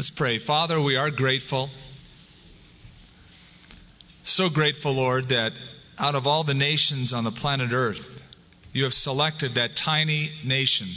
Let's 0.00 0.08
pray. 0.08 0.38
Father, 0.38 0.80
we 0.80 0.96
are 0.96 1.10
grateful. 1.10 1.68
So 4.24 4.48
grateful, 4.48 4.94
Lord, 4.94 5.28
that 5.28 5.52
out 5.98 6.14
of 6.14 6.26
all 6.26 6.42
the 6.42 6.54
nations 6.54 7.12
on 7.12 7.24
the 7.24 7.30
planet 7.30 7.74
Earth, 7.74 8.22
you 8.72 8.84
have 8.84 8.94
selected 8.94 9.56
that 9.56 9.76
tiny 9.76 10.32
nation. 10.42 10.88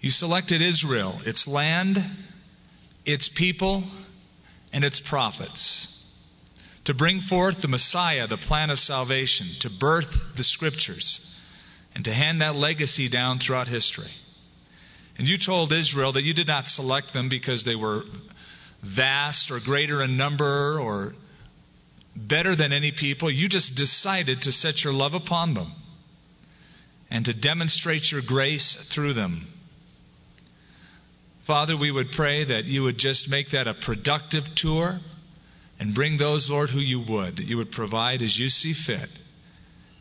You 0.00 0.10
selected 0.10 0.60
Israel, 0.60 1.18
its 1.24 1.46
land, 1.46 2.04
its 3.06 3.30
people, 3.30 3.84
and 4.70 4.84
its 4.84 5.00
prophets 5.00 6.04
to 6.84 6.92
bring 6.92 7.20
forth 7.20 7.62
the 7.62 7.68
Messiah, 7.68 8.26
the 8.26 8.36
plan 8.36 8.68
of 8.68 8.78
salvation, 8.78 9.46
to 9.60 9.70
birth 9.70 10.36
the 10.36 10.44
scriptures, 10.44 11.40
and 11.94 12.04
to 12.04 12.12
hand 12.12 12.42
that 12.42 12.54
legacy 12.54 13.08
down 13.08 13.38
throughout 13.38 13.68
history. 13.68 14.10
And 15.18 15.28
you 15.28 15.36
told 15.36 15.72
Israel 15.72 16.12
that 16.12 16.22
you 16.22 16.32
did 16.32 16.46
not 16.46 16.68
select 16.68 17.12
them 17.12 17.28
because 17.28 17.64
they 17.64 17.74
were 17.74 18.04
vast 18.82 19.50
or 19.50 19.58
greater 19.58 20.00
in 20.00 20.16
number 20.16 20.78
or 20.78 21.16
better 22.14 22.54
than 22.54 22.72
any 22.72 22.92
people. 22.92 23.30
You 23.30 23.48
just 23.48 23.74
decided 23.74 24.40
to 24.42 24.52
set 24.52 24.84
your 24.84 24.92
love 24.92 25.14
upon 25.14 25.54
them 25.54 25.72
and 27.10 27.24
to 27.24 27.34
demonstrate 27.34 28.12
your 28.12 28.22
grace 28.22 28.74
through 28.74 29.14
them. 29.14 29.48
Father, 31.42 31.76
we 31.76 31.90
would 31.90 32.12
pray 32.12 32.44
that 32.44 32.66
you 32.66 32.82
would 32.82 32.98
just 32.98 33.30
make 33.30 33.50
that 33.50 33.66
a 33.66 33.74
productive 33.74 34.54
tour 34.54 35.00
and 35.80 35.94
bring 35.94 36.18
those, 36.18 36.50
Lord, 36.50 36.70
who 36.70 36.80
you 36.80 37.00
would, 37.00 37.36
that 37.36 37.46
you 37.46 37.56
would 37.56 37.70
provide 37.70 38.20
as 38.20 38.38
you 38.38 38.48
see 38.48 38.72
fit. 38.72 39.08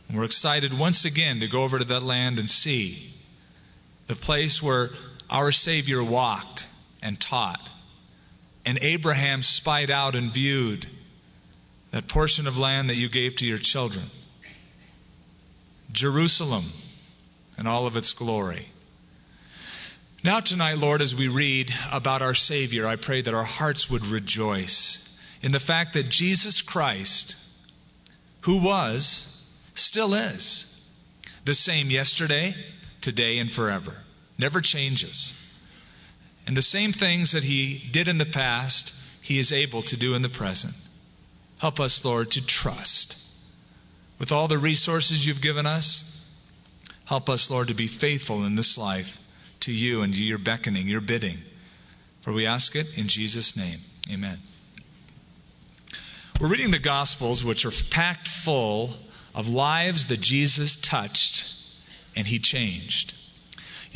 And 0.08 0.18
we're 0.18 0.26
excited 0.26 0.78
once 0.78 1.06
again 1.06 1.40
to 1.40 1.48
go 1.48 1.64
over 1.64 1.80
to 1.80 1.86
that 1.86 2.04
land 2.04 2.40
and 2.40 2.50
see 2.50 3.14
the 4.08 4.16
place 4.16 4.62
where 4.62 4.90
our 5.30 5.52
Savior 5.52 6.04
walked 6.04 6.67
and 7.02 7.20
taught. 7.20 7.70
And 8.66 8.78
Abraham 8.81 9.44
spied 9.44 9.89
out 9.89 10.16
and 10.16 10.31
viewed 10.34 10.88
that 11.92 12.08
portion 12.08 12.47
of 12.47 12.58
land 12.58 12.89
that 12.89 12.95
you 12.95 13.09
gave 13.09 13.36
to 13.38 13.45
your 13.45 13.58
children. 13.58 14.09
Jerusalem 15.92 16.66
and 17.58 17.67
all 17.67 17.88
of 17.88 17.95
its 17.95 18.14
glory. 18.14 18.69
Now, 20.23 20.39
tonight, 20.42 20.78
Lord, 20.78 21.02
as 21.02 21.16
we 21.16 21.28
read 21.28 21.73
about 21.91 22.22
our 22.22 22.34
Savior, 22.34 22.86
I 22.86 22.97
pray 22.97 23.22
that 23.22 23.34
our 23.34 23.44
hearts 23.45 23.89
would 23.89 24.06
rejoice 24.06 25.17
in 25.41 25.52
the 25.52 25.59
fact 25.59 25.94
that 25.94 26.09
Jesus 26.09 26.62
Christ, 26.62 27.36
who 28.41 28.62
was, 28.62 29.45
still 29.75 30.14
is, 30.14 30.86
the 31.45 31.53
same 31.53 31.89
yesterday, 31.89 32.56
today, 33.00 33.38
and 33.38 33.50
forever 33.50 33.97
never 34.38 34.62
changes. 34.62 35.34
And 36.46 36.56
the 36.56 36.62
same 36.62 36.92
things 36.92 37.32
that 37.32 37.44
He 37.44 37.90
did 37.92 38.08
in 38.08 38.18
the 38.18 38.26
past, 38.26 38.94
He 39.22 39.40
is 39.40 39.52
able 39.52 39.82
to 39.84 39.98
do 39.98 40.16
in 40.16 40.22
the 40.22 40.30
present. 40.30 40.76
Help 41.60 41.80
us, 41.80 42.04
Lord, 42.06 42.32
to 42.32 42.46
trust. 42.46 43.24
With 44.20 44.32
all 44.32 44.48
the 44.48 44.58
resources 44.58 45.26
you've 45.26 45.42
given 45.42 45.66
us, 45.66 46.26
help 47.06 47.30
us, 47.30 47.50
Lord, 47.50 47.68
to 47.68 47.74
be 47.74 47.88
faithful 47.88 48.46
in 48.46 48.56
this 48.56 48.78
life 48.78 49.20
to 49.62 49.72
you 49.72 50.02
and 50.02 50.14
to 50.14 50.24
your 50.24 50.38
beckoning, 50.38 50.88
your 50.88 51.02
bidding. 51.02 51.40
For 52.22 52.32
we 52.32 52.46
ask 52.46 52.76
it 52.76 52.98
in 52.98 53.08
Jesus' 53.08 53.56
name. 53.56 53.80
Amen. 54.12 54.40
We're 56.40 56.50
reading 56.50 56.72
the 56.72 56.80
Gospels, 56.80 57.44
which 57.44 57.66
are 57.66 57.72
packed 57.90 58.28
full 58.28 58.98
of 59.34 59.50
lives 59.50 60.06
that 60.06 60.22
Jesus 60.22 60.76
touched 60.76 61.54
and 62.16 62.28
he 62.28 62.40
changed. 62.40 63.14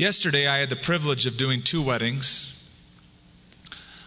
Yesterday, 0.02 0.48
I 0.48 0.58
had 0.58 0.72
the 0.72 0.76
privilege 0.76 1.28
of 1.28 1.38
doing 1.38 1.62
two 1.62 1.80
weddings. 1.80 2.60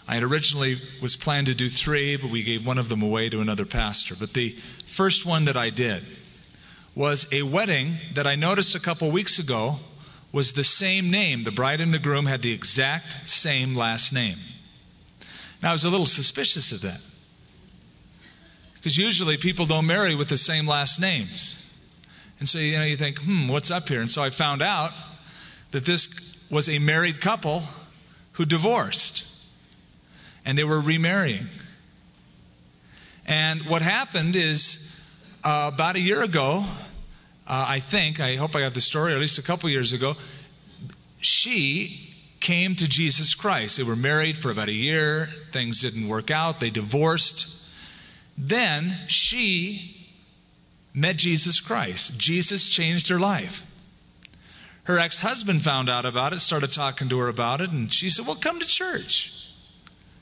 I 0.09 0.14
had 0.14 0.25
originally 0.25 0.81
was 1.00 1.14
planned 1.14 1.47
to 1.47 1.55
do 1.55 1.69
three, 1.69 2.17
but 2.17 2.33
we 2.33 2.42
gave 2.42 2.67
one 2.67 2.78
of 2.78 2.89
them 2.89 3.00
away 3.00 3.28
to 3.28 3.41
another 3.41 3.65
pastor. 3.65 4.16
But 4.19 4.34
the 4.34 4.56
first 4.84 5.25
one 5.25 5.44
that 5.44 5.56
I 5.56 5.71
did 5.71 6.05
was 6.97 7.28
a 7.31 7.44
wedding 7.44 7.99
that 8.12 8.27
I 8.27 8.34
noticed 8.34 8.75
a 8.75 8.81
couple 8.81 9.09
weeks 9.12 9.38
ago 9.38 9.77
was 10.32 10.55
the 10.55 10.65
same 10.65 11.12
name. 11.12 11.44
The 11.44 11.53
bride 11.53 11.81
and 11.81 11.94
the 11.94 12.00
groom 12.00 12.26
had 12.26 12.43
the 12.43 12.53
exact 12.53 13.28
same 13.28 13.76
last 13.76 14.12
name. 14.12 14.38
Now, 15.62 15.69
I 15.69 15.72
was 15.75 15.84
a 15.84 15.91
little 15.91 16.06
suspicious 16.06 16.72
of 16.72 16.81
that. 16.81 17.03
Because 18.75 18.99
usually 18.99 19.37
people 19.37 19.65
don't 19.65 19.87
marry 19.87 20.16
with 20.16 20.26
the 20.26 20.38
same 20.38 20.66
last 20.66 21.00
names. 21.00 21.65
And 22.41 22.49
so, 22.49 22.59
you 22.59 22.78
know, 22.78 22.84
you 22.84 22.97
think, 22.97 23.21
hmm, 23.21 23.47
what's 23.47 23.71
up 23.71 23.88
here? 23.88 24.00
And 24.00 24.11
so 24.11 24.25
I 24.25 24.31
found 24.31 24.61
out 24.61 24.91
that 25.75 25.85
this 25.85 26.39
was 26.53 26.69
a 26.69 26.79
married 26.79 27.21
couple 27.21 27.65
who 28.35 28.45
divorced 28.45 29.27
and 30.45 30.57
they 30.57 30.62
were 30.62 30.81
remarrying. 30.81 31.49
And 33.27 33.67
what 33.67 33.83
happened 33.83 34.37
is 34.37 35.01
uh, 35.43 35.73
about 35.75 35.97
a 35.97 36.01
year 36.01 36.23
ago, 36.23 36.65
uh, 37.49 37.67
I 37.69 37.81
think, 37.81 38.21
I 38.21 38.37
hope 38.37 38.55
I 38.55 38.61
have 38.61 38.75
the 38.75 38.81
story, 38.81 39.11
or 39.11 39.17
at 39.17 39.21
least 39.21 39.37
a 39.37 39.43
couple 39.43 39.69
years 39.69 39.93
ago, 39.93 40.15
she 41.19 42.15
came 42.39 42.77
to 42.77 42.87
Jesus 42.87 43.35
Christ. 43.35 43.77
They 43.77 43.83
were 43.83 43.97
married 43.97 44.39
for 44.39 44.53
about 44.53 44.69
a 44.69 44.73
year, 44.73 45.31
things 45.51 45.81
didn't 45.81 46.06
work 46.06 46.31
out, 46.31 46.61
they 46.61 46.71
divorced. 46.71 47.49
Then 48.39 49.01
she 49.09 50.06
met 50.95 51.17
Jesus 51.17 51.59
Christ. 51.59 52.17
Jesus 52.17 52.69
changed 52.69 53.09
her 53.09 53.19
life. 53.19 53.65
Her 54.84 54.99
ex 54.99 55.21
husband 55.21 55.65
found 55.65 55.89
out 55.89 56.05
about 56.05 56.33
it, 56.33 56.41
started 56.41 56.71
talking 56.71 57.09
to 57.09 57.19
her 57.19 57.28
about 57.28 57.61
it, 57.61 57.71
and 57.71 57.93
she 57.93 58.11
said, 58.11 58.27
Well, 58.27 58.37
come 58.37 58.61
to 58.61 58.67
church. 58.67 59.33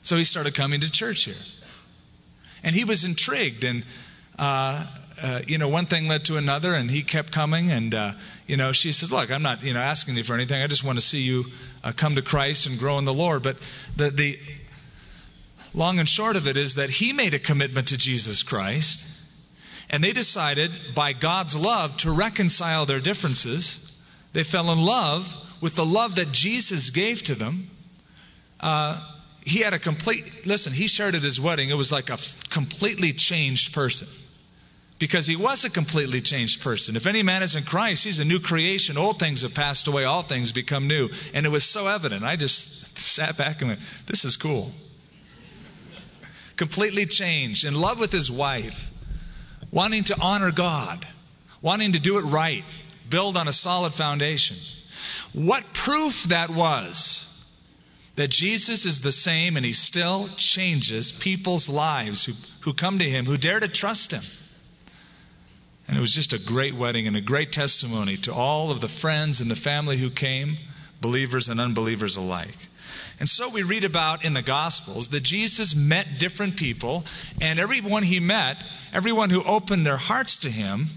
So 0.01 0.17
he 0.17 0.23
started 0.23 0.55
coming 0.55 0.81
to 0.81 0.91
church 0.91 1.23
here. 1.23 1.35
And 2.63 2.75
he 2.75 2.85
was 2.85 3.03
intrigued, 3.03 3.63
and, 3.65 3.85
uh, 4.39 4.87
uh, 5.21 5.41
you 5.47 5.57
know, 5.57 5.67
one 5.67 5.85
thing 5.85 6.07
led 6.07 6.23
to 6.25 6.37
another, 6.37 6.73
and 6.73 6.89
he 6.89 7.03
kept 7.03 7.31
coming. 7.31 7.71
And, 7.71 7.93
uh, 7.93 8.13
you 8.47 8.55
know, 8.55 8.71
she 8.71 8.93
says, 8.93 9.11
Look, 9.11 9.31
I'm 9.31 9.41
not, 9.41 9.63
you 9.63 9.73
know, 9.73 9.81
asking 9.81 10.15
you 10.15 10.23
for 10.23 10.33
anything. 10.33 10.61
I 10.61 10.67
just 10.67 10.83
want 10.83 10.97
to 10.97 11.05
see 11.05 11.19
you 11.19 11.45
uh, 11.83 11.91
come 11.93 12.15
to 12.15 12.21
Christ 12.21 12.65
and 12.65 12.79
grow 12.79 12.97
in 12.97 13.05
the 13.05 13.13
Lord. 13.13 13.43
But 13.43 13.57
the, 13.97 14.11
the 14.11 14.39
long 15.73 15.99
and 15.99 16.07
short 16.07 16.37
of 16.37 16.47
it 16.47 16.55
is 16.55 16.75
that 16.75 16.89
he 16.89 17.11
made 17.11 17.33
a 17.33 17.39
commitment 17.39 17.89
to 17.89 17.97
Jesus 17.97 18.43
Christ, 18.43 19.05
and 19.89 20.01
they 20.01 20.13
decided, 20.13 20.71
by 20.95 21.11
God's 21.11 21.57
love, 21.57 21.97
to 21.97 22.11
reconcile 22.11 22.85
their 22.85 23.01
differences 23.01 23.92
they 24.33 24.43
fell 24.43 24.71
in 24.71 24.79
love 24.83 25.37
with 25.61 25.75
the 25.75 25.85
love 25.85 26.15
that 26.15 26.31
Jesus 26.31 26.89
gave 26.89 27.23
to 27.23 27.35
them. 27.35 27.69
Uh, 28.59 29.01
he 29.45 29.59
had 29.59 29.73
a 29.73 29.79
complete, 29.79 30.45
listen, 30.45 30.73
he 30.73 30.87
shared 30.87 31.15
at 31.15 31.21
his 31.21 31.39
wedding, 31.39 31.69
it 31.69 31.75
was 31.75 31.91
like 31.91 32.09
a 32.09 32.17
completely 32.49 33.13
changed 33.13 33.73
person. 33.73 34.07
Because 34.99 35.27
he 35.27 35.35
was 35.35 35.65
a 35.65 35.69
completely 35.69 36.21
changed 36.21 36.61
person. 36.61 36.95
If 36.95 37.05
any 37.05 37.23
man 37.23 37.43
is 37.43 37.55
in 37.55 37.63
Christ, 37.63 38.05
he's 38.05 38.19
a 38.19 38.25
new 38.25 38.39
creation. 38.39 38.97
Old 38.97 39.19
things 39.19 39.41
have 39.41 39.53
passed 39.53 39.87
away, 39.87 40.05
all 40.05 40.21
things 40.21 40.53
become 40.53 40.87
new. 40.87 41.09
And 41.33 41.45
it 41.45 41.49
was 41.49 41.65
so 41.65 41.87
evident. 41.87 42.23
I 42.23 42.37
just 42.37 42.97
sat 42.97 43.37
back 43.37 43.59
and 43.59 43.69
went, 43.69 43.81
This 44.05 44.23
is 44.23 44.37
cool. 44.37 44.71
completely 46.55 47.05
changed, 47.05 47.65
in 47.65 47.73
love 47.73 47.99
with 47.99 48.13
his 48.13 48.31
wife, 48.31 48.91
wanting 49.71 50.05
to 50.05 50.21
honor 50.21 50.51
God, 50.51 51.05
wanting 51.61 51.91
to 51.93 51.99
do 51.99 52.17
it 52.17 52.21
right, 52.21 52.63
build 53.13 53.37
on 53.37 53.47
a 53.47 53.53
solid 53.53 53.93
foundation. 53.93 54.57
What 55.33 55.71
proof 55.71 56.23
that 56.23 56.49
was 56.49 57.45
that 58.15 58.31
Jesus 58.31 58.87
is 58.87 59.01
the 59.01 59.11
same 59.11 59.55
and 59.55 59.63
he 59.63 59.71
still 59.71 60.29
changes 60.35 61.11
people's 61.11 61.69
lives 61.69 62.25
who, 62.25 62.33
who 62.61 62.73
come 62.73 62.97
to 62.97 63.07
him, 63.07 63.25
who 63.25 63.37
dare 63.37 63.59
to 63.59 63.67
trust 63.67 64.11
him. 64.11 64.23
And 65.87 65.95
it 65.95 66.01
was 66.01 66.15
just 66.15 66.33
a 66.33 66.39
great 66.39 66.73
wedding 66.73 67.05
and 67.05 67.15
a 67.15 67.21
great 67.21 67.51
testimony 67.51 68.17
to 68.17 68.33
all 68.33 68.71
of 68.71 68.81
the 68.81 68.89
friends 68.89 69.39
and 69.39 69.51
the 69.51 69.55
family 69.55 69.97
who 69.97 70.09
came, 70.09 70.57
believers 70.99 71.47
and 71.49 71.61
unbelievers 71.61 72.17
alike. 72.17 72.57
And 73.19 73.29
so 73.29 73.47
we 73.47 73.61
read 73.61 73.83
about 73.83 74.25
in 74.25 74.33
the 74.33 74.41
Gospels 74.41 75.09
that 75.09 75.21
Jesus 75.21 75.75
met 75.75 76.17
different 76.17 76.57
people, 76.57 77.05
and 77.39 77.59
everyone 77.59 78.03
he 78.03 78.19
met, 78.19 78.57
everyone 78.91 79.29
who 79.29 79.43
opened 79.43 79.85
their 79.85 79.97
hearts 79.97 80.35
to 80.37 80.49
him, 80.49 80.87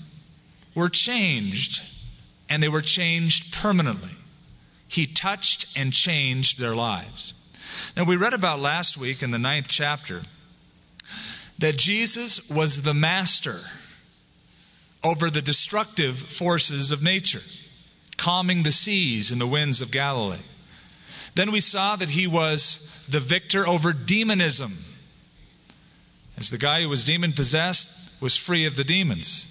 were 0.75 0.89
changed 0.89 1.83
and 2.49 2.63
they 2.63 2.69
were 2.69 2.83
changed 2.83 3.53
permanently. 3.53 4.17
He 4.89 5.07
touched 5.07 5.67
and 5.77 5.93
changed 5.93 6.59
their 6.59 6.75
lives. 6.75 7.33
Now, 7.97 8.05
we 8.05 8.17
read 8.17 8.35
about 8.35 8.61
last 8.61 8.97
week 8.97 9.23
in 9.23 9.31
the 9.31 9.39
ninth 9.39 9.69
chapter 9.69 10.23
that 11.59 11.77
Jesus 11.77 12.49
was 12.49 12.83
the 12.83 12.95
master 12.95 13.61
over 15.03 15.31
the 15.31 15.43
destructive 15.43 16.19
forces 16.19 16.93
of 16.93 17.03
nature, 17.03 17.43
calming 18.17 18.63
the 18.63 18.73
seas 18.73 19.31
and 19.31 19.41
the 19.41 19.47
winds 19.47 19.81
of 19.81 19.91
Galilee. 19.91 20.39
Then 21.35 21.53
we 21.53 21.61
saw 21.61 21.97
that 21.97 22.11
he 22.11 22.27
was 22.27 23.05
the 23.09 23.21
victor 23.21 23.67
over 23.67 23.93
demonism, 23.93 24.75
as 26.39 26.51
the 26.51 26.59
guy 26.59 26.83
who 26.83 26.89
was 26.89 27.05
demon 27.05 27.33
possessed 27.33 27.89
was 28.21 28.37
free 28.37 28.67
of 28.67 28.77
the 28.77 28.85
demons. 28.85 29.47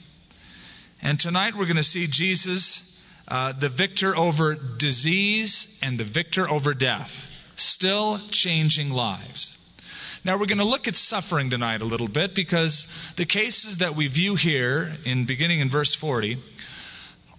And 1.02 1.20
tonight 1.20 1.56
we're 1.56 1.66
going 1.66 1.76
to 1.76 1.84
see 1.84 2.08
Jesus 2.08 2.85
uh, 3.28 3.54
the 3.54 3.70
victor 3.70 4.16
over 4.16 4.56
disease 4.56 5.80
and 5.82 6.00
the 6.00 6.04
victor 6.04 6.50
over 6.50 6.74
death, 6.74 7.32
still 7.56 8.20
changing 8.30 8.92
lives. 8.92 9.58
Now, 10.24 10.40
we're 10.40 10.48
going 10.48 10.58
to 10.58 10.64
look 10.64 10.88
at 10.88 10.96
suffering 10.96 11.52
tonight 11.52 11.82
a 11.82 11.86
little 11.86 12.08
bit 12.08 12.34
because 12.34 12.88
the 13.16 13.26
cases 13.26 13.78
that 13.78 13.96
we 13.96 14.08
view 14.08 14.36
here, 14.36 14.98
in 15.06 15.26
beginning 15.26 15.60
in 15.60 15.70
verse 15.70 15.94
40, 15.94 16.38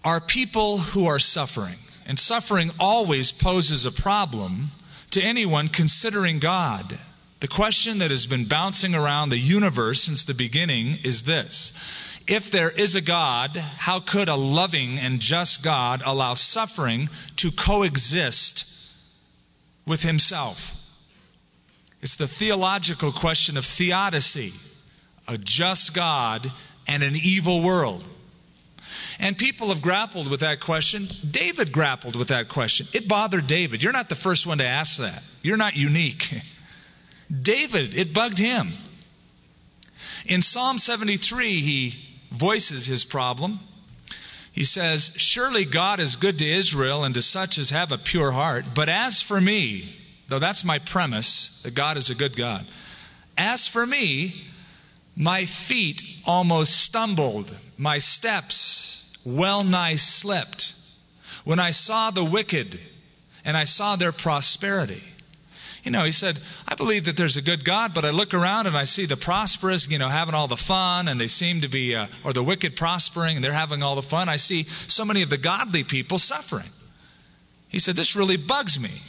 are 0.04 0.20
people 0.20 0.78
who 0.78 1.06
are 1.06 1.18
suffering. 1.18 1.78
And 2.06 2.18
suffering 2.18 2.70
always 2.78 3.32
poses 3.32 3.84
a 3.84 3.90
problem 3.90 4.70
to 5.10 5.20
anyone 5.20 5.66
considering 5.66 6.38
God. 6.38 7.00
The 7.40 7.48
question 7.48 7.98
that 7.98 8.12
has 8.12 8.26
been 8.26 8.44
bouncing 8.44 8.94
around 8.94 9.30
the 9.30 9.38
universe 9.38 10.02
since 10.02 10.22
the 10.22 10.32
beginning 10.32 10.98
is 11.02 11.24
this 11.24 11.72
If 12.26 12.50
there 12.50 12.70
is 12.70 12.96
a 12.96 13.00
God, 13.00 13.56
how 13.56 14.00
could 14.00 14.28
a 14.28 14.34
loving 14.34 14.98
and 14.98 15.20
just 15.20 15.62
God 15.62 16.02
allow 16.04 16.34
suffering 16.34 17.08
to 17.36 17.52
coexist 17.52 18.66
with 19.86 20.02
Himself? 20.02 20.76
It's 22.02 22.16
the 22.16 22.26
theological 22.26 23.12
question 23.12 23.56
of 23.56 23.64
theodicy 23.64 24.52
a 25.28 25.36
just 25.36 25.92
God 25.92 26.52
and 26.86 27.02
an 27.02 27.14
evil 27.16 27.62
world. 27.62 28.04
And 29.18 29.36
people 29.36 29.68
have 29.68 29.82
grappled 29.82 30.28
with 30.28 30.40
that 30.40 30.60
question. 30.60 31.08
David 31.28 31.72
grappled 31.72 32.14
with 32.14 32.28
that 32.28 32.48
question. 32.48 32.86
It 32.92 33.08
bothered 33.08 33.46
David. 33.46 33.82
You're 33.82 33.92
not 33.92 34.08
the 34.08 34.14
first 34.14 34.46
one 34.46 34.58
to 34.58 34.64
ask 34.64 34.98
that, 34.98 35.22
you're 35.42 35.56
not 35.56 35.76
unique. 35.76 36.42
David, 37.42 37.94
it 37.94 38.14
bugged 38.14 38.38
him. 38.38 38.74
In 40.26 40.42
Psalm 40.42 40.78
73, 40.78 41.60
he 41.60 42.15
voices 42.30 42.86
his 42.86 43.04
problem. 43.04 43.60
He 44.52 44.64
says, 44.64 45.12
Surely 45.16 45.64
God 45.64 46.00
is 46.00 46.16
good 46.16 46.38
to 46.38 46.46
Israel 46.46 47.04
and 47.04 47.14
to 47.14 47.22
such 47.22 47.58
as 47.58 47.70
have 47.70 47.92
a 47.92 47.98
pure 47.98 48.32
heart. 48.32 48.66
But 48.74 48.88
as 48.88 49.20
for 49.20 49.40
me, 49.40 49.96
though 50.28 50.38
that's 50.38 50.64
my 50.64 50.78
premise, 50.78 51.62
that 51.62 51.74
God 51.74 51.96
is 51.96 52.08
a 52.08 52.14
good 52.14 52.36
God, 52.36 52.66
as 53.36 53.68
for 53.68 53.84
me, 53.84 54.46
my 55.14 55.44
feet 55.44 56.04
almost 56.24 56.76
stumbled, 56.76 57.56
my 57.76 57.98
steps 57.98 59.16
well 59.24 59.64
nigh 59.64 59.96
slipped 59.96 60.74
when 61.44 61.60
I 61.60 61.70
saw 61.70 62.10
the 62.10 62.24
wicked 62.24 62.80
and 63.44 63.56
I 63.56 63.64
saw 63.64 63.96
their 63.96 64.12
prosperity. 64.12 65.02
You 65.86 65.92
know, 65.92 66.02
he 66.02 66.10
said, 66.10 66.40
I 66.66 66.74
believe 66.74 67.04
that 67.04 67.16
there's 67.16 67.36
a 67.36 67.40
good 67.40 67.64
God, 67.64 67.94
but 67.94 68.04
I 68.04 68.10
look 68.10 68.34
around 68.34 68.66
and 68.66 68.76
I 68.76 68.82
see 68.82 69.06
the 69.06 69.16
prosperous, 69.16 69.88
you 69.88 69.98
know, 69.98 70.08
having 70.08 70.34
all 70.34 70.48
the 70.48 70.56
fun, 70.56 71.06
and 71.06 71.20
they 71.20 71.28
seem 71.28 71.60
to 71.60 71.68
be, 71.68 71.94
uh, 71.94 72.08
or 72.24 72.32
the 72.32 72.42
wicked 72.42 72.74
prospering, 72.74 73.36
and 73.36 73.44
they're 73.44 73.52
having 73.52 73.84
all 73.84 73.94
the 73.94 74.02
fun. 74.02 74.28
I 74.28 74.34
see 74.34 74.64
so 74.64 75.04
many 75.04 75.22
of 75.22 75.30
the 75.30 75.38
godly 75.38 75.84
people 75.84 76.18
suffering. 76.18 76.70
He 77.68 77.78
said, 77.78 77.94
This 77.94 78.16
really 78.16 78.36
bugs 78.36 78.80
me. 78.80 79.02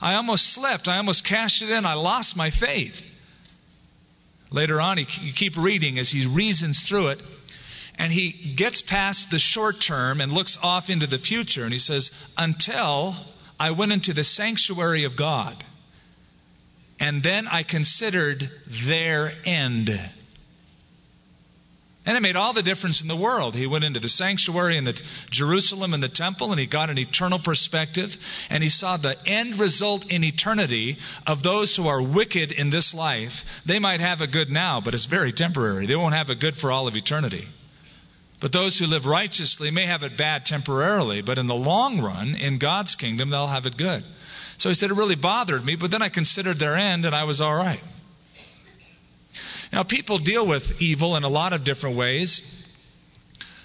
I 0.00 0.14
almost 0.14 0.46
slipped. 0.46 0.86
I 0.86 0.96
almost 0.96 1.24
cashed 1.24 1.60
it 1.60 1.70
in. 1.70 1.84
I 1.84 1.94
lost 1.94 2.36
my 2.36 2.50
faith. 2.50 3.04
Later 4.52 4.80
on, 4.80 4.98
he, 4.98 5.08
you 5.26 5.32
keep 5.32 5.56
reading 5.56 5.98
as 5.98 6.10
he 6.10 6.24
reasons 6.24 6.78
through 6.78 7.08
it, 7.08 7.20
and 7.98 8.12
he 8.12 8.30
gets 8.30 8.80
past 8.80 9.32
the 9.32 9.40
short 9.40 9.80
term 9.80 10.20
and 10.20 10.32
looks 10.32 10.56
off 10.62 10.88
into 10.88 11.08
the 11.08 11.18
future, 11.18 11.64
and 11.64 11.72
he 11.72 11.80
says, 11.80 12.12
Until 12.38 13.16
I 13.58 13.72
went 13.72 13.90
into 13.90 14.12
the 14.12 14.22
sanctuary 14.22 15.02
of 15.02 15.16
God. 15.16 15.64
And 16.98 17.22
then 17.22 17.46
I 17.46 17.62
considered 17.62 18.50
their 18.66 19.34
end. 19.44 19.90
And 22.06 22.16
it 22.16 22.20
made 22.20 22.36
all 22.36 22.52
the 22.52 22.62
difference 22.62 23.02
in 23.02 23.08
the 23.08 23.16
world. 23.16 23.56
He 23.56 23.66
went 23.66 23.82
into 23.82 23.98
the 23.98 24.08
sanctuary 24.08 24.76
in 24.76 24.84
the 24.84 25.02
Jerusalem 25.28 25.92
and 25.92 26.00
the 26.00 26.08
temple, 26.08 26.52
and 26.52 26.60
he 26.60 26.66
got 26.66 26.88
an 26.88 26.98
eternal 26.98 27.40
perspective, 27.40 28.16
and 28.48 28.62
he 28.62 28.68
saw 28.68 28.96
the 28.96 29.16
end 29.26 29.58
result 29.58 30.10
in 30.10 30.22
eternity 30.22 30.98
of 31.26 31.42
those 31.42 31.74
who 31.74 31.88
are 31.88 32.00
wicked 32.00 32.52
in 32.52 32.70
this 32.70 32.94
life. 32.94 33.60
They 33.66 33.80
might 33.80 33.98
have 33.98 34.20
a 34.20 34.28
good 34.28 34.50
now, 34.50 34.80
but 34.80 34.94
it's 34.94 35.06
very 35.06 35.32
temporary. 35.32 35.86
They 35.86 35.96
won't 35.96 36.14
have 36.14 36.30
it 36.30 36.38
good 36.38 36.56
for 36.56 36.70
all 36.70 36.86
of 36.86 36.96
eternity. 36.96 37.48
But 38.38 38.52
those 38.52 38.78
who 38.78 38.86
live 38.86 39.04
righteously 39.04 39.72
may 39.72 39.86
have 39.86 40.04
it 40.04 40.16
bad 40.16 40.46
temporarily, 40.46 41.22
but 41.22 41.38
in 41.38 41.48
the 41.48 41.54
long 41.56 42.00
run, 42.00 42.36
in 42.36 42.58
God's 42.58 42.94
kingdom, 42.94 43.30
they'll 43.30 43.48
have 43.48 43.66
it 43.66 43.76
good. 43.76 44.04
So 44.58 44.68
he 44.68 44.74
said, 44.74 44.90
It 44.90 44.94
really 44.94 45.16
bothered 45.16 45.64
me, 45.64 45.76
but 45.76 45.90
then 45.90 46.02
I 46.02 46.08
considered 46.08 46.56
their 46.56 46.76
end 46.76 47.04
and 47.04 47.14
I 47.14 47.24
was 47.24 47.40
all 47.40 47.54
right. 47.54 47.82
Now, 49.72 49.82
people 49.82 50.18
deal 50.18 50.46
with 50.46 50.80
evil 50.80 51.16
in 51.16 51.24
a 51.24 51.28
lot 51.28 51.52
of 51.52 51.64
different 51.64 51.96
ways. 51.96 52.66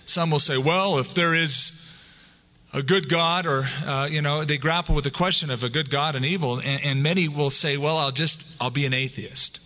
Some 0.06 0.32
will 0.32 0.40
say, 0.40 0.58
Well, 0.58 0.98
if 0.98 1.14
there 1.14 1.34
is 1.34 1.78
a 2.74 2.82
good 2.82 3.10
God, 3.10 3.46
or, 3.46 3.66
uh, 3.86 4.08
you 4.10 4.22
know, 4.22 4.44
they 4.44 4.58
grapple 4.58 4.96
with 4.96 5.04
the 5.04 5.12
question 5.12 5.50
of 5.50 5.64
a 5.64 5.70
good 5.70 5.90
God 5.90 6.16
and 6.16 6.26
evil, 6.26 6.60
and, 6.60 6.84
and 6.84 7.04
many 7.04 7.28
will 7.28 7.50
say, 7.50 7.78
Well, 7.78 7.98
I'll 7.98 8.12
just, 8.12 8.44
I'll 8.60 8.70
be 8.70 8.86
an 8.86 8.94
atheist. 8.94 9.60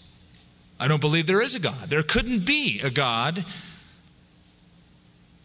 I 0.80 0.88
don't 0.88 1.02
believe 1.02 1.26
there 1.26 1.42
is 1.42 1.56
a 1.56 1.60
God. 1.60 1.90
There 1.90 2.04
couldn't 2.04 2.46
be 2.46 2.82
a 2.84 2.90
God 2.90 3.46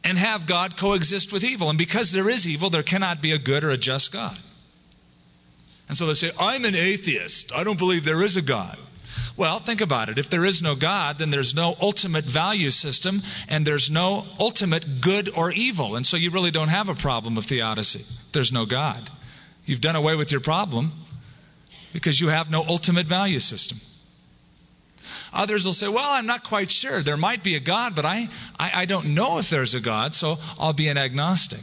and 0.03 0.19
have 0.19 0.47
God 0.47 0.77
coexist 0.77 1.33
with 1.33 1.45
evil. 1.45 1.69
And 1.69 1.79
because 1.79 2.13
there 2.13 2.29
is 2.29 2.49
evil, 2.49 2.71
there 2.71 2.83
cannot 2.83 3.23
be 3.23 3.33
a 3.33 3.39
good 3.39 3.63
or 3.63 3.71
a 3.71 3.77
just 3.77 4.13
God. 4.13 4.39
And 5.91 5.99
so 5.99 6.07
they 6.07 6.15
say, 6.15 6.31
I'm 6.39 6.65
an 6.65 6.77
atheist. 6.77 7.53
I 7.53 7.65
don't 7.65 7.77
believe 7.77 8.05
there 8.05 8.23
is 8.23 8.37
a 8.37 8.43
God. 8.43 8.79
Well, 9.37 9.59
think 9.59 9.81
about 9.81 10.09
it. 10.09 10.21
If 10.21 10.31
there 10.31 10.45
is 10.45 10.63
no 10.63 10.77
God, 10.77 11.19
then 11.19 11.31
there's 11.31 11.53
no 11.53 11.75
ultimate 11.83 12.25
value 12.25 12.71
system 12.71 13.23
and 13.49 13.67
there's 13.67 13.91
no 13.91 14.25
ultimate 14.39 15.01
good 15.01 15.29
or 15.37 15.51
evil. 15.51 15.97
And 15.97 16.07
so 16.07 16.17
you 16.17 16.31
really 16.31 16.53
don't 16.53 16.69
have 16.69 16.89
a 16.89 16.95
problem 16.95 17.37
of 17.37 17.47
theodicy. 17.47 18.05
There's 18.31 18.53
no 18.53 18.67
God. 18.67 19.11
You've 19.65 19.81
done 19.81 19.97
away 19.97 20.15
with 20.15 20.31
your 20.31 20.41
problem 20.41 20.93
because 21.93 22.21
you 22.21 22.29
have 22.29 22.53
no 22.53 22.63
ultimate 22.69 23.09
value 23.09 23.41
system. 23.41 23.79
Others 25.33 25.67
will 25.67 25.73
say, 25.73 25.89
Well, 25.89 26.13
I'm 26.13 26.27
not 26.27 26.45
quite 26.45 26.71
sure. 26.71 27.01
There 27.01 27.17
might 27.17 27.43
be 27.43 27.57
a 27.57 27.61
God, 27.61 27.97
but 27.97 28.05
I, 28.05 28.29
I, 28.61 28.83
I 28.83 28.85
don't 28.85 29.13
know 29.13 29.39
if 29.39 29.51
there's 29.51 29.75
a 29.75 29.81
God, 29.81 30.15
so 30.15 30.39
I'll 30.57 30.73
be 30.73 30.87
an 30.87 30.99
agnostic. 30.99 31.63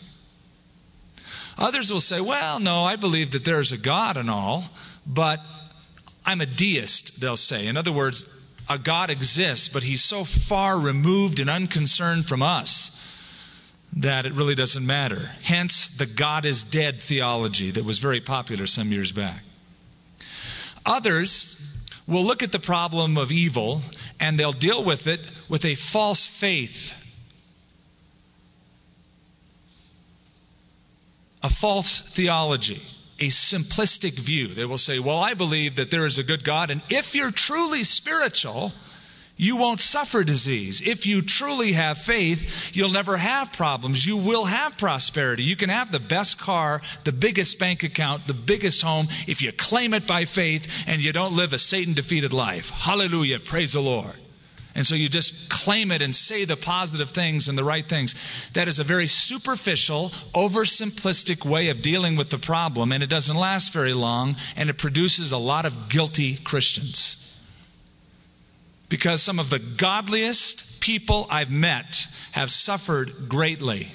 Others 1.58 1.92
will 1.92 2.02
say, 2.02 2.22
well, 2.22 2.60
no, 2.60 2.82
I 2.82 2.96
believe 2.96 3.32
that 3.32 3.44
there's 3.44 3.72
a 3.72 3.78
God 3.78 4.16
and 4.16 4.30
all, 4.30 4.66
but 5.06 5.42
I'm 6.26 6.42
a 6.42 6.46
deist, 6.46 7.20
they'll 7.20 7.38
say. 7.38 7.68
In 7.68 7.78
other 7.78 7.92
words, 7.92 8.26
a 8.70 8.78
God 8.78 9.10
exists, 9.10 9.70
but 9.70 9.84
he's 9.84 10.04
so 10.04 10.24
far 10.24 10.78
removed 10.78 11.40
and 11.40 11.50
unconcerned 11.50 12.28
from 12.28 12.44
us 12.44 12.94
that 13.94 14.26
it 14.26 14.34
really 14.34 14.56
doesn't 14.56 14.86
matter. 14.86 15.32
Hence, 15.42 15.88
the 15.88 16.06
God 16.06 16.46
is 16.46 16.64
dead 16.64 17.02
theology 17.02 17.72
that 17.72 17.86
was 17.86 18.00
very 18.00 18.20
popular 18.20 18.68
some 18.68 18.92
years 18.92 19.12
back. 19.12 19.44
Others 20.86 21.78
will 22.06 22.24
look 22.24 22.44
at 22.44 22.52
the 22.52 22.60
problem 22.60 23.18
of 23.18 23.32
evil 23.32 23.82
and 24.20 24.40
they'll 24.40 24.54
deal 24.54 24.84
with 24.84 25.08
it 25.08 25.32
with 25.50 25.66
a 25.66 25.76
false 25.76 26.26
faith 26.26 26.94
a 31.48 31.50
false 31.50 32.02
theology, 32.02 32.82
a 33.20 33.30
simplistic 33.30 34.20
view. 34.20 34.50
They 34.50 34.66
will 34.66 34.78
say, 34.78 35.00
Well, 35.00 35.18
I 35.18 35.34
believe 35.34 35.78
that 35.78 35.92
there 35.92 36.06
is 36.06 36.18
a 36.18 36.24
good 36.24 36.44
God, 36.44 36.70
and 36.70 36.82
if 36.90 37.16
you're 37.16 37.32
truly 37.32 37.86
spiritual, 37.86 38.74
you 39.38 39.56
won't 39.56 39.80
suffer 39.80 40.26
disease. 40.26 40.82
If 40.82 41.06
you 41.06 41.22
truly 41.22 41.72
have 41.72 42.00
faith, 42.00 42.76
you'll 42.76 42.92
never 42.92 43.16
have 43.16 43.54
problems. 43.54 44.06
You 44.06 44.18
will 44.18 44.46
have 44.46 44.78
prosperity. 44.78 45.44
You 45.44 45.56
can 45.56 45.70
have 45.70 45.92
the 45.92 46.00
best 46.02 46.38
car, 46.38 46.82
the 47.06 47.14
biggest 47.14 47.60
bank 47.60 47.84
account, 47.84 48.28
the 48.28 48.34
biggest 48.34 48.82
home 48.82 49.08
if 49.26 49.42
you 49.42 49.54
claim 49.54 49.94
it 49.94 50.08
by 50.08 50.26
faith 50.26 50.68
and 50.88 51.02
you 51.02 51.14
don't 51.14 51.36
live 51.36 51.54
a 51.54 51.60
Satan 51.60 51.94
defeated 51.94 52.34
life. 52.34 52.72
Hallelujah. 52.72 53.40
Praise 53.40 53.74
the 53.74 53.80
Lord. 53.80 54.18
And 54.78 54.86
so 54.86 54.94
you 54.94 55.10
just 55.10 55.50
claim 55.50 55.92
it 55.92 56.04
and 56.04 56.16
say 56.16 56.46
the 56.46 56.56
positive 56.56 57.10
things 57.10 57.50
and 57.50 57.58
the 57.58 57.64
right 57.64 57.90
things. 57.90 58.14
That 58.54 58.68
is 58.68 58.78
a 58.78 58.84
very 58.84 59.08
superficial, 59.08 60.10
oversimplistic 60.36 61.44
way 61.44 61.70
of 61.70 61.82
dealing 61.82 62.16
with 62.16 62.30
the 62.30 62.38
problem, 62.38 62.92
and 62.92 63.02
it 63.02 63.10
doesn't 63.10 63.36
last 63.36 63.74
very 63.74 63.94
long, 63.94 64.36
and 64.56 64.70
it 64.70 64.78
produces 64.78 65.32
a 65.32 65.38
lot 65.40 65.66
of 65.66 65.90
guilty 65.90 66.36
Christians. 66.38 67.40
Because 68.88 69.24
some 69.24 69.40
of 69.40 69.50
the 69.50 69.58
godliest 69.58 70.80
people 70.80 71.26
I've 71.32 71.50
met 71.50 72.08
have 72.34 72.52
suffered 72.52 73.28
greatly. 73.28 73.92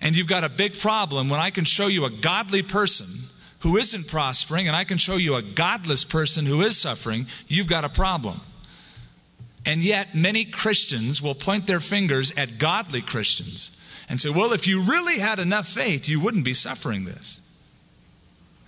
And 0.00 0.16
you've 0.16 0.26
got 0.26 0.42
a 0.42 0.48
big 0.48 0.80
problem 0.80 1.28
when 1.28 1.38
I 1.38 1.50
can 1.50 1.64
show 1.64 1.86
you 1.86 2.06
a 2.06 2.10
godly 2.10 2.64
person 2.64 3.06
who 3.62 3.76
isn't 3.76 4.08
prospering, 4.08 4.66
and 4.66 4.76
I 4.76 4.84
can 4.84 4.98
show 4.98 5.16
you 5.16 5.34
a 5.34 5.42
godless 5.42 6.04
person 6.04 6.46
who 6.46 6.62
is 6.62 6.76
suffering, 6.76 7.26
you've 7.48 7.68
got 7.68 7.84
a 7.84 7.88
problem. 7.88 8.40
And 9.64 9.82
yet, 9.82 10.14
many 10.14 10.44
Christians 10.44 11.22
will 11.22 11.36
point 11.36 11.68
their 11.68 11.78
fingers 11.78 12.32
at 12.36 12.58
godly 12.58 13.00
Christians 13.00 13.70
and 14.08 14.20
say, 14.20 14.30
well, 14.30 14.52
if 14.52 14.66
you 14.66 14.82
really 14.82 15.20
had 15.20 15.38
enough 15.38 15.68
faith, 15.68 16.08
you 16.08 16.20
wouldn't 16.20 16.44
be 16.44 16.54
suffering 16.54 17.04
this. 17.04 17.40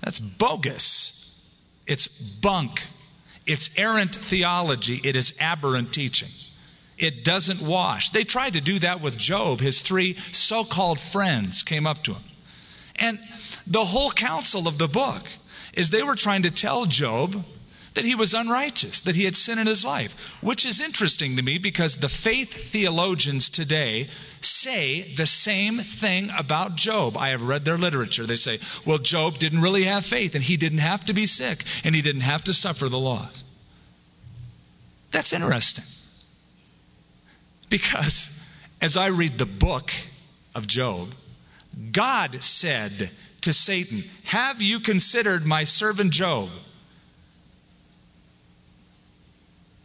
That's 0.00 0.20
bogus. 0.20 1.50
It's 1.88 2.06
bunk. 2.06 2.82
It's 3.46 3.70
errant 3.76 4.14
theology. 4.14 5.00
It 5.02 5.16
is 5.16 5.34
aberrant 5.40 5.92
teaching. 5.92 6.30
it 6.96 7.24
doesn't 7.24 7.60
wash. 7.60 8.10
They 8.10 8.24
tried 8.24 8.52
to 8.54 8.60
do 8.60 8.78
that 8.78 9.02
with 9.02 9.16
Job. 9.16 9.60
His 9.60 9.80
three 9.80 10.16
so 10.32 10.64
called 10.64 11.00
friends 11.00 11.62
came 11.62 11.86
up 11.86 12.02
to 12.04 12.14
him. 12.14 12.22
And 12.96 13.18
the 13.66 13.86
whole 13.86 14.10
counsel 14.10 14.68
of 14.68 14.78
the 14.78 14.88
book 14.88 15.26
is 15.72 15.90
they 15.90 16.02
were 16.02 16.14
trying 16.14 16.42
to 16.42 16.50
tell 16.50 16.86
Job 16.86 17.44
that 17.94 18.04
he 18.04 18.14
was 18.14 18.34
unrighteous, 18.34 19.00
that 19.02 19.14
he 19.14 19.24
had 19.24 19.36
sin 19.36 19.58
in 19.58 19.66
his 19.66 19.84
life, 19.84 20.36
which 20.42 20.66
is 20.66 20.80
interesting 20.80 21.36
to 21.36 21.42
me 21.42 21.58
because 21.58 21.96
the 21.96 22.08
faith 22.08 22.52
theologians 22.52 23.48
today 23.48 24.08
say 24.40 25.14
the 25.14 25.26
same 25.26 25.78
thing 25.78 26.28
about 26.36 26.74
Job. 26.74 27.16
I 27.16 27.28
have 27.28 27.46
read 27.46 27.64
their 27.64 27.78
literature. 27.78 28.26
They 28.26 28.34
say, 28.34 28.58
well, 28.84 28.98
Job 28.98 29.38
didn't 29.38 29.62
really 29.62 29.84
have 29.84 30.04
faith 30.04 30.34
and 30.34 30.42
he 30.42 30.56
didn't 30.56 30.78
have 30.78 31.04
to 31.04 31.12
be 31.12 31.24
sick 31.24 31.64
and 31.84 31.94
he 31.94 32.02
didn't 32.02 32.22
have 32.22 32.42
to 32.44 32.52
suffer 32.52 32.88
the 32.88 32.98
loss. 32.98 33.44
That's 35.12 35.32
interesting. 35.32 35.84
Because 37.70 38.30
as 38.82 38.96
I 38.96 39.06
read 39.06 39.38
the 39.38 39.46
book 39.46 39.92
of 40.54 40.66
Job, 40.66 41.14
God 41.92 42.44
said 42.44 43.10
to 43.42 43.52
Satan, 43.52 44.04
Have 44.24 44.62
you 44.62 44.80
considered 44.80 45.46
my 45.46 45.64
servant 45.64 46.12
Job? 46.12 46.50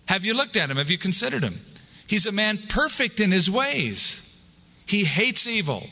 Have 0.05 0.25
you 0.25 0.33
looked 0.33 0.57
at 0.57 0.71
him? 0.71 0.77
Have 0.77 0.89
you 0.89 0.97
considered 0.97 1.43
him? 1.43 1.59
He's 2.07 2.25
a 2.25 2.31
man 2.31 2.57
perfect 2.67 3.19
in 3.19 3.31
his 3.31 3.49
ways. 3.51 4.23
He 4.85 5.03
hates 5.03 5.45
evil 5.45 5.87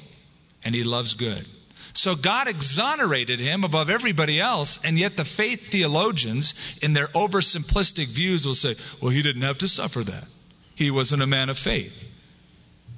and 0.64 0.74
he 0.74 0.84
loves 0.84 1.14
good. 1.14 1.48
So 1.94 2.16
God 2.16 2.48
exonerated 2.48 3.40
him 3.40 3.64
above 3.64 3.90
everybody 3.90 4.40
else, 4.40 4.80
and 4.84 5.00
yet 5.00 5.18
the 5.18 5.26
faith 5.26 5.72
theologians, 5.72 6.54
in 6.80 6.94
their 6.94 7.08
oversimplistic 7.08 8.08
views, 8.08 8.46
will 8.46 8.54
say, 8.54 8.76
well, 9.02 9.10
he 9.10 9.24
didn't 9.24 9.42
have 9.42 9.58
to 9.60 9.68
suffer 9.68 10.04
that. 10.04 10.28
He 10.76 10.92
wasn't 10.92 11.24
a 11.24 11.28
man 11.28 11.50
of 11.50 11.58
faith. 11.58 11.96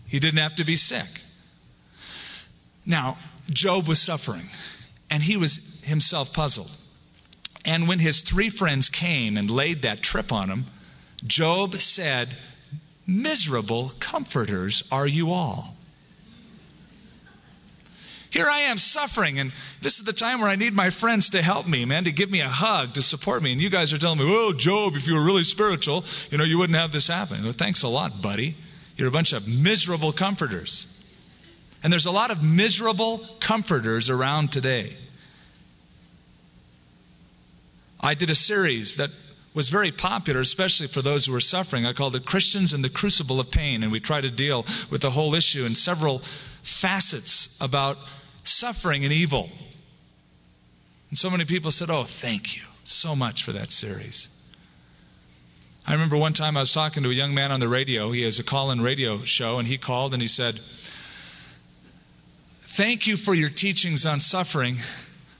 He 0.06 0.20
didn't 0.20 0.40
have 0.40 0.56
to 0.56 0.66
be 0.66 0.76
sick. 0.76 1.22
Now, 2.90 3.20
Job 3.52 3.88
was 3.88 4.02
suffering, 4.02 4.50
and 5.12 5.22
he 5.24 5.38
was 5.38 5.82
himself 5.84 6.34
puzzled. 6.34 6.76
And 7.64 7.88
when 7.88 8.00
his 8.00 8.24
three 8.24 8.50
friends 8.50 8.90
came 8.90 9.38
and 9.38 9.50
laid 9.50 9.84
that 9.84 10.02
trip 10.02 10.34
on 10.34 10.50
him, 10.50 10.66
Job 11.26 11.76
said, 11.76 12.36
Miserable 13.06 13.94
comforters 14.00 14.84
are 14.92 15.08
you 15.08 15.32
all. 15.32 15.76
Here 18.32 18.48
I 18.48 18.62
am 18.62 18.78
suffering, 18.78 19.40
and 19.40 19.52
this 19.82 19.98
is 19.98 20.04
the 20.04 20.14
time 20.14 20.40
where 20.40 20.50
I 20.50 20.56
need 20.56 20.74
my 20.74 20.90
friends 20.90 21.30
to 21.32 21.42
help 21.42 21.68
me, 21.68 21.86
man, 21.86 22.04
to 22.04 22.12
give 22.12 22.30
me 22.30 22.42
a 22.42 22.48
hug, 22.48 22.94
to 22.94 23.02
support 23.02 23.42
me. 23.44 23.52
And 23.52 23.62
you 23.62 23.70
guys 23.70 23.92
are 23.94 23.98
telling 23.98 24.20
me, 24.20 24.26
oh, 24.28 24.54
Job, 24.54 24.96
if 24.96 25.08
you 25.08 25.16
were 25.16 25.24
really 25.24 25.44
spiritual, 25.44 26.06
you 26.30 26.38
know, 26.38 26.44
you 26.44 26.58
wouldn't 26.58 26.78
have 26.78 26.92
this 26.92 27.08
happen. 27.08 27.44
Well, 27.44 27.54
thanks 27.54 27.84
a 27.84 27.88
lot, 27.88 28.22
buddy. 28.22 28.56
You're 28.96 29.08
a 29.08 29.12
bunch 29.12 29.34
of 29.34 29.48
miserable 29.48 30.12
comforters. 30.12 30.88
And 31.84 31.94
there's 31.94 32.06
a 32.06 32.12
lot 32.12 32.32
of 32.32 32.44
miserable 32.44 33.20
comforters 33.40 34.10
around 34.10 34.52
today. 34.52 34.98
I 38.02 38.14
did 38.14 38.30
a 38.30 38.36
series 38.36 38.96
that 38.96 39.10
was 39.54 39.70
very 39.70 39.92
popular, 39.92 40.42
especially 40.42 40.88
for 40.88 41.02
those 41.02 41.26
who 41.26 41.32
were 41.32 41.40
suffering. 41.40 41.86
I 41.86 41.94
called 41.94 42.16
it 42.16 42.26
Christians 42.26 42.74
in 42.74 42.82
the 42.82 42.90
Crucible 42.90 43.40
of 43.40 43.52
Pain, 43.52 43.84
and 43.84 43.92
we 43.92 44.00
try 44.00 44.22
to 44.22 44.30
deal 44.30 44.66
with 44.90 45.02
the 45.02 45.12
whole 45.12 45.34
issue 45.36 45.66
in 45.66 45.76
several 45.76 46.20
facets 46.62 47.58
about 47.60 47.98
suffering 48.44 49.04
and 49.04 49.14
evil. 49.14 49.50
And 51.10 51.18
so 51.18 51.30
many 51.30 51.46
people 51.46 51.72
said, 51.72 51.90
Oh, 51.90 52.04
thank 52.04 52.56
you 52.56 52.64
so 52.84 53.16
much 53.16 53.44
for 53.44 53.52
that 53.52 53.72
series. 53.72 54.30
I 55.88 55.94
remember 55.94 56.18
one 56.18 56.34
time 56.34 56.56
I 56.56 56.60
was 56.60 56.72
talking 56.72 57.02
to 57.04 57.10
a 57.10 57.14
young 57.14 57.34
man 57.34 57.52
on 57.52 57.60
the 57.60 57.68
radio. 57.68 58.12
He 58.12 58.24
has 58.24 58.38
a 58.38 58.44
call 58.44 58.70
in 58.70 58.82
radio 58.82 59.24
show, 59.24 59.58
and 59.58 59.68
he 59.68 59.78
called 59.78 60.14
and 60.14 60.22
he 60.22 60.28
said, 60.28 60.60
Thank 62.80 63.08
you 63.08 63.18
for 63.18 63.34
your 63.34 63.50
teachings 63.50 64.06
on 64.06 64.22
suffering. 64.22 64.78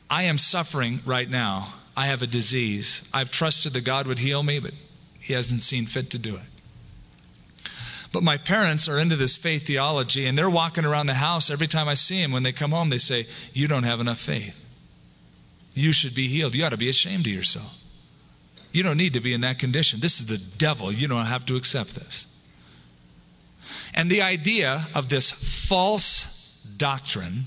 I 0.10 0.24
am 0.24 0.38
suffering 0.38 1.00
right 1.06 1.30
now. 1.30 1.74
I 1.96 2.08
have 2.08 2.22
a 2.22 2.28
disease. 2.28 3.02
I've 3.14 3.32
trusted 3.32 3.72
that 3.72 3.86
God 3.86 4.08
would 4.08 4.20
heal 4.20 4.44
me, 4.44 4.60
but 4.60 4.74
He 5.22 5.32
hasn't 5.32 5.64
seen 5.64 5.86
fit 5.86 6.10
to 6.10 6.18
do 6.18 6.36
it. 6.36 7.70
But 8.12 8.24
my 8.24 8.36
parents 8.36 8.90
are 8.90 9.00
into 9.00 9.16
this 9.16 9.38
faith 9.38 9.66
theology, 9.68 10.26
and 10.26 10.38
they're 10.38 10.50
walking 10.50 10.84
around 10.84 11.06
the 11.06 11.14
house 11.14 11.50
every 11.50 11.68
time 11.68 11.88
I 11.88 11.94
see 11.94 12.22
them. 12.22 12.34
When 12.34 12.44
they 12.44 12.52
come 12.52 12.72
home, 12.72 12.90
they 12.90 12.98
say, 12.98 13.26
You 13.54 13.70
don't 13.70 13.84
have 13.84 14.02
enough 14.02 14.20
faith. 14.20 14.62
You 15.74 15.94
should 15.94 16.14
be 16.14 16.28
healed. 16.28 16.56
You 16.56 16.66
ought 16.66 16.72
to 16.72 16.78
be 16.78 16.90
ashamed 16.90 17.26
of 17.26 17.32
yourself. 17.32 17.74
You 18.74 18.84
don't 18.84 18.98
need 18.98 19.14
to 19.14 19.22
be 19.22 19.34
in 19.34 19.40
that 19.42 19.60
condition. 19.60 20.02
This 20.02 20.20
is 20.20 20.26
the 20.26 20.40
devil. 20.58 20.92
You 20.92 21.08
don't 21.08 21.26
have 21.28 21.46
to 21.46 21.56
accept 21.56 21.96
this. 21.96 22.28
And 23.94 24.12
the 24.12 24.22
idea 24.22 24.90
of 24.94 25.08
this 25.08 25.32
false 25.32 26.36
doctrine 26.78 27.46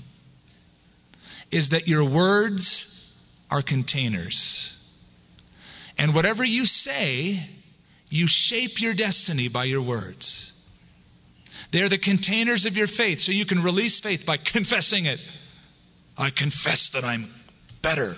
is 1.51 1.69
that 1.69 1.87
your 1.87 2.07
words 2.07 3.11
are 3.51 3.61
containers. 3.61 4.77
And 5.97 6.15
whatever 6.15 6.43
you 6.43 6.65
say, 6.65 7.49
you 8.09 8.27
shape 8.27 8.81
your 8.81 8.93
destiny 8.93 9.47
by 9.47 9.65
your 9.65 9.81
words. 9.81 10.53
They're 11.71 11.89
the 11.89 11.97
containers 11.97 12.65
of 12.65 12.77
your 12.77 12.87
faith, 12.87 13.19
so 13.19 13.31
you 13.31 13.45
can 13.45 13.63
release 13.63 13.99
faith 13.99 14.25
by 14.25 14.37
confessing 14.37 15.05
it. 15.05 15.19
I 16.17 16.29
confess 16.29 16.89
that 16.89 17.03
I'm 17.03 17.33
better. 17.81 18.17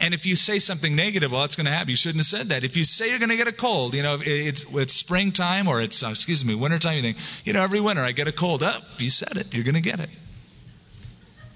And 0.00 0.14
if 0.14 0.24
you 0.24 0.36
say 0.36 0.60
something 0.60 0.94
negative, 0.94 1.32
well, 1.32 1.42
it's 1.42 1.56
going 1.56 1.66
to 1.66 1.72
happen. 1.72 1.90
You 1.90 1.96
shouldn't 1.96 2.20
have 2.20 2.26
said 2.26 2.48
that. 2.48 2.62
If 2.62 2.76
you 2.76 2.84
say 2.84 3.10
you're 3.10 3.18
going 3.18 3.30
to 3.30 3.36
get 3.36 3.48
a 3.48 3.52
cold, 3.52 3.94
you 3.94 4.02
know, 4.02 4.18
it's, 4.20 4.64
it's 4.70 4.94
springtime 4.94 5.66
or 5.66 5.80
it's, 5.80 6.02
uh, 6.04 6.10
excuse 6.10 6.44
me, 6.44 6.54
wintertime, 6.54 6.96
you 6.96 7.02
think, 7.02 7.18
you 7.44 7.52
know, 7.52 7.62
every 7.62 7.80
winter 7.80 8.02
I 8.02 8.12
get 8.12 8.28
a 8.28 8.32
cold. 8.32 8.62
Up, 8.62 8.82
oh, 8.84 8.94
you 8.98 9.10
said 9.10 9.36
it. 9.36 9.52
You're 9.52 9.64
going 9.64 9.74
to 9.74 9.80
get 9.80 9.98
it. 9.98 10.10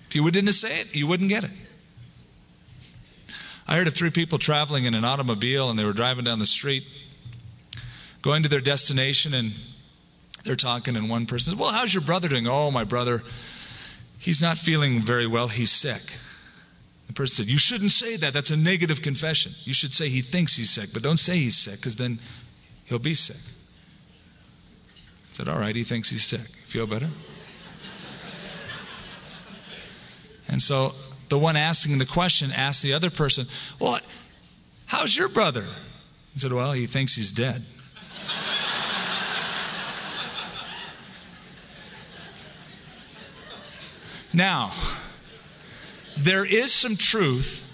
If 0.09 0.17
you 0.17 0.29
didn't 0.31 0.53
say 0.53 0.81
it, 0.81 0.95
you 0.95 1.07
wouldn't 1.07 1.29
get 1.29 1.45
it. 1.45 1.53
I 3.67 3.77
heard 3.77 3.87
of 3.87 3.95
three 3.95 4.11
people 4.11 4.39
traveling 4.39 4.85
in 4.85 4.95
an 4.95 5.05
automobile 5.05 5.71
and 5.71 5.79
they 5.79 5.85
were 5.85 5.93
driving 5.93 6.25
down 6.25 6.41
the 6.41 6.47
street, 6.47 6.85
going 8.23 8.43
to 8.43 8.49
their 8.49 8.61
destination, 8.61 9.33
and 9.33 9.53
they're 10.45 10.57
talking, 10.57 10.97
and 10.97 11.09
one 11.09 11.27
person 11.27 11.53
says, 11.53 11.59
Well, 11.59 11.71
how's 11.71 11.95
your 11.95 12.03
brother 12.03 12.29
doing? 12.29 12.47
Oh, 12.47 12.71
my 12.71 12.85
brother, 12.85 13.23
he's 14.19 14.43
not 14.43 14.59
feeling 14.59 15.01
very 15.01 15.27
well. 15.27 15.49
He's 15.49 15.71
sick. 15.71 16.13
The 17.13 17.17
person 17.17 17.45
said, 17.45 17.53
You 17.53 17.59
shouldn't 17.59 17.91
say 17.91 18.17
that. 18.17 18.33
That's 18.33 18.51
a 18.51 18.57
negative 18.57 19.03
confession. 19.03 19.53
You 19.65 19.75
should 19.75 19.93
say 19.93 20.09
he 20.09 20.23
thinks 20.23 20.57
he's 20.57 20.71
sick, 20.71 20.95
but 20.95 21.03
don't 21.03 21.19
say 21.19 21.37
he's 21.37 21.59
sick 21.59 21.77
because 21.77 21.97
then 21.97 22.19
he'll 22.87 22.99
be 22.99 23.15
sick. 23.15 23.37
I 23.37 25.33
said, 25.33 25.47
All 25.47 25.59
right, 25.59 25.77
he 25.77 25.85
thinks 25.85 26.09
he's 26.09 26.25
sick. 26.25 26.41
Feel 26.65 26.87
better? 26.87 27.11
And 30.49 30.63
so 30.63 30.95
the 31.29 31.37
one 31.39 31.55
asking 31.55 31.99
the 31.99 32.07
question 32.07 32.51
asked 32.51 32.83
the 32.83 32.95
other 32.95 33.11
person, 33.11 33.47
Well, 33.79 34.01
how's 34.87 35.15
your 35.15 35.29
brother? 35.29 35.67
He 36.33 36.39
said, 36.39 36.55
Well, 36.55 36.73
he 36.73 36.87
thinks 36.87 37.15
he's 37.15 37.31
dead. 37.31 37.67
now, 44.33 44.73
there 46.17 46.45
is 46.45 46.73
some 46.73 46.97
truth 46.97 47.65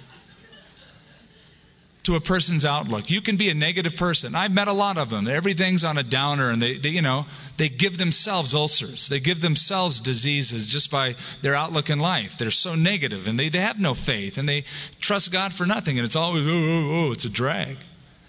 to 2.08 2.14
a 2.14 2.20
person's 2.20 2.64
outlook. 2.64 3.10
You 3.10 3.20
can 3.20 3.36
be 3.36 3.50
a 3.50 3.54
negative 3.54 3.94
person. 3.94 4.34
I've 4.34 4.50
met 4.50 4.66
a 4.66 4.72
lot 4.72 4.96
of 4.96 5.10
them. 5.10 5.28
Everything's 5.28 5.84
on 5.84 5.98
a 5.98 6.02
downer, 6.02 6.50
and 6.50 6.62
they, 6.62 6.78
they, 6.78 6.88
you 6.88 7.02
know, 7.02 7.26
they 7.58 7.68
give 7.68 7.98
themselves 7.98 8.54
ulcers. 8.54 9.10
They 9.10 9.20
give 9.20 9.42
themselves 9.42 10.00
diseases 10.00 10.66
just 10.66 10.90
by 10.90 11.16
their 11.42 11.54
outlook 11.54 11.90
in 11.90 11.98
life. 11.98 12.38
They're 12.38 12.50
so 12.50 12.74
negative, 12.74 13.28
and 13.28 13.38
they, 13.38 13.50
they 13.50 13.60
have 13.60 13.78
no 13.78 13.92
faith, 13.92 14.38
and 14.38 14.48
they 14.48 14.64
trust 15.00 15.30
God 15.30 15.52
for 15.52 15.66
nothing, 15.66 15.98
and 15.98 16.06
it's 16.06 16.16
always, 16.16 16.46
oh, 16.46 16.50
oh, 16.50 17.08
oh, 17.08 17.12
it's 17.12 17.26
a 17.26 17.28
drag. 17.28 17.76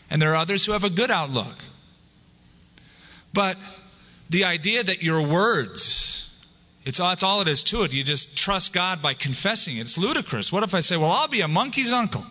And 0.10 0.22
there 0.22 0.34
are 0.34 0.38
others 0.38 0.66
who 0.66 0.74
have 0.74 0.84
a 0.84 0.90
good 0.90 1.10
outlook. 1.10 1.56
But 3.34 3.58
the 4.30 4.44
idea 4.44 4.84
that 4.84 5.02
your 5.04 5.26
words, 5.26 6.29
it's 6.86 7.00
all, 7.00 7.12
it's 7.12 7.24
all 7.24 7.42
it 7.42 7.48
is 7.48 7.64
to 7.66 7.84
it. 7.84 7.94
You 7.94 8.04
just 8.04 8.38
trust 8.38 8.74
God 8.74 9.02
by 9.02 9.14
confessing 9.14 9.78
it. 9.78 9.82
It's 9.82 9.98
ludicrous. 9.98 10.52
What 10.52 10.64
if 10.64 10.74
I 10.74 10.80
say, 10.80 10.98
well, 10.98 11.12
I'll 11.12 11.28
be 11.28 11.42
a 11.42 11.48
monkey's 11.48 11.92
uncle? 11.92 12.26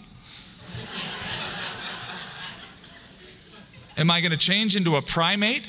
Am 3.97 4.11
I 4.11 4.21
going 4.21 4.31
to 4.31 4.39
change 4.39 4.77
into 4.77 4.95
a 4.95 5.03
primate? 5.03 5.67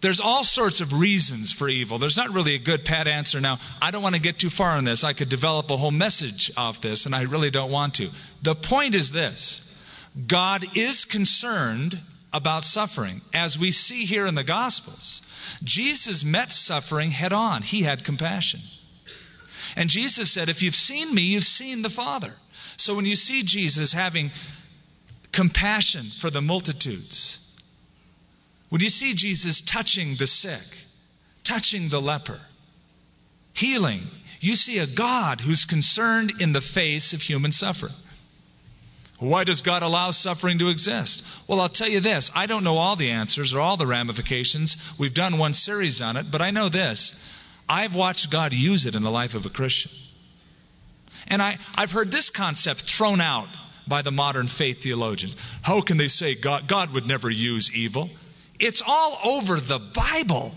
There's 0.00 0.20
all 0.20 0.44
sorts 0.44 0.80
of 0.80 0.98
reasons 0.98 1.52
for 1.52 1.68
evil. 1.68 1.98
There's 1.98 2.16
not 2.16 2.30
really 2.30 2.54
a 2.54 2.58
good 2.58 2.86
pat 2.86 3.06
answer. 3.06 3.38
Now, 3.38 3.58
I 3.82 3.90
don't 3.90 4.02
want 4.02 4.14
to 4.14 4.20
get 4.20 4.38
too 4.38 4.48
far 4.48 4.70
on 4.70 4.84
this. 4.84 5.04
I 5.04 5.12
could 5.12 5.28
develop 5.28 5.70
a 5.70 5.76
whole 5.76 5.90
message 5.90 6.50
off 6.56 6.80
this, 6.80 7.04
and 7.04 7.14
I 7.14 7.22
really 7.22 7.50
don't 7.50 7.70
want 7.70 7.94
to. 7.96 8.08
The 8.42 8.54
point 8.54 8.94
is 8.94 9.12
this 9.12 9.76
God 10.26 10.64
is 10.74 11.04
concerned 11.04 12.00
about 12.32 12.64
suffering. 12.64 13.22
As 13.34 13.58
we 13.58 13.70
see 13.70 14.04
here 14.04 14.26
in 14.26 14.34
the 14.34 14.44
Gospels, 14.44 15.22
Jesus 15.62 16.24
met 16.24 16.52
suffering 16.52 17.10
head 17.10 17.32
on, 17.32 17.62
he 17.62 17.82
had 17.82 18.04
compassion. 18.04 18.60
And 19.76 19.88
Jesus 19.90 20.30
said, 20.30 20.48
If 20.48 20.62
you've 20.62 20.74
seen 20.74 21.14
me, 21.14 21.22
you've 21.22 21.44
seen 21.44 21.82
the 21.82 21.90
Father. 21.90 22.36
So 22.76 22.94
when 22.94 23.04
you 23.04 23.16
see 23.16 23.42
Jesus 23.42 23.92
having 23.92 24.30
compassion 25.32 26.06
for 26.06 26.30
the 26.30 26.42
multitudes, 26.42 27.40
when 28.68 28.80
you 28.80 28.90
see 28.90 29.14
Jesus 29.14 29.60
touching 29.60 30.16
the 30.16 30.26
sick, 30.26 30.86
touching 31.44 31.88
the 31.88 32.00
leper, 32.00 32.40
healing, 33.52 34.02
you 34.40 34.56
see 34.56 34.78
a 34.78 34.86
God 34.86 35.42
who's 35.42 35.64
concerned 35.64 36.32
in 36.40 36.52
the 36.52 36.60
face 36.60 37.12
of 37.12 37.22
human 37.22 37.52
suffering. 37.52 37.94
Why 39.20 39.44
does 39.44 39.60
God 39.60 39.82
allow 39.82 40.12
suffering 40.12 40.58
to 40.58 40.70
exist? 40.70 41.22
Well, 41.46 41.60
I'll 41.60 41.68
tell 41.68 41.88
you 41.88 42.00
this 42.00 42.30
I 42.34 42.46
don't 42.46 42.64
know 42.64 42.78
all 42.78 42.96
the 42.96 43.10
answers 43.10 43.54
or 43.54 43.60
all 43.60 43.76
the 43.76 43.86
ramifications. 43.86 44.76
We've 44.98 45.14
done 45.14 45.36
one 45.36 45.52
series 45.54 46.00
on 46.00 46.16
it, 46.16 46.30
but 46.30 46.40
I 46.40 46.50
know 46.50 46.68
this. 46.70 47.14
I've 47.68 47.94
watched 47.94 48.30
God 48.30 48.52
use 48.52 48.86
it 48.86 48.96
in 48.96 49.02
the 49.02 49.10
life 49.10 49.34
of 49.34 49.44
a 49.44 49.50
Christian. 49.50 49.92
And 51.28 51.42
I, 51.42 51.58
I've 51.74 51.92
heard 51.92 52.10
this 52.10 52.30
concept 52.30 52.82
thrown 52.82 53.20
out 53.20 53.48
by 53.86 54.00
the 54.02 54.10
modern 54.10 54.48
faith 54.48 54.82
theologians. 54.82 55.36
How 55.62 55.82
can 55.82 55.98
they 55.98 56.08
say 56.08 56.34
God, 56.34 56.66
God 56.66 56.92
would 56.92 57.06
never 57.06 57.28
use 57.28 57.70
evil? 57.72 58.10
It's 58.58 58.82
all 58.84 59.18
over 59.24 59.60
the 59.60 59.78
Bible. 59.78 60.54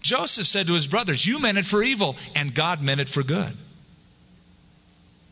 Joseph 0.00 0.46
said 0.46 0.66
to 0.68 0.74
his 0.74 0.88
brothers, 0.88 1.26
You 1.26 1.38
meant 1.38 1.58
it 1.58 1.66
for 1.66 1.82
evil, 1.82 2.16
and 2.34 2.54
God 2.54 2.80
meant 2.80 3.00
it 3.00 3.08
for 3.08 3.22
good. 3.22 3.56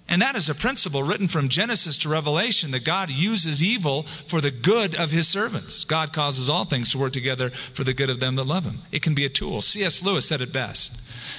And 0.06 0.20
that 0.20 0.36
is 0.36 0.50
a 0.50 0.54
principle 0.54 1.02
written 1.02 1.28
from 1.28 1.48
Genesis 1.48 1.96
to 1.98 2.10
Revelation 2.10 2.72
that 2.72 2.84
God 2.84 3.10
uses 3.10 3.62
evil 3.62 4.02
for 4.02 4.40
the 4.40 4.50
good 4.50 4.94
of 4.94 5.10
his 5.10 5.28
servants. 5.28 5.84
God 5.84 6.12
causes 6.12 6.50
all 6.50 6.66
things 6.66 6.90
to 6.92 6.98
work 6.98 7.14
together 7.14 7.50
for 7.50 7.84
the 7.84 7.94
good 7.94 8.10
of 8.10 8.20
them 8.20 8.36
that 8.36 8.44
love 8.44 8.64
him. 8.64 8.82
It 8.92 9.02
can 9.02 9.14
be 9.14 9.24
a 9.24 9.30
tool. 9.30 9.62
C.S. 9.62 10.02
Lewis 10.02 10.28
said 10.28 10.42
it 10.42 10.52
best. 10.52 10.94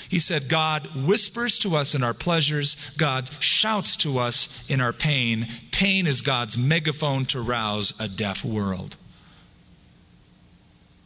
He 0.09 0.17
said, 0.17 0.49
God 0.49 0.87
whispers 0.95 1.59
to 1.59 1.75
us 1.75 1.93
in 1.93 2.03
our 2.03 2.13
pleasures, 2.13 2.75
God 2.97 3.29
shouts 3.39 3.95
to 3.97 4.17
us 4.17 4.49
in 4.67 4.81
our 4.81 4.93
pain. 4.93 5.47
Pain 5.71 6.07
is 6.07 6.21
God's 6.21 6.57
megaphone 6.57 7.25
to 7.25 7.41
rouse 7.41 7.93
a 7.99 8.07
deaf 8.07 8.43
world. 8.43 8.97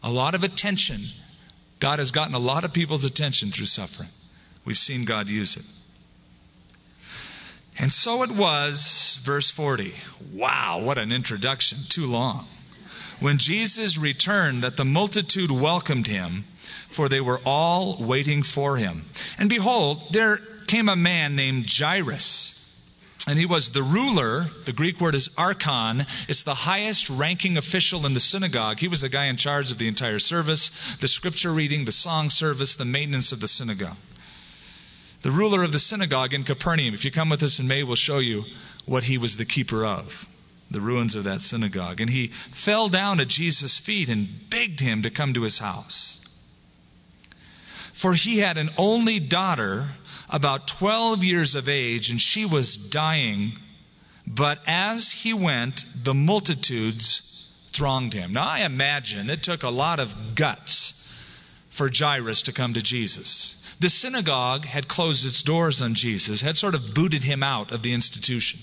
A 0.01 0.11
lot 0.11 0.33
of 0.33 0.43
attention. 0.43 1.01
God 1.81 1.99
has 1.99 2.11
gotten 2.11 2.35
a 2.35 2.39
lot 2.39 2.63
of 2.63 2.71
people's 2.71 3.03
attention 3.03 3.51
through 3.51 3.65
suffering. 3.65 4.09
We've 4.63 4.77
seen 4.77 5.03
God 5.03 5.29
use 5.29 5.57
it. 5.57 5.65
And 7.79 7.93
so 7.93 8.23
it 8.23 8.31
was, 8.31 9.17
verse 9.23 9.49
40. 9.49 9.95
Wow, 10.33 10.81
what 10.83 10.97
an 10.97 11.13
introduction. 11.13 11.79
Too 11.87 12.05
long. 12.05 12.45
When 13.21 13.37
Jesus 13.37 13.97
returned, 13.97 14.63
that 14.63 14.75
the 14.75 14.85
multitude 14.85 15.49
welcomed 15.49 16.07
him, 16.07 16.43
for 16.89 17.07
they 17.07 17.21
were 17.21 17.39
all 17.45 17.95
waiting 17.97 18.43
for 18.43 18.75
him. 18.75 19.05
And 19.37 19.49
behold, 19.49 20.11
there 20.11 20.37
came 20.67 20.89
a 20.89 20.95
man 20.95 21.37
named 21.37 21.67
Jairus. 21.69 22.55
And 23.27 23.39
he 23.39 23.45
was 23.45 23.69
the 23.69 23.83
ruler, 23.83 24.47
the 24.65 24.73
Greek 24.73 24.99
word 24.99 25.15
is 25.15 25.29
archon. 25.37 26.05
It's 26.27 26.43
the 26.43 26.53
highest 26.53 27.09
ranking 27.09 27.57
official 27.57 28.05
in 28.05 28.13
the 28.13 28.19
synagogue. 28.19 28.79
He 28.79 28.87
was 28.87 29.01
the 29.01 29.09
guy 29.09 29.25
in 29.25 29.35
charge 29.35 29.71
of 29.71 29.77
the 29.77 29.87
entire 29.87 30.19
service, 30.19 30.95
the 30.95 31.07
scripture 31.07 31.51
reading, 31.51 31.85
the 31.85 31.91
song 31.91 32.29
service, 32.29 32.75
the 32.75 32.85
maintenance 32.85 33.31
of 33.31 33.39
the 33.39 33.47
synagogue 33.47 33.97
the 35.21 35.31
ruler 35.31 35.63
of 35.63 35.71
the 35.71 35.79
synagogue 35.79 36.33
in 36.33 36.43
Capernaum. 36.43 36.93
If 36.93 37.03
you 37.03 37.11
come 37.11 37.29
with 37.29 37.43
us 37.43 37.59
in 37.59 37.67
May, 37.67 37.83
we'll 37.83 37.95
show 37.95 38.19
you 38.19 38.45
what 38.85 39.03
he 39.03 39.17
was 39.17 39.37
the 39.37 39.45
keeper 39.45 39.85
of, 39.85 40.27
the 40.71 40.81
ruins 40.81 41.15
of 41.15 41.23
that 41.25 41.41
synagogue. 41.41 41.99
And 41.99 42.09
he 42.09 42.27
fell 42.27 42.89
down 42.89 43.19
at 43.19 43.27
Jesus' 43.27 43.77
feet 43.77 44.09
and 44.09 44.49
begged 44.49 44.79
him 44.79 45.01
to 45.01 45.09
come 45.09 45.33
to 45.33 45.43
his 45.43 45.59
house. 45.59 46.21
For 47.93 48.13
he 48.13 48.39
had 48.39 48.57
an 48.57 48.69
only 48.77 49.19
daughter, 49.19 49.89
about 50.29 50.67
12 50.67 51.23
years 51.23 51.53
of 51.53 51.67
age, 51.67 52.09
and 52.09 52.21
she 52.21 52.45
was 52.45 52.77
dying. 52.77 53.57
But 54.25 54.61
as 54.65 55.11
he 55.11 55.33
went, 55.33 55.85
the 56.01 56.13
multitudes 56.13 57.49
thronged 57.71 58.13
him. 58.13 58.33
Now, 58.33 58.47
I 58.47 58.59
imagine 58.59 59.29
it 59.29 59.43
took 59.43 59.63
a 59.63 59.69
lot 59.69 59.99
of 59.99 60.35
guts 60.35 61.13
for 61.69 61.89
Jairus 61.93 62.41
to 62.43 62.53
come 62.53 62.73
to 62.73 62.81
Jesus. 62.81 63.58
The 63.79 63.89
synagogue 63.89 64.65
had 64.65 64.87
closed 64.87 65.25
its 65.25 65.41
doors 65.41 65.81
on 65.81 65.93
Jesus, 65.93 66.41
had 66.41 66.57
sort 66.57 66.75
of 66.75 66.93
booted 66.93 67.23
him 67.23 67.41
out 67.41 67.71
of 67.71 67.81
the 67.81 67.93
institution. 67.93 68.59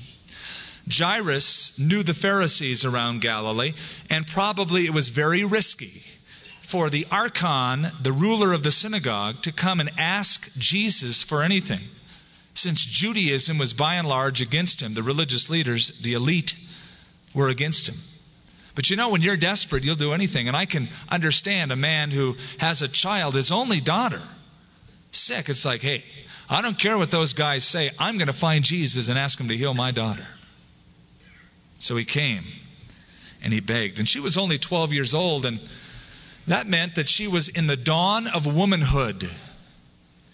Jairus 0.90 1.78
knew 1.78 2.02
the 2.02 2.14
Pharisees 2.14 2.84
around 2.84 3.22
Galilee, 3.22 3.72
and 4.10 4.26
probably 4.26 4.84
it 4.84 4.94
was 4.94 5.08
very 5.08 5.44
risky 5.44 6.04
for 6.60 6.90
the 6.90 7.06
archon, 7.10 7.92
the 8.02 8.12
ruler 8.12 8.52
of 8.52 8.62
the 8.62 8.70
synagogue, 8.70 9.40
to 9.42 9.52
come 9.52 9.80
and 9.80 9.90
ask 9.96 10.52
Jesus 10.58 11.22
for 11.22 11.42
anything. 11.42 11.88
Since 12.54 12.84
Judaism 12.84 13.58
was 13.58 13.72
by 13.72 13.94
and 13.94 14.08
large 14.08 14.40
against 14.40 14.82
him, 14.82 14.94
the 14.94 15.02
religious 15.02 15.48
leaders, 15.48 15.92
the 16.00 16.14
elite, 16.14 16.54
were 17.34 17.48
against 17.48 17.88
him. 17.88 17.96
But 18.74 18.90
you 18.90 18.96
know, 18.96 19.10
when 19.10 19.22
you're 19.22 19.36
desperate, 19.36 19.84
you'll 19.84 19.96
do 19.96 20.12
anything. 20.12 20.48
And 20.48 20.56
I 20.56 20.66
can 20.66 20.88
understand 21.08 21.72
a 21.72 21.76
man 21.76 22.10
who 22.10 22.36
has 22.58 22.82
a 22.82 22.88
child, 22.88 23.34
his 23.34 23.52
only 23.52 23.80
daughter, 23.80 24.22
sick, 25.16 25.48
it's 25.48 25.64
like, 25.64 25.80
hey, 25.80 26.04
I 26.48 26.62
don't 26.62 26.78
care 26.78 26.96
what 26.96 27.10
those 27.10 27.32
guys 27.32 27.64
say. 27.64 27.90
I'm 27.98 28.18
going 28.18 28.28
to 28.28 28.32
find 28.32 28.64
Jesus 28.64 29.08
and 29.08 29.18
ask 29.18 29.40
him 29.40 29.48
to 29.48 29.56
heal 29.56 29.74
my 29.74 29.90
daughter. 29.90 30.26
So 31.78 31.96
he 31.96 32.04
came 32.04 32.44
and 33.42 33.52
he 33.52 33.60
begged. 33.60 33.98
And 33.98 34.08
she 34.08 34.20
was 34.20 34.38
only 34.38 34.58
12 34.58 34.92
years 34.92 35.14
old, 35.14 35.44
and 35.44 35.60
that 36.46 36.66
meant 36.66 36.94
that 36.94 37.08
she 37.08 37.26
was 37.26 37.48
in 37.48 37.66
the 37.66 37.76
dawn 37.76 38.26
of 38.26 38.46
womanhood. 38.46 39.30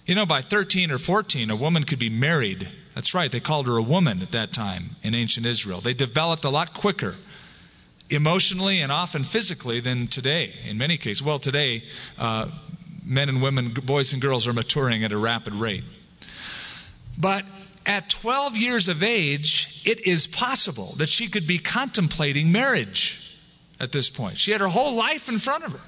You 0.07 0.15
know, 0.15 0.27
by 0.27 0.43
13 0.43 0.91
or 0.91 0.99
14, 0.99 1.51
a 1.51 1.57
woman 1.57 1.85
could 1.85 1.99
be 1.99 2.11
married. 2.11 2.71
That's 2.95 3.15
right, 3.15 3.31
they 3.31 3.41
called 3.41 3.67
her 3.67 3.77
a 3.77 3.83
woman 3.83 4.21
at 4.21 4.33
that 4.33 4.53
time 4.53 4.97
in 5.03 5.15
ancient 5.15 5.47
Israel. 5.47 5.81
They 5.81 5.95
developed 5.95 6.45
a 6.45 6.51
lot 6.51 6.75
quicker 6.75 7.17
emotionally 8.11 8.81
and 8.81 8.93
often 8.93 9.25
physically 9.25 9.81
than 9.81 10.07
today 10.07 10.55
in 10.67 10.77
many 10.77 10.99
cases. 10.99 11.23
Well, 11.23 11.39
today, 11.39 11.85
uh, 12.19 12.49
men 13.05 13.29
and 13.29 13.43
women, 13.43 13.73
boys 13.73 14.13
and 14.13 14.23
girls, 14.23 14.47
are 14.47 14.53
maturing 14.53 15.05
at 15.05 15.13
a 15.13 15.19
rapid 15.19 15.55
rate. 15.55 15.85
But 17.19 17.45
at 17.85 18.09
12 18.09 18.57
years 18.57 18.89
of 18.89 19.03
age, 19.03 19.83
it 19.85 20.07
is 20.07 20.27
possible 20.27 20.95
that 20.99 21.09
she 21.09 21.29
could 21.29 21.47
be 21.47 21.59
contemplating 21.59 22.53
marriage 22.53 23.39
at 23.81 23.93
this 23.93 24.09
point. 24.09 24.39
She 24.39 24.53
had 24.53 24.61
her 24.61 24.69
whole 24.69 24.97
life 24.97 25.29
in 25.29 25.39
front 25.39 25.65
of 25.65 25.73
her. 25.73 25.81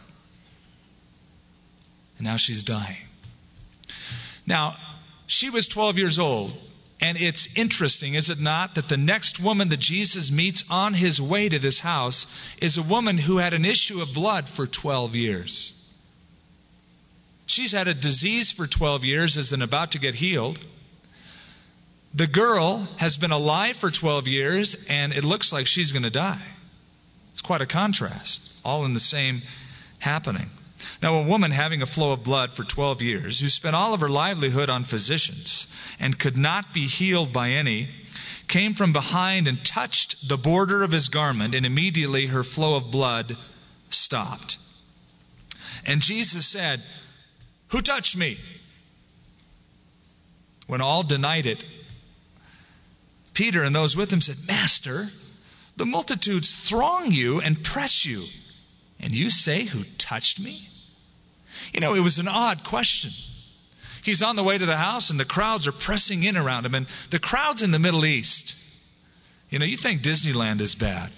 And 2.18 2.27
now 2.27 2.37
she's 2.37 2.64
dying. 2.64 3.09
Now, 4.46 4.77
she 5.27 5.50
was 5.50 5.68
12 5.68 5.98
years 5.98 6.18
old. 6.18 6.53
And 7.00 7.18
it's 7.18 7.48
interesting, 7.57 8.14
is 8.14 8.31
it 8.31 8.40
not, 8.40 8.77
that 8.77 8.88
the 8.88 8.96
next 8.96 9.38
woman 9.38 9.68
that 9.68 9.81
Jesus 9.81 10.31
meets 10.31 10.64
on 10.70 10.94
his 10.94 11.20
way 11.20 11.48
to 11.48 11.59
this 11.59 11.81
house 11.81 12.27
is 12.62 12.79
a 12.79 12.83
woman 12.83 13.18
who 13.18 13.38
had 13.38 13.53
an 13.53 13.64
issue 13.64 14.00
of 14.00 14.14
blood 14.14 14.48
for 14.48 14.66
12 14.66 15.14
years. 15.14 15.84
She's 17.46 17.72
had 17.72 17.88
a 17.88 17.94
disease 17.94 18.52
for 18.52 18.66
12 18.66 19.04
years, 19.04 19.37
and 19.37 19.42
is 19.42 19.52
about 19.52 19.92
to 19.92 19.98
get 19.98 20.16
healed. 20.16 20.61
The 22.14 22.26
girl 22.26 22.88
has 22.98 23.16
been 23.16 23.33
alive 23.33 23.76
for 23.76 23.90
12 23.90 24.28
years, 24.28 24.76
and 24.88 25.12
it 25.12 25.24
looks 25.24 25.52
like 25.52 25.66
she's 25.66 25.92
going 25.92 26.04
to 26.04 26.11
die. 26.11 26.42
It's 27.33 27.42
quite 27.42 27.61
a 27.61 27.66
contrast, 27.66 28.54
all 28.64 28.85
in 28.85 28.94
the 28.94 29.00
same 29.00 29.42
happening. 29.98 30.50
Now, 31.02 31.18
a 31.18 31.22
woman 31.22 31.50
having 31.50 31.83
a 31.83 31.87
flow 31.87 32.12
of 32.12 32.22
blood 32.22 32.52
for 32.52 32.62
12 32.62 33.02
years, 33.02 33.40
who 33.40 33.48
spent 33.48 33.74
all 33.74 33.94
of 33.94 34.00
her 34.00 34.09
livelihood 34.09 34.70
on 34.70 34.85
physicians 34.85 35.66
and 35.98 36.18
could 36.18 36.37
not 36.37 36.72
be 36.72 36.87
healed 36.87 37.33
by 37.33 37.50
any, 37.50 37.88
came 38.46 38.74
from 38.74 38.92
behind 38.92 39.48
and 39.48 39.64
touched 39.64 40.28
the 40.28 40.38
border 40.38 40.83
of 40.83 40.92
his 40.92 41.09
garment, 41.09 41.54
and 41.54 41.66
immediately 41.66 42.26
her 42.26 42.44
flow 42.44 42.76
of 42.76 42.90
blood 42.90 43.37
stopped. 43.90 44.59
And 45.85 46.00
Jesus 46.00 46.46
said, 46.46 46.83
who 47.74 47.82
touched 47.82 48.16
me? 48.16 48.38
When 50.68 50.80
all 50.80 51.02
denied 51.02 51.44
it, 51.44 51.64
Peter 53.32 53.64
and 53.64 53.74
those 53.74 53.96
with 53.96 54.12
him 54.12 54.20
said, 54.20 54.46
Master, 54.46 55.08
the 55.76 55.84
multitudes 55.84 56.54
throng 56.54 57.10
you 57.10 57.40
and 57.40 57.64
press 57.64 58.06
you, 58.06 58.26
and 59.00 59.12
you 59.12 59.28
say, 59.28 59.64
Who 59.64 59.82
touched 59.98 60.38
me? 60.38 60.68
You 61.72 61.80
know, 61.80 61.94
it 61.94 62.00
was 62.00 62.18
an 62.18 62.28
odd 62.28 62.62
question. 62.62 63.10
He's 64.04 64.22
on 64.22 64.37
the 64.37 64.44
way 64.44 64.56
to 64.56 64.66
the 64.66 64.76
house, 64.76 65.10
and 65.10 65.18
the 65.18 65.24
crowds 65.24 65.66
are 65.66 65.72
pressing 65.72 66.22
in 66.22 66.37
around 66.37 66.66
him, 66.66 66.76
and 66.76 66.87
the 67.10 67.18
crowds 67.18 67.60
in 67.60 67.72
the 67.72 67.80
Middle 67.80 68.06
East. 68.06 68.54
You 69.50 69.58
know, 69.58 69.64
you 69.64 69.76
think 69.76 70.00
Disneyland 70.00 70.60
is 70.60 70.76
bad, 70.76 71.12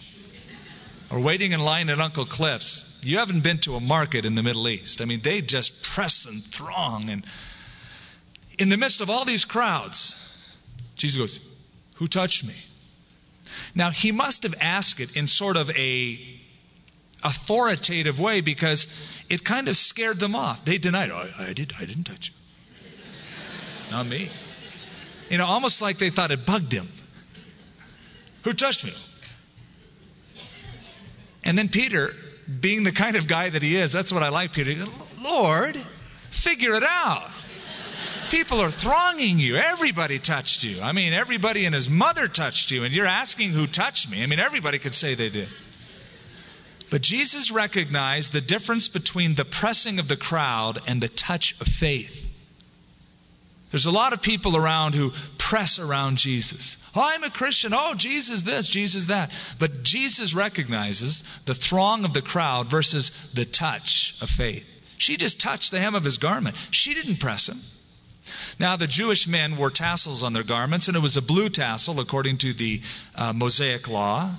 or 1.11 1.21
waiting 1.21 1.53
in 1.53 1.61
line 1.61 1.91
at 1.91 1.99
Uncle 1.99 2.25
Cliff's. 2.25 2.96
You 3.07 3.19
haven't 3.19 3.45
been 3.45 3.59
to 3.59 3.77
a 3.77 3.81
market 3.81 4.25
in 4.25 4.35
the 4.35 4.43
Middle 4.43 4.69
East. 4.69 5.01
I 5.01 5.05
mean, 5.05 5.21
they 5.21 5.41
just 5.41 5.81
press 5.81 6.27
and 6.27 6.43
throng. 6.43 7.09
And 7.09 7.25
in 8.59 8.69
the 8.69 8.77
midst 8.77 9.01
of 9.01 9.09
all 9.09 9.25
these 9.25 9.45
crowds, 9.45 10.57
Jesus 10.97 11.17
goes, 11.17 11.41
Who 11.99 12.09
touched 12.09 12.45
me? 12.45 12.55
Now, 13.77 13.91
he 13.91 14.11
must 14.11 14.43
have 14.43 14.57
asked 14.61 14.99
it 14.99 15.17
in 15.17 15.29
sort 15.29 15.57
of 15.57 15.71
a 15.71 16.19
authoritative 17.23 18.19
way 18.19 18.41
because 18.41 18.89
it 19.29 19.45
kind 19.45 19.69
of 19.69 19.77
scared 19.77 20.19
them 20.19 20.35
off. 20.35 20.65
They 20.65 20.77
denied, 20.77 21.13
I, 21.13 21.31
I, 21.39 21.53
did, 21.53 21.75
I 21.79 21.85
didn't 21.85 22.05
touch 22.05 22.33
you. 22.33 22.91
not 23.93 24.07
me. 24.07 24.31
You 25.31 25.39
know, 25.39 25.47
almost 25.47 25.81
like 25.81 25.99
they 25.99 26.11
thought 26.11 26.33
it 26.33 26.45
bugged 26.45 26.73
him. 26.73 26.89
Who 28.43 28.53
touched 28.53 28.85
me? 28.85 28.95
And 31.45 31.57
then 31.57 31.69
Peter, 31.69 32.13
being 32.61 32.85
the 32.85 32.93
kind 32.93 33.17
of 33.17 33.27
guy 33.27 33.49
that 33.49 33.63
he 33.63 33.77
is, 33.77 33.93
that's 33.93 34.13
what 34.13 34.23
I 34.23 34.29
like, 34.29 34.53
Peter. 34.53 34.85
Lord, 35.21 35.77
figure 36.31 36.75
it 36.75 36.85
out. 36.85 37.31
People 38.31 38.61
are 38.61 38.71
thronging 38.71 39.39
you. 39.39 39.57
Everybody 39.57 40.19
touched 40.19 40.65
you. 40.65 40.81
I 40.81 40.93
mean, 40.93 41.13
everybody 41.13 41.65
and 41.65 41.75
his 41.75 41.89
mother 41.89 42.27
touched 42.29 42.71
you, 42.71 42.83
and 42.83 42.93
you're 42.93 43.07
asking 43.07 43.51
who 43.51 43.67
touched 43.67 44.11
me. 44.11 44.23
I 44.23 44.27
mean, 44.27 44.41
everybody 44.41 44.79
could 44.79 44.95
say 44.95 45.15
they 45.15 45.31
did. 45.31 45.49
But 46.91 47.03
Jesus 47.03 47.51
recognized 47.51 48.33
the 48.33 48.41
difference 48.41 48.89
between 48.89 49.35
the 49.35 49.45
pressing 49.45 49.99
of 49.99 50.09
the 50.09 50.17
crowd 50.17 50.81
and 50.87 51.03
the 51.03 51.09
touch 51.09 51.61
of 51.61 51.67
faith. 51.67 52.25
There's 53.71 53.87
a 53.87 53.91
lot 53.91 54.13
of 54.13 54.23
people 54.23 54.57
around 54.57 54.95
who 54.95 55.11
press 55.47 55.79
around 55.79 56.19
Jesus. 56.19 56.77
Oh, 56.93 57.01
I'm 57.01 57.23
a 57.23 57.31
Christian. 57.31 57.71
Oh, 57.73 57.95
Jesus 57.97 58.43
this, 58.43 58.67
Jesus 58.67 59.05
that. 59.05 59.31
But 59.61 59.85
Jesus 59.85 60.35
recognizes 60.35 61.23
the 61.45 61.55
throng 61.55 62.05
of 62.05 62.15
the 62.15 62.21
crowd 62.21 62.67
versus 62.67 63.13
the 63.33 63.45
touch 63.45 64.17
of 64.21 64.29
faith. 64.29 64.67
She 64.99 65.17
just 65.17 65.39
touched 65.39 65.71
the 65.71 65.79
hem 65.79 65.95
of 65.95 66.03
his 66.03 66.19
garment. 66.19 66.57
She 66.73 66.95
didn't 66.95 67.21
press 67.21 67.49
him. 67.49 67.61
Now, 68.59 68.75
the 68.75 68.89
Jewish 68.89 69.29
men 69.29 69.57
wore 69.57 69.71
tassels 69.71 70.25
on 70.25 70.33
their 70.33 70.43
garments, 70.43 70.89
and 70.89 70.97
it 70.97 71.01
was 71.01 71.17
a 71.17 71.23
blue 71.23 71.49
tassel 71.49 72.01
according 72.01 72.39
to 72.39 72.53
the 72.53 72.81
uh, 73.15 73.33
Mosaic 73.33 73.87
law. 73.87 74.33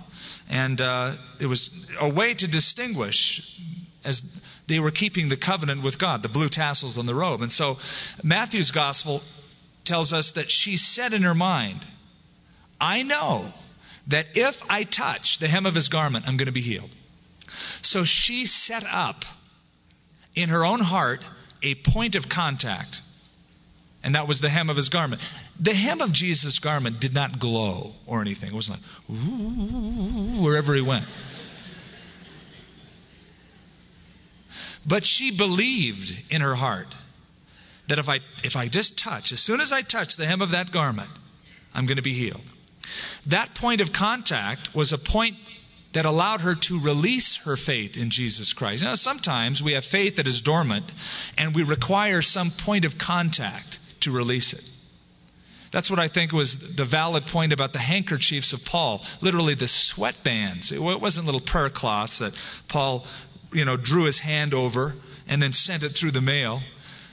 And 0.49 0.81
uh, 0.81 1.13
it 1.39 1.45
was 1.45 1.71
a 2.01 2.09
way 2.09 2.33
to 2.33 2.49
distinguish 2.49 3.57
as 4.03 4.23
they 4.67 4.81
were 4.81 4.91
keeping 4.91 5.29
the 5.29 5.37
covenant 5.37 5.83
with 5.83 5.99
God, 5.99 6.21
the 6.21 6.27
blue 6.27 6.49
tassels 6.49 6.97
on 6.97 7.05
the 7.05 7.15
robe. 7.15 7.41
And 7.41 7.51
so 7.51 7.77
Matthew's 8.25 8.71
gospel 8.71 9.23
tells 9.87 10.13
us 10.13 10.31
that 10.33 10.51
she 10.51 10.77
said 10.77 11.13
in 11.13 11.23
her 11.23 11.33
mind, 11.33 11.87
I 12.79 13.01
know 13.01 13.53
that 14.05 14.27
if 14.35 14.63
I 14.69 14.83
touch 14.83 15.39
the 15.39 15.47
hem 15.47 15.65
of 15.65 15.73
his 15.75 15.89
garment, 15.89 16.27
I'm 16.27 16.37
going 16.37 16.45
to 16.47 16.51
be 16.51 16.61
healed. 16.61 16.91
So 17.81 18.03
she 18.03 18.45
set 18.45 18.85
up 18.85 19.25
in 20.35 20.49
her 20.49 20.63
own 20.65 20.81
heart 20.81 21.23
a 21.63 21.75
point 21.75 22.15
of 22.15 22.29
contact, 22.29 23.01
and 24.03 24.13
that 24.13 24.27
was 24.27 24.41
the 24.41 24.49
hem 24.49 24.69
of 24.69 24.77
his 24.77 24.89
garment. 24.89 25.27
The 25.59 25.73
hem 25.73 26.01
of 26.01 26.11
Jesus' 26.11 26.59
garment 26.59 26.99
did 26.99 27.13
not 27.13 27.39
glow 27.39 27.95
or 28.05 28.21
anything. 28.21 28.49
It 28.49 28.55
was 28.55 28.69
like, 28.69 28.79
wherever 30.39 30.75
he 30.75 30.81
went. 30.81 31.05
But 34.85 35.03
she 35.03 35.31
believed 35.31 36.17
in 36.29 36.41
her 36.41 36.55
heart 36.55 36.95
that 37.87 37.99
if 37.99 38.09
I, 38.09 38.19
if 38.43 38.55
I 38.55 38.67
just 38.67 38.97
touch, 38.97 39.31
as 39.31 39.39
soon 39.39 39.61
as 39.61 39.71
I 39.71 39.81
touch 39.81 40.15
the 40.15 40.25
hem 40.25 40.41
of 40.41 40.51
that 40.51 40.71
garment, 40.71 41.09
I'm 41.73 41.85
going 41.85 41.97
to 41.97 42.03
be 42.03 42.13
healed. 42.13 42.41
That 43.25 43.53
point 43.53 43.81
of 43.81 43.91
contact 43.91 44.73
was 44.73 44.93
a 44.93 44.97
point 44.97 45.35
that 45.93 46.05
allowed 46.05 46.41
her 46.41 46.53
to 46.53 46.79
release 46.79 47.37
her 47.37 47.55
faith 47.55 47.97
in 47.97 48.09
Jesus 48.09 48.53
Christ. 48.53 48.83
Now, 48.83 48.93
sometimes 48.93 49.63
we 49.63 49.73
have 49.73 49.85
faith 49.85 50.17
that 50.17 50.27
is 50.27 50.41
dormant 50.41 50.85
and 51.37 51.55
we 51.55 51.63
require 51.63 52.21
some 52.21 52.51
point 52.51 52.85
of 52.85 52.97
contact 52.97 53.79
to 54.01 54.11
release 54.11 54.53
it. 54.53 54.69
That's 55.71 55.89
what 55.89 55.99
I 55.99 56.07
think 56.07 56.31
was 56.31 56.75
the 56.75 56.85
valid 56.85 57.25
point 57.25 57.51
about 57.51 57.73
the 57.73 57.79
handkerchiefs 57.79 58.53
of 58.53 58.63
Paul, 58.63 59.03
literally 59.21 59.53
the 59.53 59.67
sweat 59.67 60.23
bands. 60.23 60.71
It 60.71 60.81
wasn't 60.81 61.25
little 61.25 61.41
prayer 61.41 61.69
cloths 61.69 62.19
that 62.19 62.33
Paul 62.67 63.05
you 63.51 63.65
know, 63.65 63.77
drew 63.77 64.05
his 64.05 64.19
hand 64.19 64.53
over 64.53 64.95
and 65.27 65.41
then 65.41 65.53
sent 65.53 65.83
it 65.83 65.89
through 65.89 66.11
the 66.11 66.21
mail. 66.21 66.61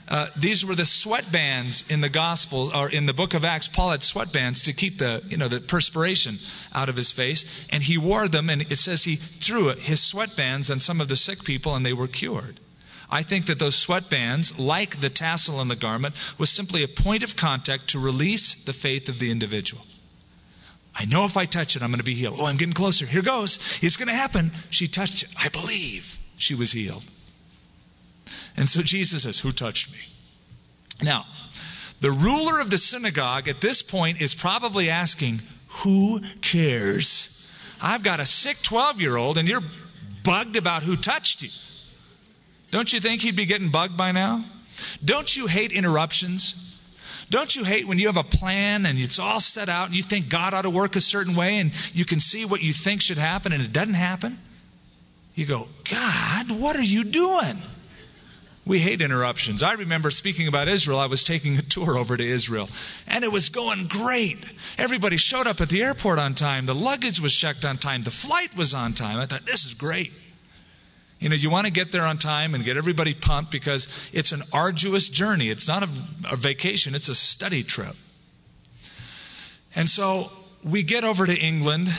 Uh, 0.07 0.27
these 0.35 0.63
were 0.63 0.75
the 0.75 0.83
sweatbands 0.83 1.89
in 1.89 2.01
the 2.01 2.09
gospel 2.09 2.69
or 2.75 2.89
in 2.89 3.07
the 3.07 3.13
book 3.13 3.33
of 3.33 3.43
acts 3.43 3.67
paul 3.67 3.89
had 3.89 4.01
sweatbands 4.01 4.63
to 4.63 4.71
keep 4.71 4.99
the 4.99 5.23
you 5.27 5.35
know 5.35 5.47
the 5.47 5.59
perspiration 5.59 6.37
out 6.75 6.89
of 6.89 6.95
his 6.95 7.11
face 7.11 7.43
and 7.71 7.83
he 7.83 7.97
wore 7.97 8.27
them 8.27 8.47
and 8.47 8.61
it 8.71 8.77
says 8.77 9.05
he 9.05 9.15
threw 9.15 9.69
his 9.69 9.99
sweatbands 9.99 10.69
on 10.69 10.79
some 10.79 11.01
of 11.01 11.07
the 11.07 11.15
sick 11.15 11.43
people 11.43 11.75
and 11.75 11.83
they 11.83 11.93
were 11.93 12.07
cured. 12.07 12.59
I 13.09 13.23
think 13.23 13.45
that 13.45 13.59
those 13.59 13.75
sweatbands, 13.75 14.57
like 14.57 15.01
the 15.01 15.09
tassel 15.09 15.59
on 15.59 15.67
the 15.67 15.75
garment 15.75 16.15
was 16.37 16.49
simply 16.49 16.83
a 16.83 16.87
point 16.87 17.23
of 17.23 17.35
contact 17.35 17.87
to 17.89 17.99
release 17.99 18.55
the 18.55 18.73
faith 18.73 19.09
of 19.09 19.19
the 19.19 19.31
individual. 19.31 19.85
I 20.97 21.05
know 21.05 21.25
if 21.25 21.35
i 21.35 21.45
touch 21.45 21.75
it 21.75 21.81
i'm 21.81 21.89
going 21.89 21.99
to 21.99 22.05
be 22.05 22.13
healed. 22.13 22.37
Oh 22.39 22.45
i'm 22.45 22.57
getting 22.57 22.73
closer. 22.73 23.05
Here 23.05 23.21
goes. 23.21 23.59
It's 23.81 23.97
going 23.97 24.07
to 24.07 24.13
happen. 24.13 24.51
She 24.69 24.87
touched 24.87 25.23
it. 25.23 25.29
I 25.37 25.49
believe 25.49 26.17
she 26.37 26.55
was 26.55 26.71
healed. 26.71 27.05
And 28.57 28.69
so 28.69 28.81
Jesus 28.81 29.23
says, 29.23 29.39
Who 29.39 29.51
touched 29.51 29.91
me? 29.91 29.99
Now, 31.01 31.25
the 32.01 32.11
ruler 32.11 32.59
of 32.59 32.69
the 32.69 32.77
synagogue 32.77 33.47
at 33.47 33.61
this 33.61 33.81
point 33.81 34.21
is 34.21 34.33
probably 34.33 34.89
asking, 34.89 35.41
Who 35.83 36.21
cares? 36.41 37.49
I've 37.81 38.03
got 38.03 38.19
a 38.19 38.25
sick 38.25 38.61
12 38.61 39.01
year 39.01 39.17
old 39.17 39.37
and 39.37 39.47
you're 39.47 39.63
bugged 40.23 40.55
about 40.55 40.83
who 40.83 40.95
touched 40.95 41.41
you. 41.41 41.49
Don't 42.71 42.91
you 42.91 42.99
think 42.99 43.21
he'd 43.21 43.35
be 43.35 43.45
getting 43.45 43.69
bugged 43.69 43.95
by 43.95 44.11
now? 44.11 44.43
Don't 45.03 45.35
you 45.35 45.47
hate 45.47 45.71
interruptions? 45.71 46.55
Don't 47.29 47.55
you 47.55 47.63
hate 47.63 47.87
when 47.87 47.97
you 47.97 48.07
have 48.07 48.17
a 48.17 48.23
plan 48.23 48.85
and 48.85 48.99
it's 48.99 49.19
all 49.19 49.39
set 49.39 49.69
out 49.69 49.87
and 49.87 49.95
you 49.95 50.03
think 50.03 50.29
God 50.29 50.53
ought 50.53 50.63
to 50.63 50.69
work 50.69 50.95
a 50.95 51.01
certain 51.01 51.35
way 51.35 51.59
and 51.59 51.71
you 51.93 52.05
can 52.05 52.19
see 52.19 52.45
what 52.45 52.61
you 52.61 52.71
think 52.71 53.01
should 53.01 53.17
happen 53.17 53.51
and 53.51 53.63
it 53.63 53.73
doesn't 53.73 53.95
happen? 53.95 54.39
You 55.33 55.45
go, 55.45 55.67
God, 55.89 56.51
what 56.51 56.75
are 56.75 56.83
you 56.83 57.03
doing? 57.03 57.61
We 58.65 58.79
hate 58.79 58.99
interruptions. 58.99 59.61
I 59.61 59.73
remember 59.73 60.09
speaking 60.09 60.47
about 60.47 60.67
Israel. 60.67 60.97
I 60.97 61.05
was 61.05 61.23
taking 61.23 61.55
a 61.57 61.61
tour 61.61 61.97
over 61.97 62.17
to 62.17 62.23
Israel, 62.23 62.67
and 63.07 63.23
it 63.23 63.31
was 63.31 63.49
going 63.49 63.87
great. 63.87 64.39
Everybody 64.77 65.17
showed 65.17 65.45
up 65.45 65.61
at 65.61 65.69
the 65.69 65.83
airport 65.83 66.17
on 66.17 66.33
time. 66.33 66.65
The 66.65 66.73
luggage 66.73 67.19
was 67.19 67.35
checked 67.35 67.63
on 67.63 67.77
time. 67.77 68.01
The 68.03 68.11
flight 68.11 68.57
was 68.57 68.73
on 68.73 68.93
time. 68.93 69.19
I 69.19 69.27
thought, 69.27 69.45
this 69.45 69.65
is 69.65 69.75
great. 69.75 70.13
You 71.19 71.29
know, 71.29 71.35
you 71.35 71.51
want 71.51 71.67
to 71.67 71.71
get 71.71 71.91
there 71.91 72.01
on 72.01 72.17
time 72.17 72.55
and 72.55 72.65
get 72.65 72.75
everybody 72.75 73.13
pumped 73.13 73.51
because 73.51 73.87
it's 74.11 74.31
an 74.31 74.41
arduous 74.51 75.09
journey. 75.09 75.49
It's 75.49 75.67
not 75.67 75.83
a, 75.83 75.89
a 76.31 76.35
vacation, 76.35 76.95
it's 76.95 77.07
a 77.07 77.15
study 77.15 77.63
trip. 77.63 77.95
And 79.75 79.89
so 79.89 80.31
we 80.63 80.81
get 80.81 81.03
over 81.03 81.25
to 81.27 81.37
England. 81.37 81.93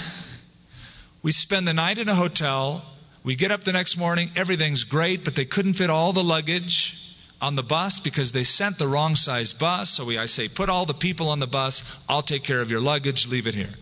We 1.22 1.30
spend 1.30 1.68
the 1.68 1.74
night 1.74 1.98
in 1.98 2.08
a 2.08 2.14
hotel 2.14 2.84
we 3.26 3.34
get 3.34 3.50
up 3.50 3.64
the 3.64 3.72
next 3.72 3.96
morning, 3.96 4.30
everything's 4.36 4.84
great, 4.84 5.24
but 5.24 5.34
they 5.34 5.44
couldn't 5.44 5.72
fit 5.72 5.90
all 5.90 6.12
the 6.12 6.22
luggage 6.22 7.12
on 7.40 7.56
the 7.56 7.62
bus 7.64 7.98
because 7.98 8.30
they 8.30 8.44
sent 8.44 8.78
the 8.78 8.86
wrong 8.86 9.16
size 9.16 9.52
bus. 9.52 9.90
So 9.90 10.04
we, 10.04 10.16
I 10.16 10.26
say, 10.26 10.46
put 10.46 10.70
all 10.70 10.86
the 10.86 10.94
people 10.94 11.28
on 11.28 11.40
the 11.40 11.48
bus, 11.48 11.82
I'll 12.08 12.22
take 12.22 12.44
care 12.44 12.60
of 12.60 12.70
your 12.70 12.80
luggage, 12.80 13.26
leave 13.26 13.48
it 13.48 13.56
here. 13.56 13.74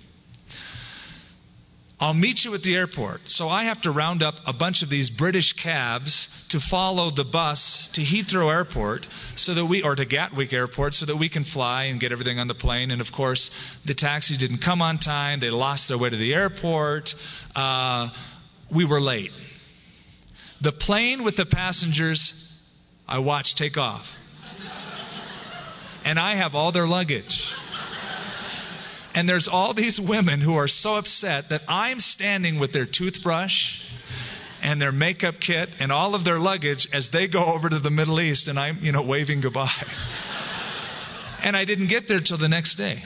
I'll 2.00 2.14
meet 2.14 2.44
you 2.44 2.54
at 2.54 2.62
the 2.62 2.74
airport. 2.74 3.28
So 3.28 3.50
I 3.50 3.64
have 3.64 3.82
to 3.82 3.90
round 3.90 4.22
up 4.22 4.40
a 4.46 4.52
bunch 4.54 4.82
of 4.82 4.88
these 4.88 5.10
British 5.10 5.52
cabs 5.52 6.46
to 6.48 6.58
follow 6.58 7.10
the 7.10 7.24
bus 7.24 7.86
to 7.88 8.00
Heathrow 8.00 8.50
Airport 8.50 9.06
so 9.36 9.52
that 9.52 9.66
we, 9.66 9.82
or 9.82 9.94
to 9.94 10.06
Gatwick 10.06 10.54
Airport, 10.54 10.94
so 10.94 11.04
that 11.04 11.16
we 11.16 11.28
can 11.28 11.44
fly 11.44 11.84
and 11.84 12.00
get 12.00 12.12
everything 12.12 12.38
on 12.38 12.46
the 12.46 12.54
plane. 12.54 12.90
And 12.90 13.00
of 13.00 13.12
course, 13.12 13.50
the 13.84 13.94
taxi 13.94 14.38
didn't 14.38 14.58
come 14.58 14.80
on 14.80 14.98
time. 14.98 15.40
They 15.40 15.50
lost 15.50 15.88
their 15.88 15.98
way 15.98 16.08
to 16.08 16.16
the 16.16 16.34
airport. 16.34 17.14
Uh, 17.54 18.08
we 18.72 18.84
were 18.84 19.00
late. 19.00 19.32
The 20.60 20.72
plane 20.72 21.24
with 21.24 21.36
the 21.36 21.46
passengers, 21.46 22.54
I 23.08 23.18
watched 23.18 23.58
take 23.58 23.76
off. 23.76 24.16
And 26.04 26.18
I 26.18 26.34
have 26.34 26.54
all 26.54 26.72
their 26.72 26.86
luggage. 26.86 27.54
And 29.14 29.28
there's 29.28 29.48
all 29.48 29.72
these 29.72 30.00
women 30.00 30.40
who 30.40 30.56
are 30.56 30.68
so 30.68 30.96
upset 30.96 31.48
that 31.50 31.62
I'm 31.68 32.00
standing 32.00 32.58
with 32.58 32.72
their 32.72 32.84
toothbrush 32.84 33.80
and 34.60 34.82
their 34.82 34.92
makeup 34.92 35.40
kit 35.40 35.70
and 35.78 35.92
all 35.92 36.14
of 36.14 36.24
their 36.24 36.38
luggage 36.38 36.88
as 36.92 37.10
they 37.10 37.26
go 37.26 37.44
over 37.44 37.68
to 37.68 37.78
the 37.78 37.90
Middle 37.90 38.20
East 38.20 38.48
and 38.48 38.58
I'm, 38.58 38.78
you 38.82 38.92
know, 38.92 39.02
waving 39.02 39.40
goodbye. 39.40 39.70
and 41.42 41.56
I 41.56 41.64
didn't 41.64 41.86
get 41.86 42.08
there 42.08 42.20
till 42.20 42.38
the 42.38 42.48
next 42.48 42.74
day 42.74 43.04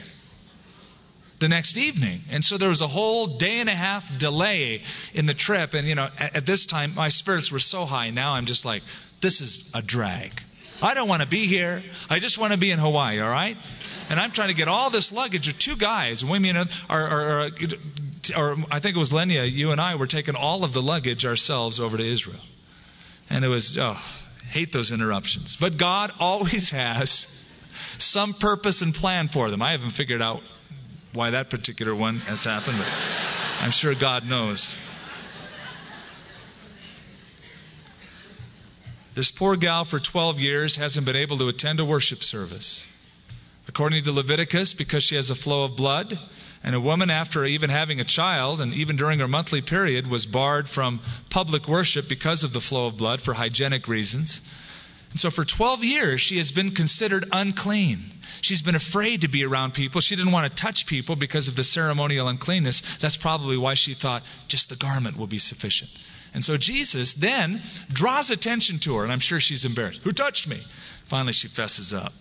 the 1.39 1.49
next 1.49 1.77
evening. 1.77 2.21
And 2.29 2.43
so 2.43 2.57
there 2.57 2.69
was 2.69 2.81
a 2.81 2.87
whole 2.87 3.27
day 3.27 3.59
and 3.59 3.69
a 3.69 3.75
half 3.75 4.15
delay 4.17 4.83
in 5.13 5.25
the 5.25 5.33
trip. 5.33 5.73
And, 5.73 5.87
you 5.87 5.95
know, 5.95 6.09
at, 6.17 6.35
at 6.35 6.45
this 6.45 6.65
time, 6.65 6.93
my 6.95 7.09
spirits 7.09 7.51
were 7.51 7.59
so 7.59 7.85
high. 7.85 8.09
Now 8.09 8.33
I'm 8.33 8.45
just 8.45 8.65
like, 8.65 8.83
this 9.21 9.41
is 9.41 9.69
a 9.73 9.81
drag. 9.81 10.43
I 10.81 10.93
don't 10.93 11.09
want 11.09 11.21
to 11.21 11.27
be 11.27 11.45
here. 11.45 11.83
I 12.09 12.19
just 12.19 12.37
want 12.37 12.53
to 12.53 12.59
be 12.59 12.71
in 12.71 12.79
Hawaii, 12.79 13.19
all 13.19 13.29
right? 13.29 13.57
And 14.09 14.19
I'm 14.19 14.31
trying 14.31 14.47
to 14.47 14.53
get 14.53 14.67
all 14.67 14.89
this 14.89 15.11
luggage. 15.11 15.47
Or 15.47 15.53
two 15.53 15.75
guys, 15.75 16.23
women, 16.23 16.55
are, 16.55 16.67
are, 16.89 17.29
are, 17.29 17.49
or 18.37 18.57
I 18.71 18.79
think 18.79 18.95
it 18.95 18.99
was 18.99 19.11
Lenya, 19.11 19.49
you 19.49 19.71
and 19.71 19.81
I 19.81 19.95
were 19.95 20.07
taking 20.07 20.35
all 20.35 20.63
of 20.63 20.73
the 20.73 20.81
luggage 20.81 21.25
ourselves 21.25 21.79
over 21.79 21.97
to 21.97 22.03
Israel. 22.03 22.39
And 23.29 23.43
it 23.43 23.49
was, 23.49 23.77
oh, 23.77 24.01
hate 24.49 24.71
those 24.71 24.91
interruptions. 24.91 25.55
But 25.55 25.77
God 25.77 26.13
always 26.19 26.69
has 26.71 27.27
some 27.97 28.33
purpose 28.33 28.81
and 28.81 28.93
plan 28.93 29.27
for 29.27 29.49
them. 29.49 29.61
I 29.61 29.71
haven't 29.71 29.91
figured 29.91 30.21
out 30.21 30.41
why 31.13 31.31
that 31.31 31.49
particular 31.49 31.95
one 31.95 32.17
has 32.19 32.43
happened, 32.45 32.77
but 32.77 32.87
I'm 33.61 33.71
sure 33.71 33.95
God 33.95 34.27
knows. 34.27 34.77
This 39.15 39.31
poor 39.31 39.57
gal 39.57 39.85
for 39.85 39.99
12 39.99 40.39
years 40.39 40.75
hasn't 40.77 41.05
been 41.05 41.15
able 41.15 41.37
to 41.39 41.47
attend 41.47 41.79
a 41.79 41.85
worship 41.85 42.23
service. 42.23 42.85
according 43.67 44.03
to 44.03 44.11
Leviticus, 44.11 44.73
because 44.73 45.03
she 45.03 45.15
has 45.15 45.29
a 45.29 45.35
flow 45.35 45.63
of 45.63 45.75
blood. 45.75 46.17
And 46.63 46.73
a 46.73 46.81
woman, 46.81 47.11
after 47.11 47.45
even 47.45 47.69
having 47.69 47.99
a 47.99 48.03
child, 48.03 48.59
and 48.59 48.73
even 48.73 48.95
during 48.95 49.19
her 49.19 49.27
monthly 49.27 49.61
period, 49.61 50.07
was 50.07 50.25
barred 50.25 50.67
from 50.67 51.01
public 51.29 51.67
worship 51.67 52.09
because 52.09 52.43
of 52.43 52.51
the 52.51 52.61
flow 52.61 52.87
of 52.87 52.97
blood 52.97 53.21
for 53.21 53.35
hygienic 53.35 53.87
reasons. 53.87 54.41
And 55.11 55.19
so 55.19 55.29
for 55.31 55.43
12 55.43 55.83
years, 55.83 56.21
she 56.21 56.37
has 56.37 56.51
been 56.51 56.71
considered 56.71 57.25
unclean. 57.31 58.11
She's 58.41 58.61
been 58.61 58.75
afraid 58.75 59.21
to 59.21 59.27
be 59.27 59.43
around 59.43 59.73
people. 59.73 60.01
She 60.01 60.15
didn't 60.15 60.31
want 60.31 60.47
to 60.47 60.61
touch 60.61 60.85
people 60.85 61.15
because 61.15 61.47
of 61.47 61.55
the 61.55 61.63
ceremonial 61.63 62.27
uncleanness. 62.27 62.97
That's 62.97 63.17
probably 63.17 63.57
why 63.57 63.73
she 63.73 63.93
thought 63.93 64.23
just 64.47 64.69
the 64.69 64.75
garment 64.75 65.17
will 65.17 65.27
be 65.27 65.39
sufficient. 65.39 65.89
And 66.33 66.45
so 66.45 66.57
Jesus 66.57 67.13
then 67.13 67.63
draws 67.91 68.29
attention 68.29 68.77
to 68.79 68.97
her, 68.97 69.03
and 69.03 69.11
I'm 69.11 69.19
sure 69.19 69.39
she's 69.39 69.65
embarrassed. 69.65 70.01
Who 70.03 70.11
touched 70.11 70.47
me? 70.47 70.61
Finally, 71.05 71.33
she 71.33 71.47
fesses 71.47 71.93
up. 71.93 72.13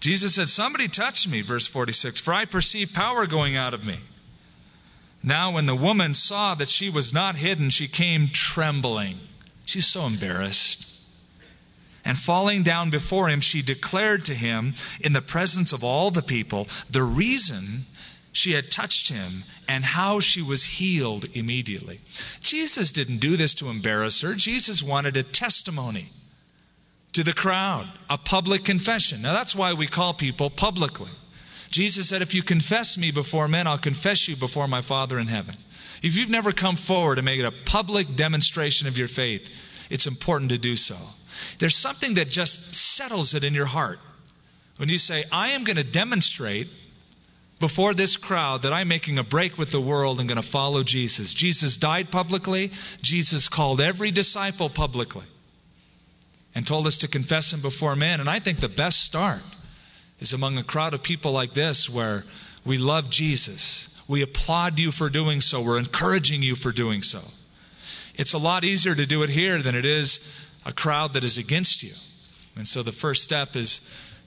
Jesus 0.00 0.36
said, 0.36 0.48
Somebody 0.48 0.86
touched 0.86 1.28
me, 1.28 1.40
verse 1.40 1.66
46, 1.66 2.20
for 2.20 2.32
I 2.32 2.44
perceive 2.44 2.92
power 2.94 3.26
going 3.26 3.56
out 3.56 3.74
of 3.74 3.84
me. 3.84 3.98
Now, 5.22 5.52
when 5.52 5.66
the 5.66 5.74
woman 5.74 6.14
saw 6.14 6.54
that 6.54 6.68
she 6.68 6.88
was 6.88 7.12
not 7.12 7.36
hidden, 7.36 7.70
she 7.70 7.88
came 7.88 8.28
trembling. 8.28 9.18
She's 9.64 9.86
so 9.86 10.06
embarrassed. 10.06 10.86
And 12.04 12.16
falling 12.16 12.62
down 12.62 12.90
before 12.90 13.28
him, 13.28 13.40
she 13.40 13.60
declared 13.60 14.24
to 14.26 14.34
him 14.34 14.74
in 15.00 15.12
the 15.12 15.20
presence 15.20 15.72
of 15.72 15.84
all 15.84 16.10
the 16.10 16.22
people 16.22 16.68
the 16.90 17.02
reason 17.02 17.86
she 18.32 18.52
had 18.52 18.70
touched 18.70 19.10
him 19.10 19.44
and 19.66 19.84
how 19.84 20.20
she 20.20 20.40
was 20.40 20.64
healed 20.64 21.26
immediately. 21.34 22.00
Jesus 22.40 22.92
didn't 22.92 23.18
do 23.18 23.36
this 23.36 23.54
to 23.56 23.68
embarrass 23.68 24.20
her, 24.20 24.34
Jesus 24.34 24.82
wanted 24.82 25.16
a 25.16 25.22
testimony 25.22 26.10
to 27.12 27.24
the 27.24 27.32
crowd, 27.34 27.88
a 28.08 28.16
public 28.16 28.64
confession. 28.64 29.22
Now, 29.22 29.32
that's 29.32 29.54
why 29.54 29.72
we 29.72 29.86
call 29.86 30.14
people 30.14 30.50
publicly. 30.50 31.10
Jesus 31.68 32.08
said, 32.08 32.22
If 32.22 32.34
you 32.34 32.42
confess 32.42 32.96
me 32.96 33.10
before 33.10 33.48
men, 33.48 33.66
I'll 33.66 33.78
confess 33.78 34.28
you 34.28 34.36
before 34.36 34.68
my 34.68 34.82
Father 34.82 35.18
in 35.18 35.28
heaven. 35.28 35.56
If 36.02 36.16
you've 36.16 36.30
never 36.30 36.52
come 36.52 36.76
forward 36.76 37.18
and 37.18 37.24
made 37.24 37.44
a 37.44 37.50
public 37.50 38.16
demonstration 38.16 38.86
of 38.86 38.96
your 38.96 39.08
faith, 39.08 39.48
it's 39.90 40.06
important 40.06 40.50
to 40.50 40.58
do 40.58 40.76
so. 40.76 40.96
There's 41.58 41.76
something 41.76 42.14
that 42.14 42.30
just 42.30 42.74
settles 42.74 43.34
it 43.34 43.44
in 43.44 43.54
your 43.54 43.66
heart. 43.66 43.98
When 44.76 44.88
you 44.88 44.98
say, 44.98 45.24
I 45.32 45.48
am 45.48 45.64
going 45.64 45.76
to 45.76 45.84
demonstrate 45.84 46.68
before 47.58 47.94
this 47.94 48.16
crowd 48.16 48.62
that 48.62 48.72
I'm 48.72 48.88
making 48.88 49.18
a 49.18 49.24
break 49.24 49.58
with 49.58 49.70
the 49.70 49.80
world 49.80 50.20
and 50.20 50.28
going 50.28 50.40
to 50.40 50.48
follow 50.48 50.84
Jesus. 50.84 51.34
Jesus 51.34 51.76
died 51.76 52.10
publicly, 52.10 52.70
Jesus 53.02 53.48
called 53.48 53.80
every 53.80 54.12
disciple 54.12 54.70
publicly 54.70 55.26
and 56.54 56.66
told 56.66 56.86
us 56.86 56.96
to 56.98 57.08
confess 57.08 57.52
him 57.52 57.60
before 57.60 57.96
men. 57.96 58.20
And 58.20 58.30
I 58.30 58.38
think 58.38 58.60
the 58.60 58.68
best 58.68 59.00
start 59.00 59.42
is 60.20 60.32
among 60.32 60.58
a 60.58 60.62
crowd 60.62 60.94
of 60.94 61.02
people 61.02 61.32
like 61.32 61.52
this 61.52 61.88
where 61.88 62.24
we 62.64 62.78
love 62.78 63.10
Jesus. 63.10 63.88
We 64.06 64.22
applaud 64.22 64.78
you 64.78 64.90
for 64.90 65.08
doing 65.08 65.40
so. 65.40 65.62
We're 65.62 65.78
encouraging 65.78 66.42
you 66.42 66.54
for 66.54 66.72
doing 66.72 67.02
so. 67.02 67.20
It's 68.14 68.32
a 68.32 68.38
lot 68.38 68.64
easier 68.64 68.94
to 68.94 69.06
do 69.06 69.22
it 69.22 69.30
here 69.30 69.62
than 69.62 69.74
it 69.74 69.84
is 69.84 70.18
a 70.66 70.72
crowd 70.72 71.12
that 71.14 71.24
is 71.24 71.38
against 71.38 71.82
you. 71.82 71.92
And 72.56 72.66
so 72.66 72.82
the 72.82 72.92
first 72.92 73.22
step 73.22 73.54
is, 73.54 73.80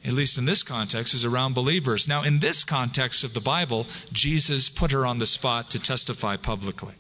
at 0.06 0.14
least 0.14 0.38
in 0.38 0.46
this 0.46 0.64
context, 0.64 1.14
is 1.14 1.26
around 1.26 1.54
believers. 1.54 2.08
Now, 2.08 2.24
in 2.24 2.40
this 2.40 2.64
context 2.64 3.24
of 3.26 3.34
the 3.34 3.42
Bible, 3.42 3.86
Jesus 4.14 4.70
put 4.70 4.92
her 4.92 5.06
on 5.06 5.20
the 5.20 5.26
spot 5.26 5.70
to 5.72 5.80
testify 5.80 6.38
publicly. 6.38 6.94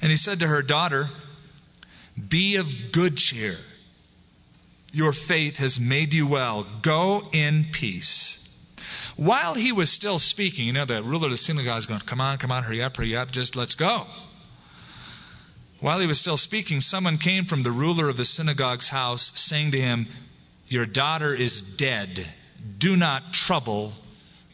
And 0.00 0.10
he 0.10 0.16
said 0.16 0.38
to 0.40 0.46
her, 0.46 0.62
Daughter, 0.62 1.10
be 2.28 2.56
of 2.56 2.92
good 2.92 3.16
cheer. 3.16 3.56
Your 4.96 5.12
faith 5.12 5.58
has 5.58 5.78
made 5.78 6.14
you 6.14 6.26
well. 6.26 6.66
Go 6.80 7.28
in 7.30 7.66
peace. 7.70 8.42
While 9.14 9.52
he 9.52 9.70
was 9.70 9.90
still 9.90 10.18
speaking, 10.18 10.64
you 10.64 10.72
know, 10.72 10.86
the 10.86 11.02
ruler 11.02 11.26
of 11.26 11.32
the 11.32 11.36
synagogue 11.36 11.80
is 11.80 11.84
going, 11.84 12.00
Come 12.00 12.18
on, 12.18 12.38
come 12.38 12.50
on, 12.50 12.62
hurry 12.62 12.82
up, 12.82 12.96
hurry 12.96 13.14
up, 13.14 13.30
just 13.30 13.56
let's 13.56 13.74
go. 13.74 14.06
While 15.80 16.00
he 16.00 16.06
was 16.06 16.18
still 16.18 16.38
speaking, 16.38 16.80
someone 16.80 17.18
came 17.18 17.44
from 17.44 17.60
the 17.60 17.72
ruler 17.72 18.08
of 18.08 18.16
the 18.16 18.24
synagogue's 18.24 18.88
house, 18.88 19.38
saying 19.38 19.72
to 19.72 19.78
him, 19.78 20.06
Your 20.66 20.86
daughter 20.86 21.34
is 21.34 21.60
dead. 21.60 22.28
Do 22.78 22.96
not 22.96 23.34
trouble 23.34 23.92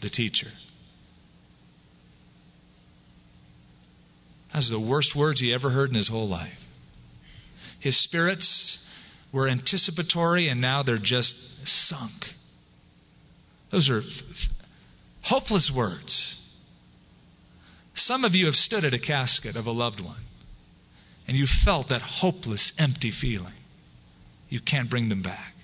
the 0.00 0.08
teacher. 0.08 0.50
That's 4.52 4.70
the 4.70 4.80
worst 4.80 5.14
words 5.14 5.38
he 5.38 5.54
ever 5.54 5.70
heard 5.70 5.90
in 5.90 5.94
his 5.94 6.08
whole 6.08 6.26
life. 6.26 6.66
His 7.78 7.96
spirits 7.96 8.88
were 9.32 9.48
anticipatory, 9.48 10.48
and 10.48 10.60
now 10.60 10.82
they're 10.82 10.98
just 10.98 11.66
sunk. 11.66 12.34
Those 13.70 13.88
are 13.88 14.00
f- 14.00 14.50
hopeless 15.22 15.70
words. 15.70 16.54
Some 17.94 18.24
of 18.24 18.34
you 18.34 18.46
have 18.46 18.56
stood 18.56 18.84
at 18.84 18.94
a 18.94 18.98
casket 18.98 19.56
of 19.56 19.66
a 19.66 19.72
loved 19.72 20.00
one, 20.00 20.24
and 21.26 21.36
you 21.36 21.46
felt 21.46 21.88
that 21.88 22.02
hopeless, 22.02 22.72
empty 22.78 23.10
feeling. 23.10 23.54
You 24.48 24.60
can't 24.60 24.90
bring 24.90 25.08
them 25.08 25.22
back. 25.22 25.54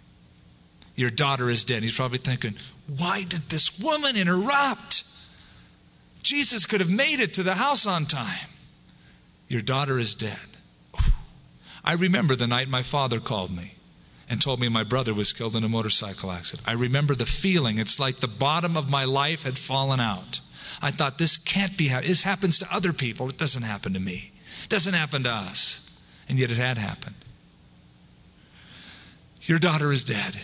Your 0.97 1.11
daughter 1.11 1.49
is 1.51 1.63
dead. 1.63 1.83
He's 1.83 1.95
probably 1.95 2.19
thinking, 2.19 2.57
why 2.97 3.23
did 3.23 3.51
this 3.51 3.79
woman 3.79 4.17
interrupt? 4.17 5.05
Jesus 6.23 6.67
could 6.67 6.81
have 6.81 6.91
made 6.91 7.21
it 7.21 7.35
to 7.35 7.43
the 7.43 7.55
house 7.55 7.87
on 7.87 8.07
time. 8.07 8.49
Your 9.47 9.63
daughter 9.63 9.99
is 9.99 10.15
dead. 10.15 10.58
I 11.89 11.95
remember 11.95 12.37
the 12.37 12.47
night 12.47 12.69
my 12.69 12.83
father 12.83 13.19
called 13.19 13.51
me 13.51 13.73
and 14.29 14.43
told 14.43 14.61
me 14.61 14.69
my 14.69 14.85
brother 14.85 15.15
was 15.15 15.33
killed 15.33 15.57
in 15.57 15.65
a 15.65 15.71
motorcycle 15.71 16.31
accident. 16.31 16.69
I 16.69 16.75
remember 16.75 17.15
the 17.15 17.25
feeling. 17.25 17.79
It's 17.79 17.99
like 17.99 18.17
the 18.17 18.29
bottom 18.29 18.77
of 18.77 18.91
my 18.91 19.07
life 19.07 19.45
had 19.45 19.59
fallen 19.59 19.99
out. 19.99 20.43
I 20.83 20.91
thought, 20.91 21.17
this 21.17 21.39
can't 21.39 21.79
be 21.79 21.89
how 21.89 22.03
this 22.03 22.25
happens 22.25 22.59
to 22.59 22.69
other 22.71 22.93
people. 22.93 23.31
It 23.31 23.39
doesn't 23.39 23.63
happen 23.63 23.95
to 23.95 24.01
me. 24.01 24.33
It 24.65 24.69
doesn't 24.69 24.93
happen 24.93 25.23
to 25.23 25.31
us. 25.31 25.81
And 26.29 26.39
yet 26.39 26.51
it 26.51 26.59
had 26.59 26.77
happened. 26.77 27.15
Your 29.45 29.59
daughter 29.59 29.91
is 29.91 30.05
dead. 30.05 30.39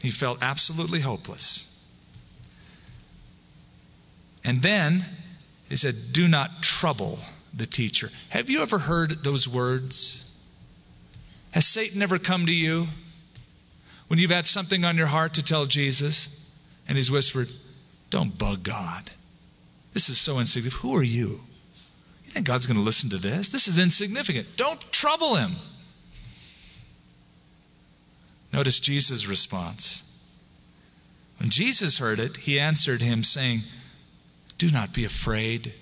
He 0.00 0.10
felt 0.10 0.38
absolutely 0.40 1.00
hopeless. 1.00 1.84
And 4.42 4.62
then 4.62 5.04
he 5.68 5.76
said, 5.76 6.12
Do 6.12 6.26
not 6.26 6.62
trouble 6.62 7.18
the 7.52 7.66
teacher. 7.66 8.10
Have 8.30 8.48
you 8.48 8.62
ever 8.62 8.78
heard 8.78 9.22
those 9.22 9.46
words? 9.46 10.25
Has 11.56 11.66
Satan 11.66 12.02
ever 12.02 12.18
come 12.18 12.44
to 12.44 12.54
you 12.54 12.88
when 14.08 14.18
you've 14.18 14.30
had 14.30 14.46
something 14.46 14.84
on 14.84 14.98
your 14.98 15.06
heart 15.06 15.32
to 15.32 15.42
tell 15.42 15.64
Jesus 15.64 16.28
and 16.86 16.98
he's 16.98 17.10
whispered, 17.10 17.48
Don't 18.10 18.36
bug 18.36 18.62
God. 18.62 19.10
This 19.94 20.10
is 20.10 20.18
so 20.18 20.38
insignificant. 20.38 20.82
Who 20.82 20.94
are 20.94 21.02
you? 21.02 21.40
You 22.26 22.30
think 22.30 22.46
God's 22.46 22.66
going 22.66 22.76
to 22.76 22.82
listen 22.82 23.08
to 23.08 23.16
this? 23.16 23.48
This 23.48 23.68
is 23.68 23.78
insignificant. 23.78 24.48
Don't 24.58 24.82
trouble 24.92 25.36
him. 25.36 25.52
Notice 28.52 28.78
Jesus' 28.78 29.26
response. 29.26 30.02
When 31.38 31.48
Jesus 31.48 31.96
heard 31.96 32.18
it, 32.18 32.36
he 32.36 32.60
answered 32.60 33.00
him, 33.00 33.24
saying, 33.24 33.60
Do 34.58 34.70
not 34.70 34.92
be 34.92 35.06
afraid, 35.06 35.72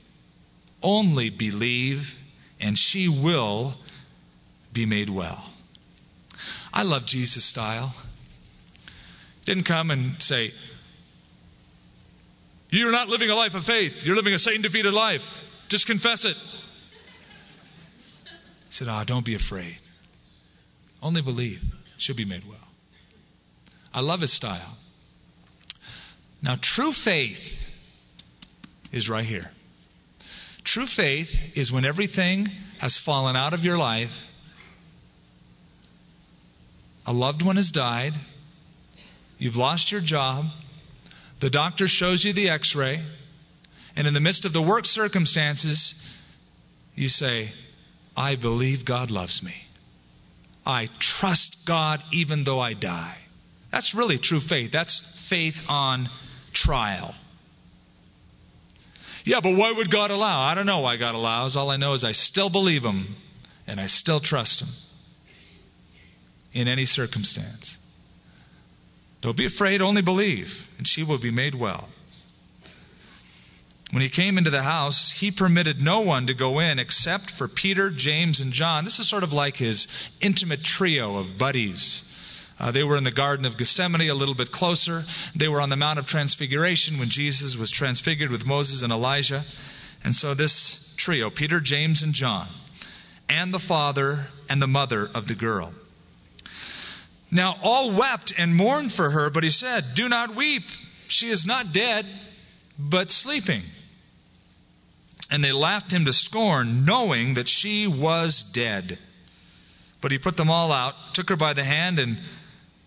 only 0.85 1.31
believe, 1.31 2.23
and 2.61 2.79
she 2.79 3.09
will 3.09 3.75
be 4.73 4.87
made 4.87 5.11
well. 5.11 5.51
I 6.75 6.83
love 6.83 7.07
Jesus' 7.07 7.45
style. 7.45 7.95
Didn't 9.45 9.63
come 9.63 9.93
and 9.93 10.21
say, 10.21 10.53
You're 12.69 12.91
not 12.91 13.09
living 13.09 13.31
a 13.31 13.37
life 13.37 13.55
of 13.55 13.65
faith. 13.65 14.05
You're 14.05 14.17
living 14.17 14.35
a 14.35 14.39
Satan 14.41 14.61
defeated 14.61 14.93
life. 14.93 15.41
Just 15.69 15.87
confess 15.87 16.25
it. 16.25 16.37
He 18.25 18.31
said, 18.71 18.89
Ah, 18.89 19.03
oh, 19.03 19.05
don't 19.05 19.25
be 19.25 19.37
afraid. 19.37 19.79
Only 21.01 21.23
believe. 21.23 21.63
She'll 21.97 22.17
be 22.17 22.25
made 22.25 22.45
well. 22.45 22.59
I 23.95 24.01
love 24.01 24.21
his 24.21 24.33
style. 24.33 24.77
Now, 26.43 26.57
true 26.61 26.91
faith 26.91 27.71
is 28.91 29.09
right 29.09 29.25
here. 29.25 29.53
True 30.65 30.87
faith 30.87 31.57
is 31.57 31.71
when 31.71 31.85
everything 31.85 32.49
has 32.79 32.99
fallen 32.99 33.37
out 33.37 33.55
of 33.55 33.65
your 33.65 33.79
life 33.79 34.27
a 37.07 37.13
loved 37.13 37.43
one 37.43 37.57
has 37.57 37.71
died, 37.71 38.15
you've 39.39 39.57
lost 39.57 39.93
your 39.93 40.01
job, 40.01 40.47
the 41.41 41.51
doctor 41.51 41.89
shows 41.89 42.25
you 42.25 42.33
the 42.33 42.49
x 42.49 42.75
ray, 42.75 43.03
and 43.97 44.07
in 44.07 44.15
the 44.15 44.21
midst 44.21 44.45
of 44.45 44.53
the 44.53 44.63
work 44.63 44.87
circumstances, 44.87 45.95
you 46.95 47.09
say, 47.09 47.53
I 48.17 48.37
believe 48.37 48.85
God 48.85 49.11
loves 49.11 49.43
me. 49.43 49.67
I 50.67 50.89
trust 50.99 51.67
God 51.67 52.03
even 52.13 52.45
though 52.45 52.61
I 52.61 52.73
die. 52.73 53.19
That's 53.71 53.95
really 53.95 54.19
true 54.19 54.41
faith. 54.41 54.71
That's 54.71 54.99
faith 54.99 55.65
on 55.69 56.09
trial. 56.53 57.15
Yeah, 59.25 59.41
but 59.41 59.57
why 59.57 59.73
would 59.73 59.91
God 59.91 60.11
allow? 60.11 60.41
I 60.41 60.55
don't 60.55 60.67
know 60.67 60.81
why 60.81 60.97
God 60.97 61.15
allows. 61.15 61.57
All 61.57 61.71
I 61.71 61.77
know 61.77 61.95
is 61.95 62.05
I 62.05 62.13
still 62.13 62.51
believe 62.51 62.85
Him 62.85 63.17
and 63.67 63.81
I 63.81 63.87
still 63.87 64.21
trust 64.21 64.61
Him. 64.61 64.69
In 66.55 66.69
any 66.69 66.85
circumstance. 66.85 67.79
Don't 69.21 69.37
be 69.37 69.47
afraid, 69.47 69.83
only 69.83 70.03
believe, 70.03 70.71
and 70.79 70.87
she 70.87 71.03
will 71.03 71.19
be 71.19 71.31
made 71.31 71.55
well. 71.55 71.89
When 73.91 74.03
he 74.03 74.09
came 74.09 74.39
into 74.39 74.51
the 74.51 74.63
house, 74.63 75.13
he 75.13 75.31
permitted 75.31 75.81
no 75.81 76.01
one 76.01 76.27
to 76.27 76.35
go 76.35 76.59
in 76.59 76.79
except 76.79 77.31
for 77.31 77.47
Peter, 77.47 77.91
James, 77.91 78.41
and 78.41 78.53
John. 78.53 78.85
This 78.85 78.99
is 78.99 79.09
sort 79.09 79.23
of 79.23 79.33
like 79.33 79.59
his 79.59 79.87
intimate 80.21 80.65
trio 80.65 81.17
of 81.17 81.39
buddies. 81.39 82.03
Uh, 82.59 82.71
they 82.71 82.83
were 82.83 82.97
in 82.97 83.05
the 83.05 83.11
Garden 83.11 83.47
of 83.47 83.57
Gethsemane, 83.57 84.11
a 84.11 84.15
little 84.15 84.35
bit 84.35 84.51
closer. 84.51 85.05
They 85.35 85.49
were 85.49 85.61
on 85.61 85.71
the 85.71 85.77
Mount 85.77 85.99
of 85.99 86.07
Transfiguration 86.07 86.99
when 86.99 87.09
Jesus 87.09 87.57
was 87.57 87.71
transfigured 87.71 88.31
with 88.31 88.47
Moses 88.47 88.83
and 88.83 88.93
Elijah. 88.93 89.45
And 90.03 90.15
so, 90.15 90.35
this 90.35 90.95
trio 90.97 91.31
Peter, 91.31 91.61
James, 91.61 92.03
and 92.03 92.15
John, 92.15 92.49
and 93.29 93.55
the 93.55 93.61
father 93.61 94.29
and 94.49 94.61
the 94.61 94.67
mother 94.67 95.09
of 95.15 95.29
the 95.29 95.35
girl. 95.35 95.73
Now, 97.35 97.57
all 97.65 97.91
wept 97.91 98.33
and 98.39 98.55
mourned 98.55 98.93
for 98.93 99.11
her, 99.11 99.29
but 99.29 99.43
he 99.43 99.51
said, 99.51 99.87
Do 99.95 100.09
not 100.09 100.37
weep. 100.37 100.63
She 101.09 101.31
is 101.31 101.45
not 101.45 101.73
dead, 101.73 102.07
but 102.79 103.11
sleeping. 103.11 103.63
And 105.33 105.43
they 105.43 105.51
laughed 105.51 105.93
him 105.93 106.05
to 106.05 106.13
scorn, 106.13 106.85
knowing 106.85 107.35
that 107.35 107.49
she 107.49 107.89
was 107.89 108.45
dead. 108.45 109.01
But 110.01 110.13
he 110.13 110.19
put 110.19 110.37
them 110.37 110.49
all 110.49 110.71
out, 110.71 110.95
took 111.13 111.29
her 111.29 111.37
by 111.37 111.55
the 111.55 111.65
hand, 111.65 111.99
and 111.99 112.21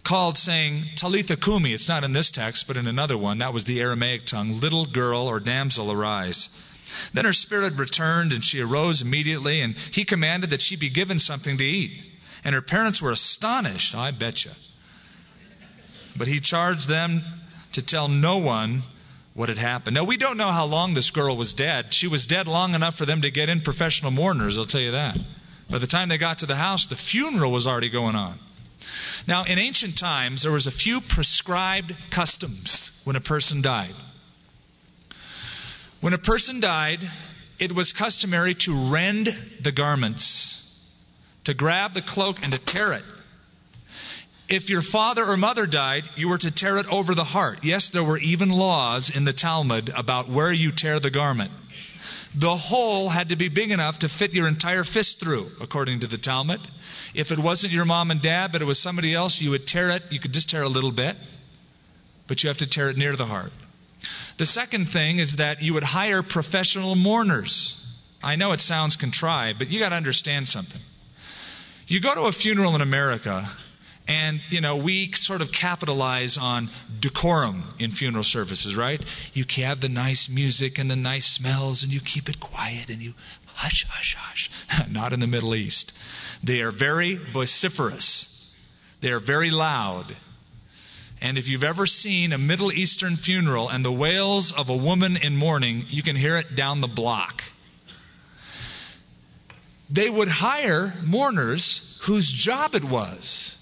called, 0.05 0.37
saying, 0.37 0.85
Talitha 0.95 1.35
Kumi. 1.35 1.73
It's 1.73 1.89
not 1.89 2.05
in 2.05 2.13
this 2.13 2.31
text, 2.31 2.67
but 2.67 2.77
in 2.77 2.87
another 2.87 3.17
one. 3.17 3.39
That 3.39 3.53
was 3.53 3.65
the 3.65 3.81
Aramaic 3.81 4.25
tongue. 4.25 4.61
Little 4.61 4.85
girl 4.85 5.23
or 5.23 5.41
damsel, 5.41 5.91
arise. 5.91 6.47
Then 7.13 7.25
her 7.25 7.33
spirit 7.33 7.73
returned, 7.73 8.31
and 8.31 8.45
she 8.45 8.61
arose 8.61 9.01
immediately, 9.01 9.59
and 9.59 9.75
he 9.91 10.05
commanded 10.05 10.51
that 10.51 10.61
she 10.61 10.77
be 10.77 10.89
given 10.89 11.19
something 11.19 11.57
to 11.57 11.65
eat. 11.65 12.06
And 12.47 12.55
her 12.55 12.61
parents 12.61 13.01
were 13.01 13.11
astonished, 13.11 13.93
I 13.93 14.11
bet 14.11 14.45
you. 14.45 14.51
But 16.15 16.29
he 16.29 16.39
charged 16.39 16.87
them 16.87 17.21
to 17.73 17.81
tell 17.81 18.07
no 18.07 18.37
one 18.37 18.83
what 19.33 19.49
had 19.49 19.57
happened. 19.57 19.95
Now, 19.95 20.05
we 20.05 20.15
don't 20.15 20.37
know 20.37 20.53
how 20.53 20.63
long 20.63 20.93
this 20.93 21.11
girl 21.11 21.35
was 21.35 21.53
dead. 21.53 21.93
She 21.93 22.07
was 22.07 22.25
dead 22.25 22.47
long 22.47 22.73
enough 22.73 22.95
for 22.95 23.05
them 23.05 23.21
to 23.21 23.29
get 23.29 23.49
in 23.49 23.59
professional 23.59 24.11
mourners, 24.11 24.57
I'll 24.57 24.63
tell 24.63 24.79
you 24.79 24.91
that. 24.91 25.17
By 25.69 25.77
the 25.77 25.87
time 25.87 26.07
they 26.07 26.17
got 26.17 26.37
to 26.37 26.45
the 26.45 26.55
house, 26.55 26.87
the 26.87 26.95
funeral 26.95 27.51
was 27.51 27.67
already 27.67 27.89
going 27.89 28.15
on. 28.15 28.39
Now, 29.27 29.43
in 29.43 29.59
ancient 29.59 29.97
times, 29.97 30.43
there 30.43 30.53
was 30.53 30.67
a 30.67 30.71
few 30.71 31.01
prescribed 31.01 31.97
customs 32.11 33.01
when 33.03 33.17
a 33.17 33.21
person 33.21 33.61
died. 33.61 33.95
When 35.99 36.13
a 36.13 36.17
person 36.17 36.61
died, 36.61 37.11
it 37.59 37.73
was 37.73 37.91
customary 37.91 38.53
to 38.53 38.71
rend 38.73 39.37
the 39.59 39.73
garments, 39.73 40.66
to 41.47 41.53
grab 41.53 41.93
the 41.93 42.01
cloak 42.01 42.43
and 42.43 42.51
to 42.51 42.59
tear 42.59 42.91
it. 42.91 43.05
If 44.49 44.69
your 44.69 44.81
father 44.81 45.23
or 45.23 45.37
mother 45.37 45.65
died, 45.65 46.09
you 46.13 46.27
were 46.27 46.37
to 46.39 46.51
tear 46.51 46.75
it 46.75 46.85
over 46.91 47.15
the 47.15 47.23
heart. 47.23 47.63
Yes, 47.63 47.89
there 47.89 48.03
were 48.03 48.17
even 48.17 48.49
laws 48.49 49.09
in 49.09 49.23
the 49.23 49.31
Talmud 49.31 49.89
about 49.95 50.27
where 50.27 50.51
you 50.51 50.73
tear 50.73 50.99
the 50.99 51.09
garment. 51.09 51.51
The 52.35 52.57
hole 52.57 53.09
had 53.09 53.29
to 53.29 53.37
be 53.37 53.47
big 53.47 53.71
enough 53.71 53.97
to 53.99 54.09
fit 54.09 54.33
your 54.33 54.45
entire 54.45 54.83
fist 54.83 55.21
through, 55.21 55.51
according 55.61 56.01
to 56.01 56.07
the 56.07 56.17
Talmud. 56.17 56.59
If 57.13 57.31
it 57.31 57.39
wasn't 57.39 57.71
your 57.71 57.85
mom 57.85 58.11
and 58.11 58.21
dad, 58.21 58.51
but 58.51 58.61
it 58.61 58.65
was 58.65 58.77
somebody 58.77 59.15
else, 59.15 59.41
you 59.41 59.51
would 59.51 59.65
tear 59.65 59.89
it. 59.89 60.03
You 60.09 60.19
could 60.19 60.33
just 60.33 60.49
tear 60.49 60.63
a 60.63 60.67
little 60.67 60.91
bit, 60.91 61.15
but 62.27 62.43
you 62.43 62.49
have 62.49 62.57
to 62.57 62.67
tear 62.67 62.89
it 62.89 62.97
near 62.97 63.15
the 63.15 63.27
heart. 63.27 63.53
The 64.35 64.45
second 64.45 64.89
thing 64.89 65.19
is 65.19 65.37
that 65.37 65.61
you 65.61 65.73
would 65.73 65.85
hire 65.85 66.21
professional 66.21 66.95
mourners. 66.95 67.95
I 68.21 68.35
know 68.35 68.51
it 68.51 68.59
sounds 68.59 68.97
contrived, 68.97 69.59
but 69.59 69.69
you 69.69 69.79
got 69.79 69.89
to 69.89 69.95
understand 69.95 70.49
something. 70.49 70.81
You 71.87 72.01
go 72.01 72.13
to 72.13 72.23
a 72.23 72.33
funeral 72.33 72.75
in 72.75 72.81
America, 72.81 73.49
and, 74.09 74.41
you 74.51 74.59
know, 74.59 74.75
we 74.75 75.09
sort 75.13 75.41
of 75.41 75.53
capitalize 75.53 76.37
on 76.37 76.69
decorum 76.99 77.63
in 77.79 77.91
funeral 77.91 78.25
services, 78.25 78.75
right? 78.75 79.01
You 79.33 79.45
have 79.63 79.79
the 79.79 79.87
nice 79.87 80.27
music 80.27 80.77
and 80.77 80.91
the 80.91 80.97
nice 80.97 81.25
smells, 81.25 81.83
and 81.83 81.93
you 81.93 82.01
keep 82.01 82.27
it 82.27 82.41
quiet 82.41 82.89
and 82.89 83.01
you 83.01 83.13
hush, 83.45 83.85
hush, 83.87 84.15
hush. 84.19 84.51
Not 84.91 85.13
in 85.13 85.21
the 85.21 85.27
Middle 85.27 85.55
East. 85.55 85.97
They 86.43 86.59
are 86.59 86.71
very 86.71 87.15
vociferous, 87.15 88.53
they 88.99 89.11
are 89.11 89.21
very 89.21 89.49
loud. 89.49 90.17
And 91.19 91.37
if 91.37 91.47
you've 91.47 91.63
ever 91.63 91.87
seen 91.87 92.31
a 92.33 92.37
Middle 92.37 92.71
Eastern 92.71 93.15
funeral 93.15 93.69
and 93.69 93.83
the 93.83 93.91
wails 93.93 94.51
of 94.51 94.69
a 94.69 94.77
woman 94.77 95.17
in 95.17 95.35
mourning, 95.35 95.85
you 95.87 96.03
can 96.03 96.15
hear 96.17 96.37
it 96.37 96.55
down 96.55 96.81
the 96.81 96.87
block. 96.87 97.45
They 99.89 100.09
would 100.09 100.27
hire 100.27 100.93
mourners 101.03 101.99
whose 102.03 102.31
job 102.31 102.75
it 102.75 102.83
was 102.83 103.57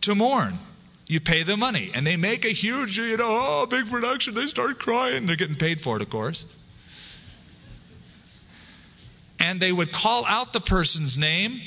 to 0.00 0.14
mourn. 0.14 0.58
You 1.06 1.20
pay 1.20 1.42
them 1.44 1.60
money, 1.60 1.92
and 1.94 2.06
they 2.06 2.16
make 2.16 2.44
a 2.44 2.48
huge, 2.48 2.98
you 2.98 3.16
know, 3.16 3.26
oh, 3.28 3.66
big 3.66 3.88
production. 3.88 4.34
They 4.34 4.46
start 4.46 4.78
crying. 4.78 5.26
They're 5.26 5.36
getting 5.36 5.56
paid 5.56 5.80
for 5.80 5.96
it, 5.96 6.02
of 6.02 6.10
course 6.10 6.46
and 9.38 9.60
they 9.60 9.72
would 9.72 9.92
call 9.92 10.24
out 10.26 10.52
the 10.52 10.60
person's 10.60 11.16
name. 11.16 11.60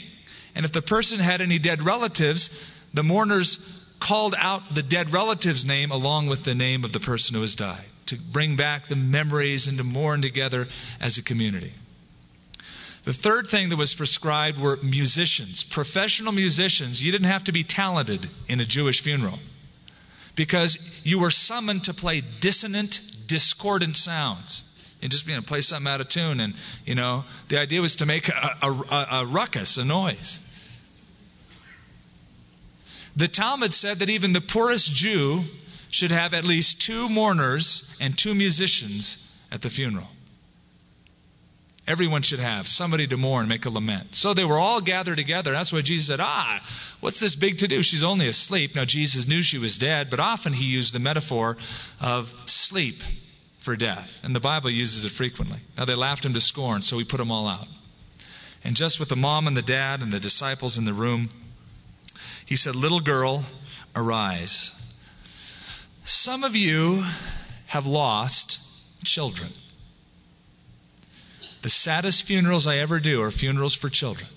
And 0.55 0.65
if 0.65 0.71
the 0.71 0.81
person 0.81 1.19
had 1.19 1.41
any 1.41 1.59
dead 1.59 1.81
relatives, 1.81 2.49
the 2.93 3.03
mourners 3.03 3.85
called 3.99 4.35
out 4.37 4.75
the 4.75 4.83
dead 4.83 5.13
relative's 5.13 5.65
name 5.65 5.91
along 5.91 6.27
with 6.27 6.43
the 6.43 6.55
name 6.55 6.83
of 6.83 6.93
the 6.93 6.99
person 6.99 7.35
who 7.35 7.41
has 7.41 7.55
died 7.55 7.85
to 8.07 8.17
bring 8.17 8.55
back 8.55 8.87
the 8.87 8.95
memories 8.95 9.67
and 9.67 9.77
to 9.77 9.83
mourn 9.83 10.21
together 10.21 10.67
as 10.99 11.17
a 11.17 11.23
community. 11.23 11.73
The 13.09 13.13
third 13.13 13.47
thing 13.47 13.69
that 13.69 13.75
was 13.75 13.95
prescribed 13.95 14.61
were 14.61 14.77
musicians, 14.83 15.63
professional 15.63 16.31
musicians. 16.31 17.03
You 17.03 17.11
didn't 17.11 17.25
have 17.25 17.43
to 17.45 17.51
be 17.51 17.63
talented 17.63 18.29
in 18.47 18.59
a 18.59 18.65
Jewish 18.65 19.01
funeral 19.01 19.39
because 20.35 20.77
you 21.03 21.19
were 21.19 21.31
summoned 21.31 21.83
to 21.85 21.93
play 21.95 22.21
dissonant, 22.21 23.01
discordant 23.25 23.97
sounds 23.97 24.63
and 25.01 25.11
just 25.11 25.27
you 25.27 25.33
know 25.33 25.41
play 25.41 25.61
something 25.61 25.91
out 25.91 26.01
of 26.01 26.09
tune. 26.09 26.39
And 26.39 26.53
you 26.85 26.93
know 26.93 27.25
the 27.47 27.57
idea 27.57 27.81
was 27.81 27.95
to 27.95 28.05
make 28.05 28.29
a, 28.29 28.55
a, 28.61 29.07
a, 29.11 29.25
ruckus 29.25 29.77
a 29.77 29.83
noise. 29.83 30.39
The 33.15 33.27
talmud 33.27 33.73
said 33.73 33.97
that 33.97 34.09
even 34.09 34.33
the 34.33 34.39
poorest 34.39 34.93
jew 34.93 35.45
should 35.91 36.11
have 36.11 36.35
at 36.35 36.45
least 36.45 36.79
two 36.79 37.09
mourners 37.09 37.97
and 37.99 38.15
two 38.15 38.35
musicians 38.35 39.17
at 39.51 39.63
the 39.63 39.71
funeral 39.71 40.09
everyone 41.89 42.21
should 42.21 42.39
have 42.39 42.67
somebody 42.67 43.05
to 43.05 43.17
mourn 43.17 43.47
make 43.47 43.65
a 43.65 43.69
lament 43.69 44.15
so 44.15 44.33
they 44.33 44.45
were 44.45 44.59
all 44.59 44.79
gathered 44.79 45.17
together 45.17 45.51
that's 45.51 45.73
why 45.73 45.81
jesus 45.81 46.07
said 46.07 46.19
ah 46.21 46.63
what's 47.01 47.19
this 47.19 47.35
big 47.35 47.57
to 47.57 47.67
do 47.67 47.83
she's 47.83 48.03
only 48.03 48.27
asleep 48.27 48.75
now 48.75 48.85
jesus 48.85 49.27
knew 49.27 49.41
she 49.41 49.57
was 49.57 49.77
dead 49.77 50.09
but 50.09 50.19
often 50.19 50.53
he 50.53 50.65
used 50.65 50.93
the 50.93 50.99
metaphor 50.99 51.57
of 51.99 52.33
sleep 52.45 53.03
for 53.59 53.75
death. 53.75 54.21
And 54.23 54.35
the 54.35 54.39
Bible 54.39 54.69
uses 54.69 55.05
it 55.05 55.11
frequently. 55.11 55.59
Now, 55.77 55.85
they 55.85 55.95
laughed 55.95 56.25
him 56.25 56.33
to 56.33 56.39
scorn, 56.39 56.81
so 56.81 56.97
he 56.97 57.03
put 57.03 57.17
them 57.17 57.31
all 57.31 57.47
out. 57.47 57.67
And 58.63 58.75
just 58.75 58.99
with 58.99 59.09
the 59.09 59.15
mom 59.15 59.47
and 59.47 59.55
the 59.55 59.61
dad 59.61 60.01
and 60.01 60.11
the 60.11 60.19
disciples 60.19 60.77
in 60.77 60.85
the 60.85 60.93
room, 60.93 61.29
he 62.45 62.55
said, 62.55 62.75
Little 62.75 62.99
girl, 62.99 63.45
arise. 63.95 64.71
Some 66.03 66.43
of 66.43 66.55
you 66.55 67.05
have 67.67 67.85
lost 67.85 68.59
children. 69.03 69.51
The 71.61 71.69
saddest 71.69 72.23
funerals 72.23 72.65
I 72.65 72.77
ever 72.77 72.99
do 72.99 73.21
are 73.21 73.31
funerals 73.31 73.75
for 73.75 73.89
children. 73.89 74.29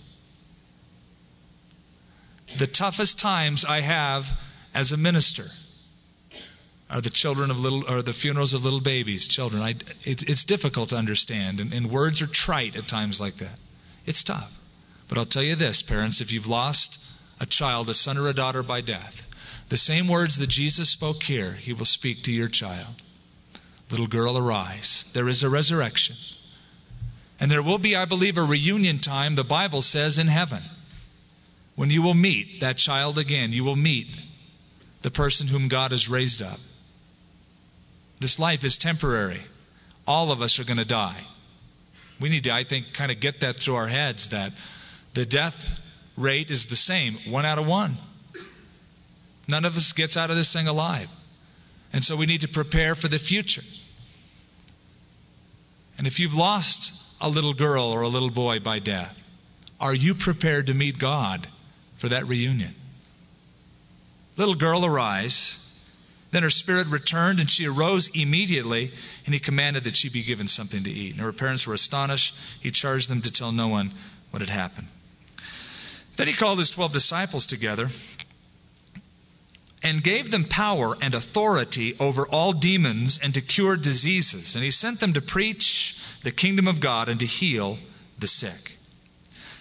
The 2.58 2.66
toughest 2.66 3.18
times 3.18 3.64
I 3.64 3.80
have 3.80 4.38
as 4.74 4.92
a 4.92 4.96
minister 4.96 5.46
are 6.90 7.00
the 7.00 7.10
children 7.10 7.50
of 7.50 7.58
little 7.58 8.02
the 8.02 8.12
funerals 8.12 8.52
of 8.52 8.64
little 8.64 8.80
babies 8.80 9.26
children. 9.26 9.62
I, 9.62 9.70
it, 10.02 10.28
it's 10.28 10.44
difficult 10.44 10.90
to 10.90 10.96
understand 10.96 11.60
and, 11.60 11.72
and 11.72 11.90
words 11.90 12.20
are 12.20 12.26
trite 12.26 12.76
at 12.76 12.88
times 12.88 13.20
like 13.20 13.36
that. 13.36 13.58
It's 14.04 14.22
tough. 14.22 14.52
But 15.08 15.16
i'll 15.16 15.24
tell 15.24 15.42
you 15.42 15.54
this 15.54 15.82
parents 15.82 16.20
if 16.20 16.30
you've 16.30 16.46
lost 16.46 17.00
a 17.40 17.46
child 17.46 17.88
a 17.88 17.94
son 17.94 18.18
or 18.18 18.28
a 18.28 18.34
daughter 18.34 18.62
by 18.62 18.80
death 18.80 19.26
the 19.68 19.76
same 19.76 20.06
words 20.06 20.36
that 20.38 20.48
jesus 20.48 20.90
spoke 20.90 21.22
here 21.24 21.54
he 21.54 21.72
will 21.72 21.86
speak 21.86 22.22
to 22.24 22.32
your 22.32 22.48
child. 22.48 23.02
Little 23.90 24.06
girl 24.06 24.38
arise. 24.38 25.04
There 25.12 25.28
is 25.28 25.42
a 25.42 25.50
resurrection 25.50 26.16
and 27.42 27.50
there 27.50 27.62
will 27.62 27.76
be 27.78 27.94
i 27.94 28.06
believe 28.06 28.38
a 28.38 28.42
reunion 28.42 28.98
time 28.98 29.34
the 29.34 29.44
bible 29.44 29.82
says 29.82 30.16
in 30.16 30.28
heaven 30.28 30.62
when 31.74 31.90
you 31.90 32.00
will 32.00 32.14
meet 32.14 32.60
that 32.60 32.78
child 32.78 33.18
again 33.18 33.52
you 33.52 33.64
will 33.64 33.76
meet 33.76 34.06
the 35.02 35.10
person 35.10 35.48
whom 35.48 35.68
god 35.68 35.90
has 35.90 36.08
raised 36.08 36.40
up 36.40 36.58
this 38.22 38.38
life 38.38 38.62
is 38.62 38.78
temporary. 38.78 39.42
All 40.06 40.30
of 40.30 40.40
us 40.40 40.60
are 40.60 40.64
going 40.64 40.78
to 40.78 40.84
die. 40.84 41.26
We 42.20 42.28
need 42.28 42.44
to, 42.44 42.52
I 42.52 42.62
think, 42.62 42.92
kind 42.92 43.10
of 43.10 43.18
get 43.18 43.40
that 43.40 43.56
through 43.56 43.74
our 43.74 43.88
heads 43.88 44.28
that 44.28 44.52
the 45.14 45.26
death 45.26 45.80
rate 46.16 46.48
is 46.48 46.66
the 46.66 46.76
same 46.76 47.14
one 47.28 47.44
out 47.44 47.58
of 47.58 47.66
one. 47.66 47.96
None 49.48 49.64
of 49.64 49.76
us 49.76 49.92
gets 49.92 50.16
out 50.16 50.30
of 50.30 50.36
this 50.36 50.52
thing 50.52 50.68
alive. 50.68 51.08
And 51.92 52.04
so 52.04 52.14
we 52.14 52.26
need 52.26 52.42
to 52.42 52.48
prepare 52.48 52.94
for 52.94 53.08
the 53.08 53.18
future. 53.18 53.64
And 55.98 56.06
if 56.06 56.20
you've 56.20 56.34
lost 56.34 57.01
a 57.22 57.28
little 57.28 57.54
girl 57.54 57.84
or 57.84 58.02
a 58.02 58.08
little 58.08 58.30
boy 58.30 58.60
by 58.60 58.78
death, 58.78 59.18
are 59.80 59.94
you 59.94 60.14
prepared 60.14 60.66
to 60.66 60.74
meet 60.74 60.98
God 60.98 61.48
for 62.02 62.08
that 62.08 62.26
reunion. 62.26 62.74
Little 64.36 64.56
girl, 64.56 64.84
arise. 64.84 65.76
Then 66.32 66.42
her 66.42 66.50
spirit 66.50 66.88
returned, 66.88 67.38
and 67.38 67.48
she 67.48 67.64
arose 67.64 68.08
immediately, 68.08 68.92
and 69.24 69.34
he 69.34 69.38
commanded 69.38 69.84
that 69.84 69.94
she 69.94 70.08
be 70.08 70.24
given 70.24 70.48
something 70.48 70.82
to 70.82 70.90
eat. 70.90 71.12
And 71.12 71.20
her 71.20 71.32
parents 71.32 71.64
were 71.64 71.74
astonished. 71.74 72.34
He 72.58 72.72
charged 72.72 73.08
them 73.08 73.22
to 73.22 73.30
tell 73.30 73.52
no 73.52 73.68
one 73.68 73.92
what 74.32 74.42
had 74.42 74.48
happened. 74.48 74.88
Then 76.16 76.26
he 76.26 76.32
called 76.32 76.58
his 76.58 76.70
twelve 76.70 76.92
disciples 76.92 77.46
together 77.46 77.90
and 79.84 80.02
gave 80.02 80.32
them 80.32 80.44
power 80.44 80.96
and 81.00 81.14
authority 81.14 81.94
over 82.00 82.26
all 82.26 82.52
demons 82.52 83.16
and 83.22 83.32
to 83.34 83.40
cure 83.40 83.76
diseases. 83.76 84.56
And 84.56 84.64
he 84.64 84.72
sent 84.72 84.98
them 84.98 85.12
to 85.12 85.20
preach 85.20 86.01
the 86.22 86.30
kingdom 86.30 86.66
of 86.66 86.80
God 86.80 87.08
and 87.08 87.18
to 87.20 87.26
heal 87.26 87.78
the 88.18 88.26
sick. 88.26 88.76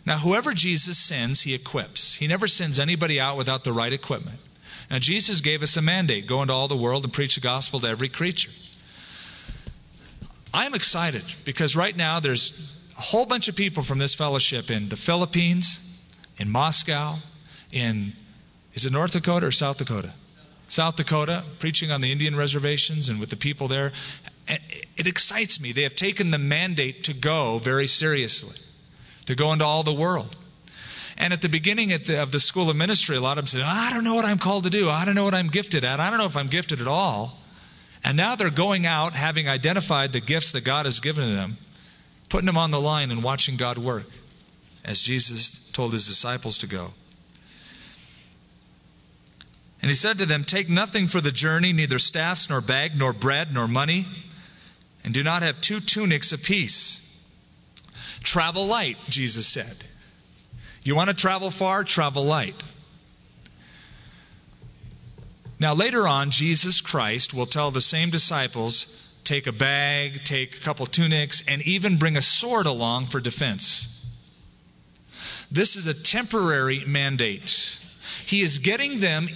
Now, 0.05 0.17
whoever 0.17 0.53
Jesus 0.53 0.97
sends, 0.97 1.41
he 1.41 1.53
equips. 1.53 2.15
He 2.15 2.27
never 2.27 2.47
sends 2.47 2.79
anybody 2.79 3.19
out 3.19 3.37
without 3.37 3.63
the 3.63 3.73
right 3.73 3.93
equipment. 3.93 4.39
Now, 4.89 4.99
Jesus 4.99 5.41
gave 5.41 5.61
us 5.61 5.77
a 5.77 5.81
mandate 5.81 6.27
go 6.27 6.41
into 6.41 6.53
all 6.53 6.67
the 6.67 6.75
world 6.75 7.03
and 7.03 7.13
preach 7.13 7.35
the 7.35 7.41
gospel 7.41 7.79
to 7.81 7.87
every 7.87 8.09
creature. 8.09 8.51
I'm 10.53 10.73
excited 10.73 11.23
because 11.45 11.75
right 11.75 11.95
now 11.95 12.19
there's 12.19 12.77
a 12.97 13.01
whole 13.01 13.25
bunch 13.25 13.47
of 13.47 13.55
people 13.55 13.83
from 13.83 13.99
this 13.99 14.13
fellowship 14.15 14.69
in 14.69 14.89
the 14.89 14.97
Philippines, 14.97 15.79
in 16.37 16.49
Moscow, 16.49 17.19
in 17.71 18.13
is 18.73 18.85
it 18.85 18.91
North 18.91 19.11
Dakota 19.11 19.47
or 19.47 19.51
South 19.51 19.77
Dakota? 19.77 20.13
South 20.67 20.95
Dakota, 20.95 21.43
preaching 21.59 21.91
on 21.91 21.99
the 21.99 22.11
Indian 22.11 22.35
reservations 22.35 23.09
and 23.09 23.19
with 23.19 23.29
the 23.29 23.35
people 23.35 23.67
there. 23.67 23.91
It 24.47 25.07
excites 25.07 25.61
me. 25.61 25.71
They 25.71 25.83
have 25.83 25.95
taken 25.95 26.31
the 26.31 26.37
mandate 26.37 27.03
to 27.05 27.13
go 27.13 27.59
very 27.59 27.87
seriously, 27.87 28.57
to 29.25 29.35
go 29.35 29.53
into 29.53 29.65
all 29.65 29.83
the 29.83 29.93
world. 29.93 30.35
And 31.17 31.33
at 31.33 31.41
the 31.41 31.49
beginning 31.49 31.93
of 31.93 32.05
the, 32.05 32.39
school 32.39 32.69
of 32.69 32.75
ministry, 32.75 33.15
a 33.15 33.21
lot 33.21 33.37
of 33.37 33.43
them 33.43 33.47
said, 33.47 33.61
I 33.61 33.91
don't 33.91 34.03
know 34.03 34.15
what 34.15 34.25
I'm 34.25 34.39
called 34.39 34.63
to 34.63 34.69
do. 34.69 34.89
I 34.89 35.05
don't 35.05 35.15
know 35.15 35.23
what 35.23 35.35
I'm 35.35 35.49
gifted 35.49 35.83
at. 35.83 35.99
I 35.99 36.09
don't 36.09 36.17
know 36.17 36.25
if 36.25 36.35
I'm 36.35 36.47
gifted 36.47 36.81
at 36.81 36.87
all. 36.87 37.37
And 38.03 38.17
now 38.17 38.35
they're 38.35 38.49
going 38.49 38.85
out 38.87 39.13
having 39.13 39.47
identified 39.47 40.11
the 40.11 40.19
gifts 40.19 40.51
that 40.53 40.63
God 40.63 40.85
has 40.85 40.99
given 40.99 41.27
to 41.27 41.35
them, 41.35 41.57
putting 42.29 42.47
them 42.47 42.57
on 42.57 42.71
the 42.71 42.81
line 42.81 43.11
and 43.11 43.21
watching 43.21 43.55
God 43.55 43.77
work, 43.77 44.07
as 44.83 44.99
Jesus 44.99 45.69
told 45.71 45.91
his 45.91 46.07
disciples 46.07 46.57
to 46.59 46.67
go. 46.67 46.93
And 49.81 49.89
he 49.89 49.95
said 49.95 50.17
to 50.19 50.25
them, 50.25 50.43
Take 50.43 50.69
nothing 50.69 51.07
for 51.07 51.21
the 51.21 51.31
journey, 51.31 51.73
neither 51.73 51.99
staffs, 51.99 52.49
nor 52.49 52.61
bag, 52.61 52.97
nor 52.97 53.13
bread, 53.13 53.53
nor 53.53 53.67
money, 53.67 54.07
and 55.03 55.13
do 55.13 55.23
not 55.23 55.41
have 55.41 55.61
two 55.61 55.79
tunics 55.79 56.31
apiece. 56.31 57.19
Travel 58.23 58.65
light, 58.65 58.97
Jesus 59.09 59.47
said. 59.47 59.85
You 60.83 60.95
want 60.95 61.09
to 61.09 61.15
travel 61.15 61.51
far? 61.51 61.83
Travel 61.83 62.23
light. 62.23 62.63
Now, 65.59 65.75
later 65.75 66.07
on, 66.07 66.31
Jesus 66.31 66.81
Christ 66.81 67.33
will 67.33 67.45
tell 67.45 67.69
the 67.69 67.81
same 67.81 68.09
disciples 68.09 69.09
take 69.23 69.45
a 69.45 69.51
bag, 69.51 70.23
take 70.23 70.55
a 70.55 70.59
couple 70.59 70.87
tunics, 70.87 71.43
and 71.47 71.61
even 71.61 71.97
bring 71.97 72.17
a 72.17 72.21
sword 72.21 72.65
along 72.65 73.05
for 73.05 73.19
defense. 73.19 74.03
This 75.51 75.75
is 75.75 75.85
a 75.85 75.93
temporary 75.93 76.83
mandate. 76.85 77.79
He 78.25 78.41
is 78.41 78.57
getting 78.57 78.99
them 78.99 79.27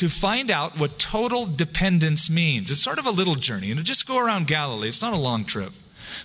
to 0.00 0.08
find 0.08 0.50
out 0.50 0.78
what 0.78 0.98
total 0.98 1.44
dependence 1.44 2.30
means. 2.30 2.70
It's 2.70 2.80
sort 2.80 2.98
of 2.98 3.04
a 3.04 3.10
little 3.10 3.34
journey. 3.34 3.66
You 3.66 3.74
know, 3.74 3.82
just 3.82 4.08
go 4.08 4.18
around 4.18 4.46
Galilee. 4.46 4.88
It's 4.88 5.02
not 5.02 5.12
a 5.12 5.18
long 5.18 5.44
trip. 5.44 5.74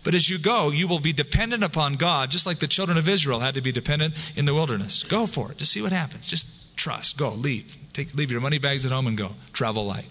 But 0.01 0.15
as 0.15 0.29
you 0.29 0.37
go, 0.37 0.71
you 0.71 0.87
will 0.87 1.01
be 1.01 1.11
dependent 1.11 1.61
upon 1.61 1.95
God, 1.95 2.31
just 2.31 2.45
like 2.45 2.59
the 2.59 2.69
children 2.69 2.97
of 2.97 3.09
Israel 3.09 3.41
had 3.41 3.53
to 3.55 3.61
be 3.61 3.73
dependent 3.73 4.15
in 4.37 4.45
the 4.45 4.53
wilderness. 4.53 5.03
Go 5.03 5.27
for 5.27 5.51
it. 5.51 5.57
Just 5.57 5.73
see 5.73 5.81
what 5.81 5.91
happens. 5.91 6.25
Just 6.25 6.47
trust. 6.77 7.17
Go. 7.17 7.31
Leave. 7.31 7.75
Take, 7.91 8.15
leave 8.15 8.31
your 8.31 8.39
money 8.39 8.59
bags 8.59 8.85
at 8.85 8.93
home 8.93 9.07
and 9.07 9.17
go. 9.17 9.31
Travel 9.51 9.85
light. 9.85 10.07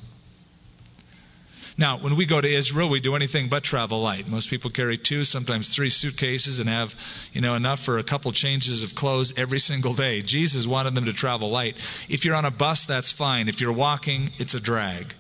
Now, 1.77 1.99
when 1.99 2.15
we 2.15 2.25
go 2.25 2.41
to 2.41 2.49
Israel, 2.49 2.89
we 2.89 3.01
do 3.01 3.17
anything 3.17 3.49
but 3.49 3.65
travel 3.65 4.01
light. 4.01 4.29
Most 4.29 4.49
people 4.49 4.71
carry 4.71 4.97
two, 4.97 5.25
sometimes 5.25 5.69
three 5.69 5.91
suitcases 5.91 6.61
and 6.61 6.69
have, 6.69 6.95
you 7.33 7.41
know, 7.41 7.57
enough 7.57 7.81
for 7.81 7.99
a 7.99 8.05
couple 8.05 8.31
changes 8.31 8.85
of 8.85 8.95
clothes 8.95 9.35
every 9.37 9.59
single 9.59 9.93
day. 9.93 10.23
Jesus 10.23 10.69
wanted 10.69 10.95
them 10.95 11.05
to 11.05 11.13
travel 11.13 11.51
light. 11.51 11.77
If 12.09 12.25
you're 12.25 12.37
on 12.37 12.45
a 12.45 12.53
bus, 12.53 12.87
that's 12.87 13.11
fine. 13.11 13.49
If 13.49 13.61
you're 13.61 13.73
walking, 13.73 14.31
it's 14.39 14.55
a 14.55 14.61
drag. 14.61 15.15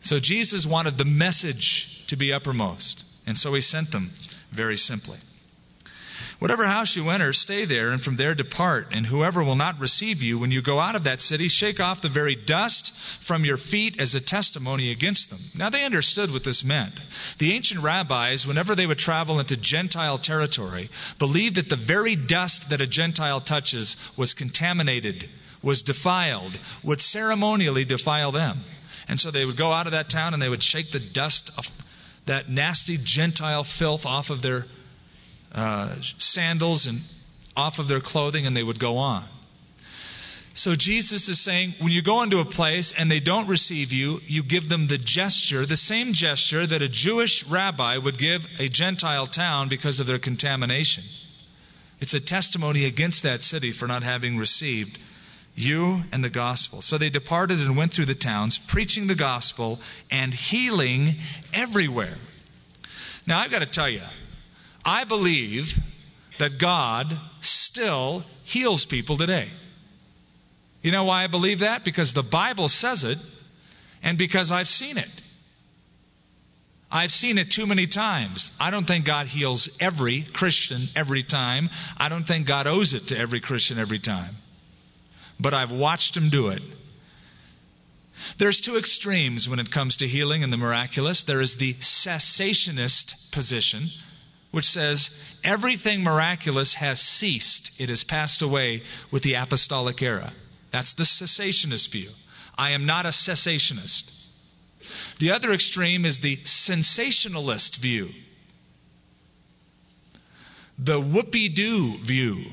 So 0.00 0.18
Jesus 0.18 0.66
wanted 0.66 0.98
the 0.98 1.04
message 1.04 2.04
to 2.08 2.16
be 2.16 2.32
uppermost, 2.32 3.04
and 3.26 3.36
so 3.36 3.54
he 3.54 3.60
sent 3.60 3.92
them 3.92 4.10
very 4.50 4.76
simply. 4.76 5.18
Whatever 6.38 6.66
house 6.66 6.94
you 6.94 7.08
enter, 7.10 7.32
stay 7.32 7.64
there, 7.64 7.90
and 7.90 8.00
from 8.00 8.14
there 8.14 8.32
depart. 8.32 8.86
And 8.92 9.06
whoever 9.06 9.42
will 9.42 9.56
not 9.56 9.80
receive 9.80 10.22
you, 10.22 10.38
when 10.38 10.52
you 10.52 10.62
go 10.62 10.78
out 10.78 10.94
of 10.94 11.02
that 11.02 11.20
city, 11.20 11.48
shake 11.48 11.80
off 11.80 12.00
the 12.00 12.08
very 12.08 12.36
dust 12.36 12.94
from 12.94 13.44
your 13.44 13.56
feet 13.56 13.98
as 13.98 14.14
a 14.14 14.20
testimony 14.20 14.92
against 14.92 15.30
them. 15.30 15.40
Now 15.56 15.68
they 15.68 15.84
understood 15.84 16.32
what 16.32 16.44
this 16.44 16.62
meant. 16.62 17.00
The 17.38 17.52
ancient 17.52 17.82
rabbis, 17.82 18.46
whenever 18.46 18.76
they 18.76 18.86
would 18.86 19.00
travel 19.00 19.40
into 19.40 19.56
Gentile 19.56 20.16
territory, 20.16 20.90
believed 21.18 21.56
that 21.56 21.70
the 21.70 21.76
very 21.76 22.14
dust 22.14 22.70
that 22.70 22.80
a 22.80 22.86
Gentile 22.86 23.40
touches 23.40 23.96
was 24.16 24.32
contaminated, 24.32 25.28
was 25.60 25.82
defiled, 25.82 26.60
would 26.84 27.00
ceremonially 27.00 27.84
defile 27.84 28.30
them. 28.30 28.64
And 29.08 29.18
so 29.18 29.32
they 29.32 29.44
would 29.44 29.56
go 29.56 29.72
out 29.72 29.86
of 29.86 29.92
that 29.92 30.08
town 30.08 30.34
and 30.34 30.40
they 30.40 30.48
would 30.48 30.62
shake 30.62 30.92
the 30.92 31.00
dust 31.00 31.50
of 31.58 31.68
that 32.26 32.48
nasty 32.48 32.96
Gentile 32.96 33.64
filth 33.64 34.06
off 34.06 34.30
of 34.30 34.42
their 34.42 34.66
uh, 35.54 35.94
sandals 36.18 36.86
and 36.86 37.00
off 37.56 37.78
of 37.78 37.88
their 37.88 38.00
clothing, 38.00 38.46
and 38.46 38.56
they 38.56 38.62
would 38.62 38.78
go 38.78 38.96
on. 38.96 39.24
So 40.54 40.74
Jesus 40.74 41.28
is 41.28 41.40
saying, 41.40 41.74
when 41.80 41.92
you 41.92 42.02
go 42.02 42.22
into 42.22 42.40
a 42.40 42.44
place 42.44 42.92
and 42.92 43.08
they 43.08 43.20
don't 43.20 43.46
receive 43.46 43.92
you, 43.92 44.20
you 44.26 44.42
give 44.42 44.68
them 44.68 44.88
the 44.88 44.98
gesture, 44.98 45.64
the 45.64 45.76
same 45.76 46.12
gesture 46.12 46.66
that 46.66 46.82
a 46.82 46.88
Jewish 46.88 47.46
rabbi 47.46 47.96
would 47.96 48.18
give 48.18 48.46
a 48.58 48.68
Gentile 48.68 49.28
town 49.28 49.68
because 49.68 50.00
of 50.00 50.08
their 50.08 50.18
contamination. 50.18 51.04
It's 52.00 52.12
a 52.12 52.18
testimony 52.18 52.84
against 52.84 53.22
that 53.22 53.42
city 53.42 53.70
for 53.70 53.86
not 53.86 54.02
having 54.02 54.36
received 54.36 54.98
you 55.54 56.02
and 56.10 56.24
the 56.24 56.30
gospel. 56.30 56.80
So 56.80 56.98
they 56.98 57.10
departed 57.10 57.60
and 57.60 57.76
went 57.76 57.92
through 57.92 58.06
the 58.06 58.14
towns, 58.16 58.58
preaching 58.58 59.06
the 59.06 59.14
gospel 59.14 59.80
and 60.10 60.34
healing 60.34 61.16
everywhere. 61.52 62.16
Now, 63.28 63.38
I've 63.38 63.50
got 63.50 63.60
to 63.60 63.66
tell 63.66 63.88
you, 63.88 64.02
I 64.88 65.04
believe 65.04 65.80
that 66.38 66.56
God 66.58 67.20
still 67.42 68.24
heals 68.42 68.86
people 68.86 69.18
today. 69.18 69.50
You 70.80 70.92
know 70.92 71.04
why 71.04 71.24
I 71.24 71.26
believe 71.26 71.58
that? 71.58 71.84
Because 71.84 72.14
the 72.14 72.22
Bible 72.22 72.70
says 72.70 73.04
it, 73.04 73.18
and 74.02 74.16
because 74.16 74.50
I've 74.50 74.66
seen 74.66 74.96
it. 74.96 75.10
I've 76.90 77.12
seen 77.12 77.36
it 77.36 77.50
too 77.50 77.66
many 77.66 77.86
times. 77.86 78.50
I 78.58 78.70
don't 78.70 78.86
think 78.86 79.04
God 79.04 79.26
heals 79.26 79.68
every 79.78 80.22
Christian 80.22 80.88
every 80.96 81.22
time. 81.22 81.68
I 81.98 82.08
don't 82.08 82.26
think 82.26 82.46
God 82.46 82.66
owes 82.66 82.94
it 82.94 83.06
to 83.08 83.18
every 83.18 83.40
Christian 83.40 83.78
every 83.78 83.98
time. 83.98 84.36
But 85.38 85.52
I've 85.52 85.70
watched 85.70 86.16
Him 86.16 86.30
do 86.30 86.48
it. 86.48 86.62
There's 88.38 88.62
two 88.62 88.78
extremes 88.78 89.50
when 89.50 89.58
it 89.58 89.70
comes 89.70 89.98
to 89.98 90.08
healing 90.08 90.42
and 90.42 90.50
the 90.50 90.56
miraculous. 90.56 91.22
There 91.22 91.42
is 91.42 91.56
the 91.56 91.74
cessationist 91.74 93.32
position, 93.32 93.88
which 94.58 94.66
says 94.66 95.10
everything 95.44 96.02
miraculous 96.02 96.74
has 96.74 97.00
ceased, 97.00 97.80
it 97.80 97.88
has 97.88 98.02
passed 98.02 98.42
away 98.42 98.82
with 99.12 99.22
the 99.22 99.34
apostolic 99.34 100.02
era. 100.02 100.32
That's 100.72 100.92
the 100.92 101.04
cessationist 101.04 101.92
view. 101.92 102.08
I 102.58 102.70
am 102.70 102.84
not 102.84 103.06
a 103.06 103.10
cessationist. 103.10 104.26
The 105.20 105.30
other 105.30 105.52
extreme 105.52 106.04
is 106.04 106.18
the 106.18 106.40
sensationalist 106.44 107.76
view, 107.76 108.08
the 110.76 111.00
whoopee 111.00 111.50
doo 111.50 111.96
view. 111.98 112.46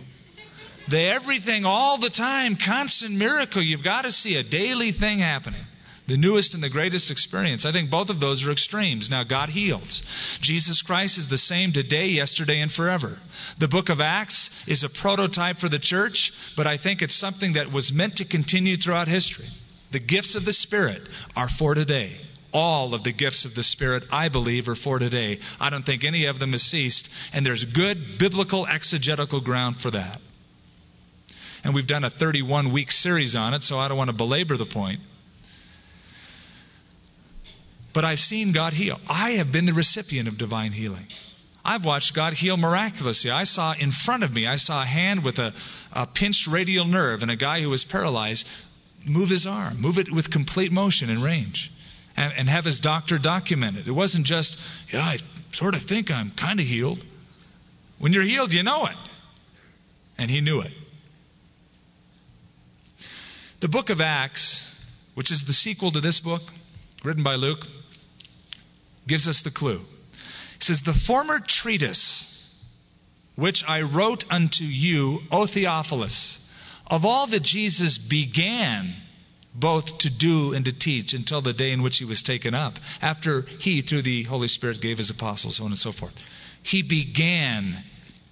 The 0.87 1.01
everything 1.07 1.65
all 1.65 1.97
the 1.97 2.11
time, 2.11 2.55
constant 2.55 3.15
miracle. 3.15 3.63
You've 3.63 3.81
got 3.81 4.03
to 4.03 4.11
see 4.11 4.35
a 4.35 4.43
daily 4.43 4.91
thing 4.91 5.17
happening 5.17 5.65
the 6.07 6.17
newest 6.17 6.53
and 6.53 6.63
the 6.63 6.69
greatest 6.69 7.09
experience. 7.09 7.65
I 7.65 7.71
think 7.71 7.89
both 7.89 8.09
of 8.09 8.19
those 8.19 8.45
are 8.45 8.51
extremes. 8.51 9.09
Now, 9.09 9.23
God 9.23 9.49
heals. 9.49 10.03
Jesus 10.39 10.81
Christ 10.81 11.17
is 11.17 11.27
the 11.27 11.37
same 11.37 11.71
today, 11.71 12.07
yesterday, 12.07 12.61
and 12.61 12.71
forever. 12.71 13.19
The 13.57 13.67
book 13.67 13.89
of 13.89 13.99
Acts 13.99 14.51
is 14.67 14.83
a 14.83 14.89
prototype 14.89 15.57
for 15.57 15.69
the 15.69 15.79
church, 15.79 16.31
but 16.55 16.67
I 16.67 16.77
think 16.77 17.01
it's 17.01 17.15
something 17.15 17.53
that 17.53 17.71
was 17.71 17.91
meant 17.91 18.15
to 18.17 18.25
continue 18.25 18.77
throughout 18.77 19.07
history. 19.07 19.47
The 19.91 19.99
gifts 19.99 20.35
of 20.35 20.45
the 20.45 20.53
Spirit 20.53 21.03
are 21.35 21.49
for 21.49 21.73
today. 21.73 22.21
All 22.53 22.93
of 22.93 23.03
the 23.03 23.11
gifts 23.11 23.43
of 23.43 23.55
the 23.55 23.63
Spirit, 23.63 24.03
I 24.11 24.29
believe, 24.29 24.69
are 24.69 24.75
for 24.75 24.99
today. 24.99 25.39
I 25.59 25.69
don't 25.69 25.85
think 25.85 26.03
any 26.03 26.25
of 26.25 26.39
them 26.39 26.51
has 26.51 26.61
ceased, 26.61 27.09
and 27.33 27.45
there's 27.45 27.65
good 27.65 28.17
biblical 28.17 28.67
exegetical 28.67 29.41
ground 29.41 29.77
for 29.77 29.91
that. 29.91 30.21
And 31.63 31.73
we've 31.73 31.87
done 31.87 32.03
a 32.03 32.11
31 32.11 32.71
week 32.71 32.91
series 32.91 33.35
on 33.35 33.55
it, 33.55 33.63
so 33.63 33.79
I 33.79 33.87
don't 33.87 33.97
want 33.97 34.11
to 34.11 34.15
belabor 34.15 34.55
the 34.55 34.67
point 34.67 35.01
but 37.95 38.03
I've 38.03 38.19
seen 38.19 38.51
God 38.51 38.73
heal. 38.73 38.99
I 39.09 39.31
have 39.31 39.53
been 39.53 39.65
the 39.65 39.73
recipient 39.73 40.27
of 40.27 40.37
divine 40.37 40.73
healing. 40.73 41.07
I've 41.63 41.85
watched 41.85 42.13
God 42.13 42.33
heal 42.33 42.57
miraculously. 42.57 43.31
I 43.31 43.45
saw 43.45 43.73
in 43.79 43.91
front 43.91 44.21
of 44.21 44.35
me, 44.35 44.45
I 44.45 44.57
saw 44.57 44.81
a 44.81 44.85
hand 44.85 45.23
with 45.23 45.39
a, 45.39 45.53
a 45.93 46.05
pinched 46.05 46.45
radial 46.45 46.83
nerve 46.83 47.21
and 47.21 47.31
a 47.31 47.37
guy 47.37 47.61
who 47.61 47.69
was 47.69 47.85
paralyzed 47.85 48.47
move 49.05 49.29
his 49.29 49.47
arm, 49.47 49.79
move 49.79 49.97
it 49.97 50.11
with 50.11 50.29
complete 50.29 50.73
motion 50.73 51.09
and 51.09 51.23
range, 51.23 51.71
and, 52.17 52.33
and 52.35 52.49
have 52.49 52.65
his 52.65 52.81
doctor 52.81 53.17
document 53.17 53.77
it. 53.77 53.87
It 53.87 53.93
wasn't 53.93 54.25
just, 54.25 54.59
yeah, 54.89 55.01
I 55.01 55.19
sort 55.53 55.73
of 55.73 55.81
think 55.81 56.11
I'm 56.11 56.31
kind 56.31 56.59
of 56.59 56.65
healed. 56.65 57.05
When 57.97 58.11
you're 58.11 58.23
healed, 58.23 58.53
you 58.53 58.61
know 58.61 58.87
it. 58.87 58.97
And 60.17 60.29
he 60.29 60.41
knew 60.41 60.59
it. 60.59 60.73
The 63.61 63.69
book 63.69 63.89
of 63.89 64.01
Acts, 64.01 64.83
which 65.13 65.31
is 65.31 65.45
the 65.45 65.53
sequel 65.53 65.91
to 65.91 66.01
this 66.01 66.19
book, 66.19 66.51
written 67.01 67.23
by 67.23 67.35
Luke, 67.35 67.67
gives 69.07 69.27
us 69.27 69.41
the 69.41 69.51
clue. 69.51 69.81
He 70.57 70.65
says, 70.65 70.81
The 70.81 70.93
former 70.93 71.39
treatise 71.39 72.35
which 73.35 73.67
I 73.67 73.81
wrote 73.81 74.25
unto 74.31 74.63
you, 74.63 75.23
O 75.31 75.45
Theophilus, 75.45 76.41
of 76.87 77.05
all 77.05 77.27
that 77.27 77.43
Jesus 77.43 77.97
began 77.97 78.95
both 79.53 79.97
to 79.99 80.09
do 80.09 80.53
and 80.53 80.65
to 80.65 80.71
teach 80.71 81.13
until 81.13 81.41
the 81.41 81.53
day 81.53 81.71
in 81.71 81.81
which 81.81 81.97
he 81.97 82.05
was 82.05 82.21
taken 82.21 82.53
up, 82.53 82.79
after 83.01 83.41
he, 83.41 83.81
through 83.81 84.01
the 84.01 84.23
Holy 84.23 84.47
Spirit, 84.47 84.81
gave 84.81 84.97
his 84.97 85.09
apostles, 85.09 85.57
so 85.57 85.65
on 85.65 85.71
and 85.71 85.79
so 85.79 85.91
forth. 85.91 86.13
He 86.61 86.81
began 86.81 87.83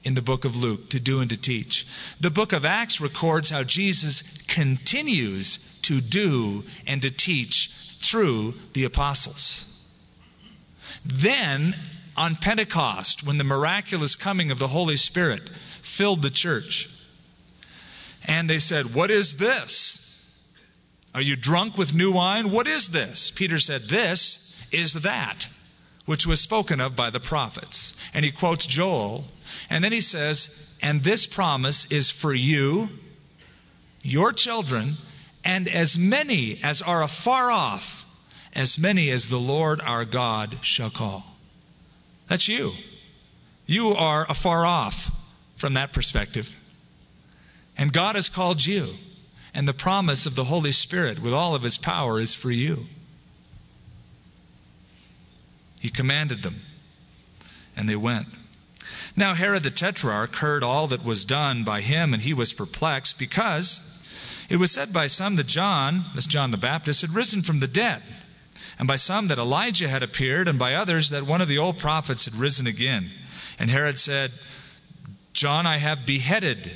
in 0.03 0.15
the 0.15 0.21
book 0.21 0.43
of 0.43 0.57
Luke 0.57 0.89
to 0.89 0.99
do 0.99 1.21
and 1.21 1.29
to 1.29 1.37
teach. 1.37 1.87
The 2.19 2.31
book 2.31 2.51
of 2.51 2.65
Acts 2.65 2.99
records 2.99 3.49
how 3.49 3.63
Jesus 3.63 4.21
continues 4.47 5.59
to 5.83 6.01
do 6.01 6.63
and 6.85 7.01
to 7.01 7.09
teach 7.09 7.71
through 7.99 8.55
the 8.73 8.83
apostles. 8.83 9.72
Then, 11.05 11.75
on 12.15 12.35
Pentecost, 12.35 13.25
when 13.25 13.37
the 13.37 13.43
miraculous 13.43 14.15
coming 14.15 14.51
of 14.51 14.59
the 14.59 14.69
Holy 14.69 14.97
Spirit 14.97 15.49
filled 15.81 16.21
the 16.21 16.29
church, 16.29 16.89
and 18.25 18.49
they 18.49 18.59
said, 18.59 18.93
What 18.93 19.11
is 19.11 19.37
this? 19.37 19.99
Are 21.13 21.21
you 21.21 21.35
drunk 21.35 21.77
with 21.77 21.93
new 21.93 22.13
wine? 22.13 22.49
What 22.49 22.67
is 22.67 22.89
this? 22.89 23.31
Peter 23.31 23.59
said, 23.59 23.83
This 23.83 24.63
is 24.71 24.93
that 24.93 25.47
which 26.05 26.27
was 26.27 26.41
spoken 26.41 26.81
of 26.81 26.95
by 26.95 27.09
the 27.09 27.19
prophets. 27.19 27.93
And 28.13 28.25
he 28.25 28.31
quotes 28.31 28.65
Joel, 28.65 29.25
and 29.69 29.83
then 29.83 29.91
he 29.91 30.01
says, 30.01 30.73
And 30.81 31.03
this 31.03 31.25
promise 31.25 31.85
is 31.85 32.11
for 32.11 32.33
you, 32.33 32.89
your 34.01 34.33
children, 34.33 34.97
and 35.45 35.67
as 35.67 35.97
many 35.97 36.59
as 36.63 36.81
are 36.81 37.03
afar 37.03 37.51
off, 37.51 38.02
as 38.53 38.77
many 38.77 39.09
as 39.09 39.29
the 39.29 39.39
Lord 39.39 39.81
our 39.81 40.05
God 40.05 40.59
shall 40.61 40.89
call. 40.89 41.25
That's 42.27 42.47
you. 42.47 42.71
You 43.65 43.89
are 43.89 44.25
afar 44.29 44.65
off 44.65 45.11
from 45.55 45.73
that 45.73 45.93
perspective. 45.93 46.55
And 47.77 47.91
God 47.91 48.15
has 48.15 48.29
called 48.29 48.65
you. 48.65 48.89
And 49.55 49.67
the 49.67 49.73
promise 49.73 50.25
of 50.25 50.35
the 50.35 50.45
Holy 50.45 50.71
Spirit 50.71 51.21
with 51.21 51.33
all 51.33 51.53
of 51.53 51.61
his 51.61 51.77
power 51.77 52.19
is 52.19 52.33
for 52.33 52.49
you. 52.49 52.87
He 55.79 55.89
commanded 55.89 56.41
them, 56.41 56.61
and 57.75 57.87
they 57.87 57.95
went. 57.95 58.27
Now 59.15 59.35
Herod 59.35 59.61
the 59.61 59.69
Tetrarch 59.69 60.37
heard 60.37 60.63
all 60.63 60.87
that 60.87 61.05
was 61.05 61.23
done 61.23 61.63
by 61.63 61.81
him, 61.81 62.13
and 62.13 62.23
he 62.23 62.33
was 62.33 62.51
perplexed, 62.51 63.19
because 63.19 63.79
it 64.49 64.57
was 64.57 64.71
said 64.71 64.91
by 64.91 65.05
some 65.05 65.35
that 65.35 65.45
John, 65.45 66.05
this 66.15 66.25
John 66.25 66.49
the 66.49 66.57
Baptist, 66.57 67.01
had 67.01 67.13
risen 67.13 67.43
from 67.43 67.59
the 67.59 67.67
dead, 67.67 68.01
and 68.79 68.87
by 68.87 68.95
some 68.95 69.27
that 69.27 69.37
Elijah 69.37 69.87
had 69.89 70.03
appeared, 70.03 70.47
and 70.47 70.57
by 70.57 70.73
others 70.73 71.09
that 71.09 71.23
one 71.23 71.41
of 71.41 71.47
the 71.47 71.57
old 71.57 71.77
prophets 71.77 72.25
had 72.25 72.35
risen 72.35 72.67
again. 72.67 73.11
And 73.59 73.69
Herod 73.69 73.99
said, 73.99 74.31
John 75.33 75.65
I 75.65 75.77
have 75.77 76.05
beheaded. 76.05 76.71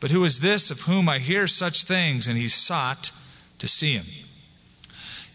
But 0.00 0.10
who 0.10 0.24
is 0.24 0.40
this 0.40 0.70
of 0.70 0.82
whom 0.82 1.08
I 1.08 1.18
hear 1.18 1.48
such 1.48 1.84
things? 1.84 2.26
And 2.26 2.36
he 2.36 2.48
sought 2.48 3.12
to 3.58 3.66
see 3.66 3.94
him. 3.94 4.06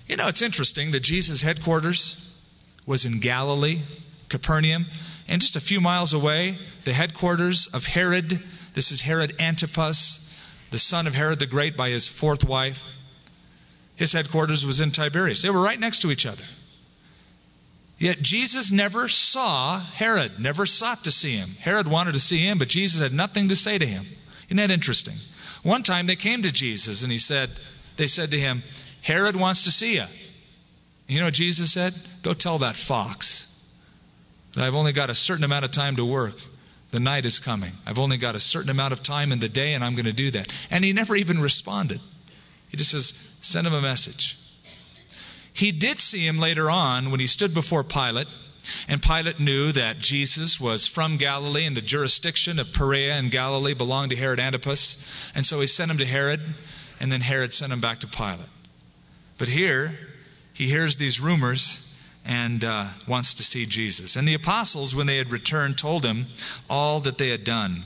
You 0.07 0.17
know, 0.17 0.27
it's 0.27 0.41
interesting 0.41 0.91
that 0.91 1.01
Jesus' 1.01 1.41
headquarters 1.41 2.37
was 2.85 3.05
in 3.05 3.19
Galilee, 3.19 3.79
Capernaum, 4.29 4.87
and 5.27 5.41
just 5.41 5.55
a 5.55 5.61
few 5.61 5.79
miles 5.79 6.13
away, 6.13 6.57
the 6.83 6.93
headquarters 6.93 7.67
of 7.67 7.85
Herod. 7.85 8.43
This 8.73 8.91
is 8.91 9.01
Herod 9.01 9.33
Antipas, 9.39 10.37
the 10.71 10.79
son 10.79 11.07
of 11.07 11.15
Herod 11.15 11.39
the 11.39 11.45
Great 11.45 11.77
by 11.77 11.89
his 11.89 12.07
fourth 12.07 12.45
wife. 12.45 12.83
His 14.01 14.13
headquarters 14.13 14.65
was 14.65 14.81
in 14.81 14.89
Tiberias. 14.89 15.43
They 15.43 15.51
were 15.51 15.61
right 15.61 15.79
next 15.79 15.99
to 15.99 16.09
each 16.09 16.25
other. 16.25 16.43
Yet 17.99 18.23
Jesus 18.23 18.71
never 18.71 19.07
saw 19.07 19.79
Herod, 19.79 20.39
never 20.39 20.65
sought 20.65 21.03
to 21.03 21.11
see 21.11 21.35
him. 21.35 21.49
Herod 21.59 21.87
wanted 21.87 22.15
to 22.15 22.19
see 22.19 22.39
him, 22.39 22.57
but 22.57 22.67
Jesus 22.67 22.99
had 22.99 23.13
nothing 23.13 23.47
to 23.49 23.55
say 23.55 23.77
to 23.77 23.85
him. 23.85 24.07
Isn't 24.47 24.57
that 24.57 24.71
interesting? 24.71 25.17
One 25.61 25.83
time 25.83 26.07
they 26.07 26.15
came 26.15 26.41
to 26.41 26.51
Jesus 26.51 27.03
and 27.03 27.11
he 27.11 27.19
said, 27.19 27.51
they 27.97 28.07
said 28.07 28.31
to 28.31 28.39
him, 28.39 28.63
Herod 29.03 29.35
wants 29.35 29.61
to 29.65 29.71
see 29.71 29.93
you. 29.93 30.05
You 31.05 31.19
know 31.19 31.25
what 31.25 31.35
Jesus 31.35 31.71
said? 31.71 31.93
Go 32.23 32.33
tell 32.33 32.57
that 32.57 32.75
fox 32.75 33.63
that 34.55 34.63
I've 34.63 34.73
only 34.73 34.93
got 34.93 35.11
a 35.11 35.15
certain 35.15 35.43
amount 35.43 35.65
of 35.65 35.69
time 35.69 35.95
to 35.97 36.05
work. 36.05 36.39
The 36.89 36.99
night 36.99 37.23
is 37.23 37.37
coming. 37.37 37.73
I've 37.85 37.99
only 37.99 38.17
got 38.17 38.35
a 38.35 38.39
certain 38.39 38.71
amount 38.71 38.93
of 38.93 39.03
time 39.03 39.31
in 39.31 39.41
the 39.41 39.47
day, 39.47 39.75
and 39.75 39.83
I'm 39.83 39.93
going 39.93 40.05
to 40.05 40.11
do 40.11 40.31
that. 40.31 40.51
And 40.71 40.83
he 40.83 40.91
never 40.91 41.15
even 41.15 41.39
responded. 41.39 42.01
He 42.69 42.77
just 42.77 42.89
says, 42.89 43.13
send 43.41 43.67
him 43.67 43.73
a 43.73 43.81
message. 43.81 44.37
He 45.51 45.71
did 45.71 45.99
see 45.99 46.25
him 46.25 46.37
later 46.39 46.69
on 46.69 47.11
when 47.11 47.19
he 47.19 47.27
stood 47.27 47.53
before 47.53 47.83
Pilate 47.83 48.27
and 48.87 49.01
Pilate 49.01 49.39
knew 49.39 49.71
that 49.71 49.99
Jesus 49.99 50.59
was 50.59 50.87
from 50.87 51.17
Galilee, 51.17 51.65
and 51.65 51.75
the 51.75 51.81
jurisdiction 51.81 52.59
of 52.59 52.73
Perea 52.73 53.13
and 53.13 53.31
Galilee 53.31 53.73
belonged 53.73 54.11
to 54.11 54.15
Herod 54.15 54.39
Antipas. 54.39 54.97
And 55.33 55.45
so 55.45 55.59
he 55.59 55.67
sent 55.67 55.91
him 55.91 55.97
to 55.97 56.05
Herod, 56.05 56.41
and 56.99 57.11
then 57.11 57.21
Herod 57.21 57.53
sent 57.53 57.73
him 57.73 57.81
back 57.81 57.99
to 58.01 58.07
Pilate. 58.07 58.49
But 59.37 59.49
here, 59.49 59.97
he 60.53 60.67
hears 60.67 60.97
these 60.97 61.19
rumors 61.19 61.87
and 62.23 62.63
uh, 62.63 62.87
wants 63.07 63.33
to 63.33 63.43
see 63.43 63.65
Jesus. 63.65 64.15
And 64.15 64.27
the 64.27 64.35
apostles, 64.35 64.95
when 64.95 65.07
they 65.07 65.17
had 65.17 65.31
returned, 65.31 65.77
told 65.77 66.05
him 66.05 66.27
all 66.69 66.99
that 66.99 67.17
they 67.17 67.29
had 67.29 67.43
done. 67.43 67.85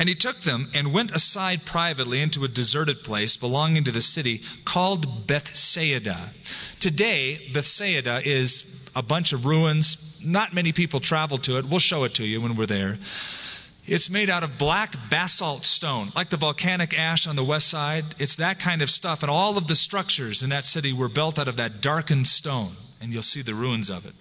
And 0.00 0.08
he 0.08 0.14
took 0.14 0.40
them 0.40 0.70
and 0.72 0.94
went 0.94 1.10
aside 1.10 1.66
privately 1.66 2.22
into 2.22 2.42
a 2.42 2.48
deserted 2.48 3.04
place 3.04 3.36
belonging 3.36 3.84
to 3.84 3.92
the 3.92 4.00
city 4.00 4.40
called 4.64 5.26
Bethsaida. 5.26 6.30
Today, 6.78 7.50
Bethsaida 7.52 8.22
is 8.24 8.88
a 8.96 9.02
bunch 9.02 9.34
of 9.34 9.44
ruins. 9.44 10.18
Not 10.24 10.54
many 10.54 10.72
people 10.72 11.00
travel 11.00 11.36
to 11.38 11.58
it. 11.58 11.66
We'll 11.66 11.80
show 11.80 12.04
it 12.04 12.14
to 12.14 12.24
you 12.24 12.40
when 12.40 12.56
we're 12.56 12.64
there. 12.64 12.98
It's 13.84 14.08
made 14.08 14.30
out 14.30 14.42
of 14.42 14.56
black 14.56 14.94
basalt 15.10 15.64
stone, 15.64 16.12
like 16.16 16.30
the 16.30 16.38
volcanic 16.38 16.98
ash 16.98 17.26
on 17.26 17.36
the 17.36 17.44
west 17.44 17.68
side. 17.68 18.06
It's 18.18 18.36
that 18.36 18.58
kind 18.58 18.80
of 18.80 18.88
stuff. 18.88 19.22
And 19.22 19.30
all 19.30 19.58
of 19.58 19.66
the 19.66 19.74
structures 19.74 20.42
in 20.42 20.48
that 20.48 20.64
city 20.64 20.94
were 20.94 21.10
built 21.10 21.38
out 21.38 21.46
of 21.46 21.56
that 21.56 21.82
darkened 21.82 22.26
stone. 22.26 22.72
And 23.02 23.12
you'll 23.12 23.22
see 23.22 23.42
the 23.42 23.52
ruins 23.52 23.90
of 23.90 24.06
it. 24.06 24.14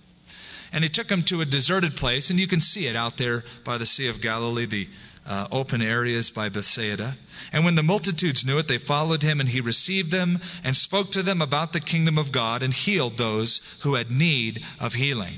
And 0.73 0.83
he 0.83 0.89
took 0.89 1.09
him 1.09 1.23
to 1.23 1.41
a 1.41 1.45
deserted 1.45 1.95
place, 1.95 2.29
and 2.29 2.39
you 2.39 2.47
can 2.47 2.61
see 2.61 2.85
it 2.85 2.95
out 2.95 3.17
there 3.17 3.43
by 3.63 3.77
the 3.77 3.85
Sea 3.85 4.07
of 4.07 4.21
Galilee, 4.21 4.65
the 4.65 4.87
uh, 5.29 5.47
open 5.51 5.81
areas 5.81 6.31
by 6.31 6.49
Bethsaida. 6.49 7.15
And 7.53 7.63
when 7.63 7.75
the 7.75 7.83
multitudes 7.83 8.43
knew 8.43 8.57
it, 8.57 8.67
they 8.67 8.79
followed 8.79 9.21
him, 9.21 9.39
and 9.39 9.49
he 9.49 9.61
received 9.61 10.11
them 10.11 10.39
and 10.63 10.75
spoke 10.75 11.11
to 11.11 11.21
them 11.21 11.41
about 11.41 11.71
the 11.71 11.79
kingdom 11.79 12.17
of 12.17 12.31
God 12.31 12.63
and 12.63 12.73
healed 12.73 13.17
those 13.17 13.61
who 13.83 13.93
had 13.93 14.09
need 14.09 14.65
of 14.79 14.95
healing. 14.95 15.37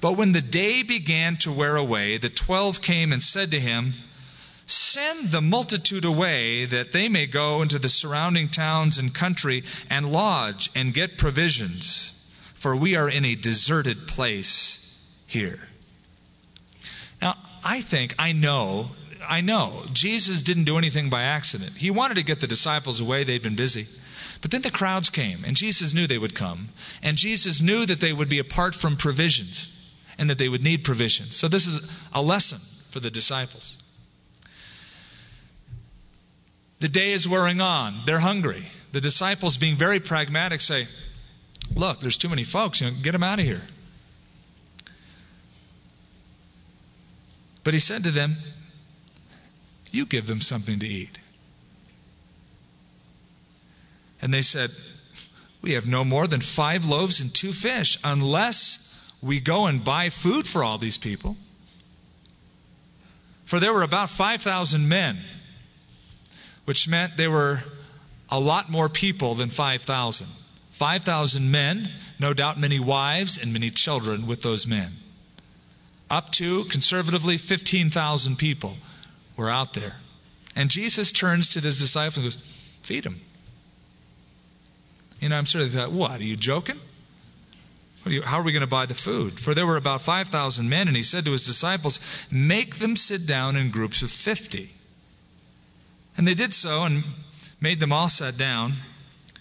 But 0.00 0.16
when 0.18 0.32
the 0.32 0.42
day 0.42 0.82
began 0.82 1.36
to 1.38 1.52
wear 1.52 1.76
away, 1.76 2.18
the 2.18 2.28
twelve 2.28 2.82
came 2.82 3.12
and 3.12 3.22
said 3.22 3.50
to 3.52 3.60
him, 3.60 3.94
Send 4.66 5.30
the 5.30 5.40
multitude 5.40 6.04
away 6.04 6.64
that 6.64 6.92
they 6.92 7.08
may 7.08 7.26
go 7.26 7.62
into 7.62 7.78
the 7.78 7.88
surrounding 7.88 8.48
towns 8.48 8.98
and 8.98 9.14
country 9.14 9.62
and 9.88 10.10
lodge 10.10 10.70
and 10.74 10.94
get 10.94 11.18
provisions, 11.18 12.12
for 12.54 12.74
we 12.74 12.96
are 12.96 13.08
in 13.08 13.24
a 13.24 13.34
deserted 13.34 14.08
place 14.08 14.98
here. 15.26 15.68
Now, 17.20 17.36
I 17.64 17.80
think, 17.80 18.14
I 18.18 18.32
know 18.32 18.90
I 19.28 19.40
know 19.40 19.84
Jesus 19.92 20.42
didn't 20.42 20.64
do 20.64 20.78
anything 20.78 21.10
by 21.10 21.22
accident. 21.22 21.72
He 21.76 21.90
wanted 21.90 22.14
to 22.14 22.22
get 22.22 22.40
the 22.40 22.46
disciples 22.46 23.00
away, 23.00 23.24
they'd 23.24 23.42
been 23.42 23.56
busy. 23.56 23.86
But 24.40 24.50
then 24.50 24.62
the 24.62 24.70
crowds 24.70 25.08
came, 25.08 25.44
and 25.44 25.56
Jesus 25.56 25.94
knew 25.94 26.06
they 26.06 26.18
would 26.18 26.34
come. 26.34 26.70
And 27.02 27.16
Jesus 27.16 27.60
knew 27.60 27.86
that 27.86 28.00
they 28.00 28.12
would 28.12 28.28
be 28.28 28.40
apart 28.40 28.74
from 28.74 28.96
provisions 28.96 29.68
and 30.18 30.28
that 30.28 30.38
they 30.38 30.48
would 30.48 30.62
need 30.62 30.84
provisions. 30.84 31.36
So 31.36 31.48
this 31.48 31.66
is 31.66 31.90
a 32.12 32.20
lesson 32.20 32.58
for 32.90 33.00
the 33.00 33.10
disciples. 33.10 33.78
The 36.80 36.88
day 36.88 37.12
is 37.12 37.28
wearing 37.28 37.60
on. 37.60 38.02
They're 38.06 38.18
hungry. 38.18 38.66
The 38.90 39.00
disciples, 39.00 39.56
being 39.56 39.76
very 39.76 40.00
pragmatic, 40.00 40.60
say, 40.60 40.88
Look, 41.74 42.00
there's 42.00 42.18
too 42.18 42.28
many 42.28 42.44
folks. 42.44 42.80
You 42.80 42.90
know, 42.90 42.96
get 43.00 43.12
them 43.12 43.22
out 43.22 43.38
of 43.38 43.44
here. 43.44 43.62
But 47.64 47.74
he 47.74 47.80
said 47.80 48.04
to 48.04 48.10
them, 48.10 48.36
you 49.94 50.06
give 50.06 50.26
them 50.26 50.40
something 50.40 50.78
to 50.78 50.86
eat. 50.86 51.18
And 54.20 54.32
they 54.32 54.42
said, 54.42 54.70
We 55.60 55.72
have 55.72 55.86
no 55.86 56.04
more 56.04 56.26
than 56.26 56.40
five 56.40 56.84
loaves 56.84 57.20
and 57.20 57.34
two 57.34 57.52
fish, 57.52 57.98
unless 58.04 59.02
we 59.20 59.40
go 59.40 59.66
and 59.66 59.84
buy 59.84 60.10
food 60.10 60.46
for 60.46 60.62
all 60.62 60.78
these 60.78 60.98
people. 60.98 61.36
For 63.44 63.60
there 63.60 63.72
were 63.72 63.82
about 63.82 64.10
5,000 64.10 64.88
men, 64.88 65.18
which 66.64 66.88
meant 66.88 67.16
there 67.16 67.30
were 67.30 67.64
a 68.30 68.40
lot 68.40 68.70
more 68.70 68.88
people 68.88 69.34
than 69.34 69.50
5,000. 69.50 70.26
5,000 70.70 71.50
men, 71.50 71.90
no 72.18 72.32
doubt 72.32 72.58
many 72.58 72.80
wives 72.80 73.36
and 73.36 73.52
many 73.52 73.68
children 73.68 74.26
with 74.26 74.42
those 74.42 74.66
men. 74.66 74.92
Up 76.08 76.30
to, 76.32 76.64
conservatively, 76.64 77.36
15,000 77.36 78.36
people 78.36 78.76
were 79.36 79.50
out 79.50 79.74
there. 79.74 79.96
And 80.54 80.70
Jesus 80.70 81.12
turns 81.12 81.48
to 81.50 81.60
his 81.60 81.78
disciples 81.78 82.16
and 82.16 82.24
goes, 82.24 82.38
Feed 82.82 83.04
them. 83.04 83.20
You 85.20 85.28
know, 85.28 85.36
I'm 85.36 85.44
sure 85.44 85.62
they 85.62 85.68
thought, 85.68 85.92
What, 85.92 86.20
are 86.20 86.24
you 86.24 86.36
joking? 86.36 86.80
Are 88.04 88.10
you, 88.10 88.22
how 88.22 88.38
are 88.38 88.42
we 88.42 88.52
going 88.52 88.62
to 88.62 88.66
buy 88.66 88.86
the 88.86 88.94
food? 88.94 89.38
For 89.38 89.54
there 89.54 89.66
were 89.66 89.76
about 89.76 90.00
5,000 90.00 90.68
men, 90.68 90.88
and 90.88 90.96
he 90.96 91.04
said 91.04 91.24
to 91.24 91.32
his 91.32 91.44
disciples, 91.44 92.00
Make 92.30 92.78
them 92.78 92.96
sit 92.96 93.26
down 93.26 93.56
in 93.56 93.70
groups 93.70 94.02
of 94.02 94.10
50. 94.10 94.72
And 96.16 96.26
they 96.26 96.34
did 96.34 96.52
so 96.52 96.82
and 96.82 97.04
made 97.60 97.80
them 97.80 97.92
all 97.92 98.08
sit 98.08 98.36
down. 98.36 98.74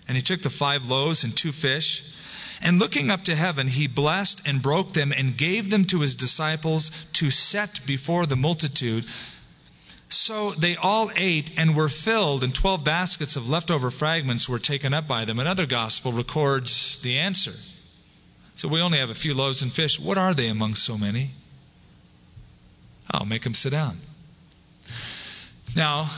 And 0.08 0.16
he 0.16 0.22
took 0.22 0.42
the 0.42 0.50
five 0.50 0.88
loaves 0.88 1.24
and 1.24 1.36
two 1.36 1.52
fish. 1.52 2.16
And 2.62 2.78
looking 2.78 3.10
up 3.10 3.24
to 3.24 3.36
heaven, 3.36 3.68
he 3.68 3.88
blessed 3.88 4.42
and 4.46 4.62
broke 4.62 4.94
them 4.94 5.12
and 5.12 5.36
gave 5.36 5.72
them 5.72 5.84
to 5.86 6.02
his 6.02 6.14
disciples 6.14 6.92
to 7.14 7.32
set 7.32 7.82
before 7.88 8.28
the 8.28 8.36
multitude. 8.36 9.06
So 10.12 10.52
they 10.52 10.76
all 10.76 11.10
ate 11.16 11.52
and 11.58 11.74
were 11.74 11.88
filled, 11.88 12.44
and 12.44 12.54
12 12.54 12.84
baskets 12.84 13.38
of 13.38 13.50
leftover 13.50 13.90
fragments 13.90 14.48
were 14.48 14.60
taken 14.60 14.94
up 14.94 15.08
by 15.08 15.24
them. 15.24 15.40
Another 15.40 15.66
gospel 15.66 16.12
records 16.12 16.98
the 17.00 17.18
answer. 17.18 17.54
So 18.56 18.68
we 18.68 18.82
only 18.82 19.00
have 19.00 19.10
a 19.10 19.16
few 19.16 19.34
loaves 19.34 19.62
and 19.62 19.72
fish. 19.72 20.00
What 20.00 20.18
are 20.18 20.34
they 20.34 20.50
among 20.50 20.76
so 20.76 20.98
many? 20.98 21.32
I'll 23.10 23.26
make 23.26 23.44
them 23.44 23.54
sit 23.54 23.72
down. 23.72 24.00
Now, 25.76 26.10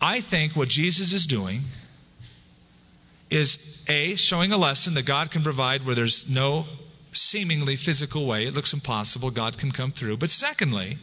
I 0.00 0.20
think 0.20 0.54
what 0.54 0.68
Jesus 0.68 1.12
is 1.12 1.26
doing 1.26 1.62
is 3.28 3.82
A, 3.88 4.14
showing 4.14 4.52
a 4.52 4.56
lesson 4.56 4.94
that 4.94 5.04
God 5.04 5.32
can 5.32 5.42
provide 5.42 5.84
where 5.84 5.96
there's 5.96 6.28
no 6.28 6.66
seemingly 7.12 7.74
physical 7.74 8.24
way. 8.24 8.46
It 8.46 8.54
looks 8.54 8.72
impossible. 8.72 9.30
God 9.30 9.58
can 9.58 9.72
come 9.72 9.90
through. 9.90 10.18
But 10.18 10.30
secondly, 10.30 10.98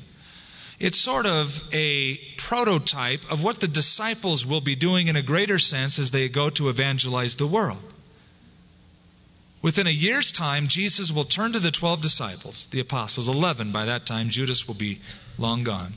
it's 0.81 0.97
sort 0.97 1.27
of 1.27 1.63
a 1.71 2.17
prototype 2.37 3.31
of 3.31 3.43
what 3.43 3.59
the 3.59 3.67
disciples 3.67 4.47
will 4.47 4.61
be 4.61 4.75
doing 4.75 5.07
in 5.07 5.15
a 5.15 5.21
greater 5.21 5.59
sense 5.59 5.99
as 5.99 6.09
they 6.09 6.27
go 6.27 6.49
to 6.49 6.69
evangelize 6.69 7.35
the 7.35 7.45
world. 7.45 7.83
Within 9.61 9.85
a 9.85 9.91
year's 9.91 10.31
time, 10.31 10.65
Jesus 10.65 11.11
will 11.11 11.23
turn 11.23 11.53
to 11.53 11.59
the 11.59 11.69
12 11.69 12.01
disciples, 12.01 12.65
the 12.65 12.79
apostles, 12.79 13.29
11 13.29 13.71
by 13.71 13.85
that 13.85 14.07
time. 14.07 14.29
Judas 14.29 14.67
will 14.67 14.73
be 14.73 14.99
long 15.37 15.63
gone. 15.63 15.93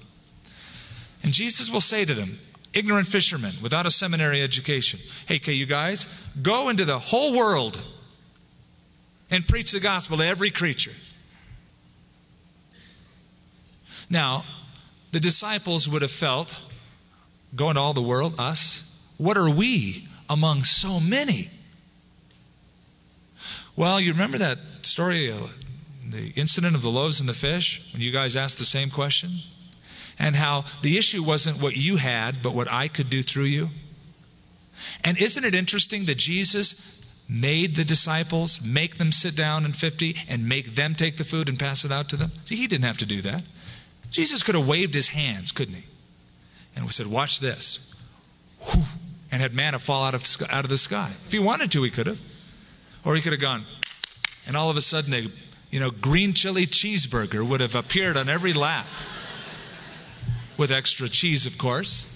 And 1.22 1.32
Jesus 1.32 1.70
will 1.70 1.80
say 1.80 2.04
to 2.04 2.12
them, 2.12 2.38
ignorant 2.74 3.06
fishermen 3.06 3.54
without 3.62 3.86
a 3.86 3.90
seminary 3.90 4.42
education, 4.42 5.00
hey, 5.26 5.36
okay, 5.36 5.54
you 5.54 5.64
guys, 5.64 6.06
go 6.42 6.68
into 6.68 6.84
the 6.84 6.98
whole 6.98 7.34
world 7.34 7.80
and 9.30 9.48
preach 9.48 9.72
the 9.72 9.80
gospel 9.80 10.18
to 10.18 10.26
every 10.26 10.50
creature. 10.50 10.92
Now, 14.10 14.44
the 15.14 15.20
disciples 15.20 15.88
would 15.88 16.02
have 16.02 16.10
felt, 16.10 16.60
going 17.54 17.76
to 17.76 17.80
all 17.80 17.92
the 17.94 18.02
world, 18.02 18.34
us, 18.36 18.98
what 19.16 19.36
are 19.36 19.48
we 19.48 20.08
among 20.28 20.64
so 20.64 20.98
many? 20.98 21.50
Well, 23.76 24.00
you 24.00 24.10
remember 24.10 24.38
that 24.38 24.58
story, 24.82 25.30
uh, 25.30 25.46
the 26.04 26.30
incident 26.30 26.74
of 26.74 26.82
the 26.82 26.90
loaves 26.90 27.20
and 27.20 27.28
the 27.28 27.32
fish, 27.32 27.80
when 27.92 28.02
you 28.02 28.10
guys 28.10 28.34
asked 28.34 28.58
the 28.58 28.64
same 28.64 28.90
question? 28.90 29.38
And 30.18 30.34
how 30.34 30.64
the 30.82 30.98
issue 30.98 31.22
wasn't 31.22 31.62
what 31.62 31.76
you 31.76 31.98
had, 31.98 32.42
but 32.42 32.52
what 32.52 32.68
I 32.68 32.88
could 32.88 33.08
do 33.08 33.22
through 33.22 33.44
you? 33.44 33.70
And 35.04 35.16
isn't 35.16 35.44
it 35.44 35.54
interesting 35.54 36.06
that 36.06 36.18
Jesus 36.18 37.04
made 37.28 37.76
the 37.76 37.84
disciples 37.84 38.60
make 38.60 38.98
them 38.98 39.12
sit 39.12 39.36
down 39.36 39.64
in 39.64 39.74
50 39.74 40.16
and 40.28 40.48
make 40.48 40.74
them 40.74 40.96
take 40.96 41.18
the 41.18 41.24
food 41.24 41.48
and 41.48 41.56
pass 41.56 41.84
it 41.84 41.92
out 41.92 42.08
to 42.08 42.16
them? 42.16 42.32
He 42.46 42.66
didn't 42.66 42.84
have 42.84 42.98
to 42.98 43.06
do 43.06 43.22
that. 43.22 43.44
Jesus 44.14 44.44
could 44.44 44.54
have 44.54 44.68
waved 44.68 44.94
his 44.94 45.08
hands, 45.08 45.50
couldn't 45.50 45.74
he? 45.74 45.84
And 46.76 46.84
we 46.84 46.92
said, 46.92 47.08
Watch 47.08 47.40
this. 47.40 47.92
And 49.32 49.42
had 49.42 49.52
manna 49.52 49.80
fall 49.80 50.04
out 50.04 50.14
of, 50.14 50.24
out 50.48 50.64
of 50.64 50.68
the 50.68 50.78
sky. 50.78 51.10
If 51.26 51.32
he 51.32 51.40
wanted 51.40 51.72
to, 51.72 51.82
he 51.82 51.90
could 51.90 52.06
have. 52.06 52.20
Or 53.04 53.16
he 53.16 53.20
could 53.20 53.32
have 53.32 53.40
gone, 53.40 53.66
and 54.46 54.56
all 54.56 54.70
of 54.70 54.76
a 54.76 54.80
sudden 54.80 55.12
a 55.12 55.26
you 55.70 55.80
know, 55.80 55.90
green 55.90 56.32
chili 56.34 56.68
cheeseburger 56.68 57.44
would 57.44 57.60
have 57.60 57.74
appeared 57.74 58.16
on 58.16 58.28
every 58.28 58.52
lap. 58.52 58.86
With 60.56 60.70
extra 60.70 61.08
cheese, 61.08 61.46
of 61.46 61.58
course. 61.58 62.06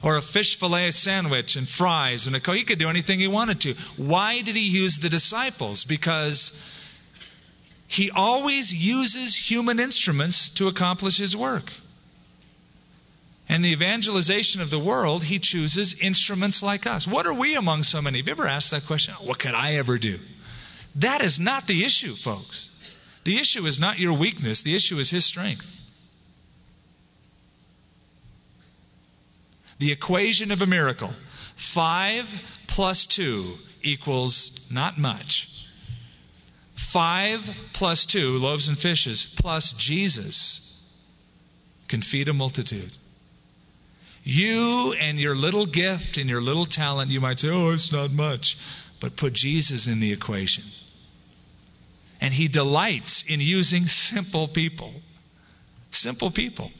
Or 0.00 0.16
a 0.16 0.22
fish 0.22 0.56
fillet 0.56 0.92
sandwich 0.92 1.56
and 1.56 1.68
fries 1.68 2.28
and 2.28 2.36
a 2.36 2.40
coke. 2.40 2.54
He 2.54 2.62
could 2.62 2.78
do 2.78 2.88
anything 2.88 3.18
he 3.18 3.26
wanted 3.26 3.60
to. 3.62 3.74
Why 3.96 4.40
did 4.40 4.54
he 4.54 4.62
use 4.62 4.98
the 4.98 5.08
disciples? 5.08 5.84
Because 5.84 6.52
he 7.90 8.08
always 8.08 8.72
uses 8.72 9.50
human 9.50 9.80
instruments 9.80 10.48
to 10.48 10.68
accomplish 10.68 11.18
his 11.18 11.36
work. 11.36 11.72
And 13.48 13.64
the 13.64 13.72
evangelization 13.72 14.60
of 14.60 14.70
the 14.70 14.78
world, 14.78 15.24
he 15.24 15.40
chooses 15.40 15.94
instruments 15.94 16.62
like 16.62 16.86
us. 16.86 17.08
What 17.08 17.26
are 17.26 17.34
we 17.34 17.56
among 17.56 17.82
so 17.82 18.00
many? 18.00 18.18
Have 18.18 18.28
you 18.28 18.30
ever 18.30 18.46
asked 18.46 18.70
that 18.70 18.86
question? 18.86 19.14
What 19.14 19.40
could 19.40 19.54
I 19.54 19.74
ever 19.74 19.98
do? 19.98 20.20
That 20.94 21.20
is 21.20 21.40
not 21.40 21.66
the 21.66 21.82
issue, 21.82 22.14
folks. 22.14 22.70
The 23.24 23.38
issue 23.38 23.66
is 23.66 23.80
not 23.80 23.98
your 23.98 24.16
weakness, 24.16 24.62
the 24.62 24.76
issue 24.76 25.00
is 25.00 25.10
his 25.10 25.24
strength. 25.24 25.80
The 29.80 29.90
equation 29.90 30.52
of 30.52 30.62
a 30.62 30.66
miracle 30.66 31.10
five 31.56 32.40
plus 32.68 33.04
two 33.04 33.58
equals 33.82 34.70
not 34.70 34.96
much. 34.96 35.49
Five 36.80 37.54
plus 37.72 38.04
two, 38.04 38.38
loaves 38.38 38.66
and 38.66 38.76
fishes, 38.76 39.24
plus 39.24 39.72
Jesus 39.74 40.82
can 41.88 42.00
feed 42.02 42.26
a 42.26 42.32
multitude. 42.32 42.90
You 44.24 44.94
and 44.98 45.20
your 45.20 45.36
little 45.36 45.66
gift 45.66 46.16
and 46.16 46.28
your 46.28 46.40
little 46.40 46.66
talent, 46.66 47.10
you 47.10 47.20
might 47.20 47.38
say, 47.38 47.48
oh, 47.52 47.70
it's 47.70 47.92
not 47.92 48.10
much. 48.10 48.58
But 48.98 49.14
put 49.14 49.34
Jesus 49.34 49.86
in 49.86 50.00
the 50.00 50.12
equation. 50.12 50.64
And 52.20 52.34
he 52.34 52.48
delights 52.48 53.22
in 53.22 53.40
using 53.40 53.86
simple 53.86 54.48
people. 54.48 54.94
Simple 55.90 56.30
people. 56.30 56.72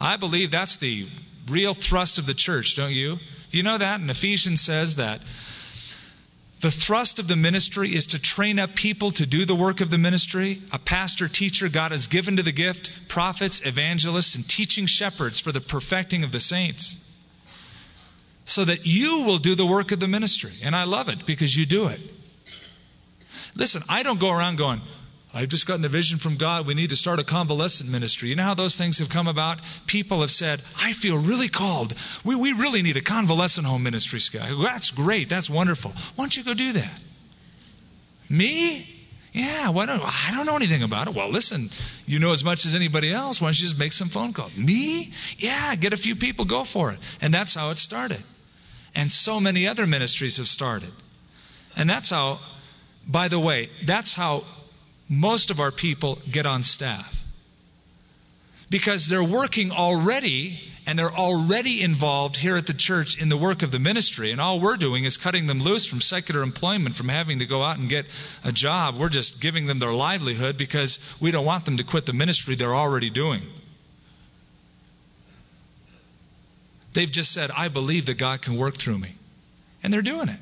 I 0.00 0.16
believe 0.16 0.50
that's 0.52 0.76
the 0.76 1.08
real 1.48 1.74
thrust 1.74 2.18
of 2.18 2.26
the 2.26 2.34
church, 2.34 2.76
don't 2.76 2.94
you? 2.94 3.18
You 3.50 3.62
know 3.62 3.78
that? 3.78 4.00
And 4.00 4.10
Ephesians 4.10 4.60
says 4.60 4.94
that 4.94 5.20
the 6.60 6.70
thrust 6.72 7.20
of 7.20 7.28
the 7.28 7.36
ministry 7.36 7.94
is 7.94 8.06
to 8.08 8.18
train 8.18 8.58
up 8.58 8.74
people 8.74 9.12
to 9.12 9.24
do 9.24 9.44
the 9.44 9.54
work 9.54 9.80
of 9.80 9.90
the 9.90 9.98
ministry. 9.98 10.62
A 10.72 10.78
pastor, 10.78 11.28
teacher, 11.28 11.68
God 11.68 11.92
has 11.92 12.08
given 12.08 12.34
to 12.36 12.42
the 12.42 12.52
gift 12.52 12.90
prophets, 13.06 13.64
evangelists, 13.64 14.34
and 14.34 14.48
teaching 14.48 14.86
shepherds 14.86 15.38
for 15.38 15.52
the 15.52 15.60
perfecting 15.60 16.24
of 16.24 16.32
the 16.32 16.40
saints. 16.40 16.96
So 18.44 18.64
that 18.64 18.86
you 18.86 19.24
will 19.24 19.38
do 19.38 19.54
the 19.54 19.66
work 19.66 19.92
of 19.92 20.00
the 20.00 20.08
ministry. 20.08 20.52
And 20.62 20.74
I 20.74 20.84
love 20.84 21.08
it 21.08 21.24
because 21.26 21.54
you 21.54 21.64
do 21.64 21.86
it. 21.86 22.00
Listen, 23.54 23.82
I 23.88 24.02
don't 24.02 24.18
go 24.18 24.32
around 24.32 24.56
going, 24.56 24.80
I've 25.34 25.48
just 25.48 25.66
gotten 25.66 25.84
a 25.84 25.88
vision 25.88 26.18
from 26.18 26.36
God. 26.36 26.66
We 26.66 26.74
need 26.74 26.90
to 26.90 26.96
start 26.96 27.18
a 27.18 27.24
convalescent 27.24 27.90
ministry. 27.90 28.30
You 28.30 28.36
know 28.36 28.44
how 28.44 28.54
those 28.54 28.76
things 28.76 28.98
have 28.98 29.10
come 29.10 29.28
about? 29.28 29.60
People 29.86 30.22
have 30.22 30.30
said, 30.30 30.62
I 30.80 30.92
feel 30.92 31.18
really 31.18 31.48
called. 31.48 31.94
We, 32.24 32.34
we 32.34 32.52
really 32.52 32.80
need 32.80 32.96
a 32.96 33.02
convalescent 33.02 33.66
home 33.66 33.82
ministry, 33.82 34.20
Scott. 34.20 34.48
That's 34.62 34.90
great. 34.90 35.28
That's 35.28 35.50
wonderful. 35.50 35.92
Why 36.16 36.24
don't 36.24 36.36
you 36.36 36.44
go 36.44 36.54
do 36.54 36.72
that? 36.72 37.00
Me? 38.30 38.94
Yeah, 39.32 39.68
why 39.68 39.84
don't 39.86 40.00
I 40.02 40.32
don't 40.34 40.46
know 40.46 40.56
anything 40.56 40.82
about 40.82 41.06
it. 41.06 41.14
Well, 41.14 41.30
listen, 41.30 41.68
you 42.06 42.18
know 42.18 42.32
as 42.32 42.42
much 42.42 42.64
as 42.64 42.74
anybody 42.74 43.12
else. 43.12 43.40
Why 43.40 43.48
don't 43.48 43.60
you 43.60 43.66
just 43.66 43.78
make 43.78 43.92
some 43.92 44.08
phone 44.08 44.32
calls? 44.32 44.56
Me? 44.56 45.12
Yeah, 45.36 45.74
get 45.76 45.92
a 45.92 45.98
few 45.98 46.16
people, 46.16 46.46
go 46.46 46.64
for 46.64 46.90
it. 46.90 46.98
And 47.20 47.32
that's 47.32 47.54
how 47.54 47.70
it 47.70 47.76
started. 47.76 48.22
And 48.94 49.12
so 49.12 49.38
many 49.38 49.68
other 49.68 49.86
ministries 49.86 50.38
have 50.38 50.48
started. 50.48 50.90
And 51.76 51.88
that's 51.88 52.10
how, 52.10 52.40
by 53.06 53.28
the 53.28 53.38
way, 53.38 53.70
that's 53.84 54.14
how 54.14 54.44
most 55.08 55.50
of 55.50 55.58
our 55.58 55.70
people 55.70 56.18
get 56.30 56.46
on 56.46 56.62
staff 56.62 57.24
because 58.70 59.08
they're 59.08 59.24
working 59.24 59.70
already 59.70 60.60
and 60.86 60.98
they're 60.98 61.12
already 61.12 61.82
involved 61.82 62.38
here 62.38 62.56
at 62.56 62.66
the 62.66 62.72
church 62.72 63.20
in 63.20 63.28
the 63.28 63.36
work 63.36 63.62
of 63.62 63.70
the 63.72 63.78
ministry. 63.78 64.30
And 64.30 64.40
all 64.40 64.58
we're 64.58 64.78
doing 64.78 65.04
is 65.04 65.18
cutting 65.18 65.46
them 65.46 65.60
loose 65.60 65.84
from 65.84 66.00
secular 66.00 66.42
employment, 66.42 66.96
from 66.96 67.10
having 67.10 67.38
to 67.40 67.46
go 67.46 67.62
out 67.62 67.78
and 67.78 67.90
get 67.90 68.06
a 68.42 68.52
job. 68.52 68.96
We're 68.96 69.10
just 69.10 69.38
giving 69.38 69.66
them 69.66 69.80
their 69.80 69.92
livelihood 69.92 70.56
because 70.56 70.98
we 71.20 71.30
don't 71.30 71.44
want 71.44 71.66
them 71.66 71.76
to 71.76 71.84
quit 71.84 72.06
the 72.06 72.14
ministry 72.14 72.54
they're 72.54 72.74
already 72.74 73.10
doing. 73.10 73.42
They've 76.94 77.10
just 77.10 77.32
said, 77.32 77.50
I 77.54 77.68
believe 77.68 78.06
that 78.06 78.16
God 78.16 78.40
can 78.40 78.56
work 78.56 78.78
through 78.78 78.98
me. 78.98 79.16
And 79.82 79.92
they're 79.92 80.00
doing 80.00 80.30
it. 80.30 80.40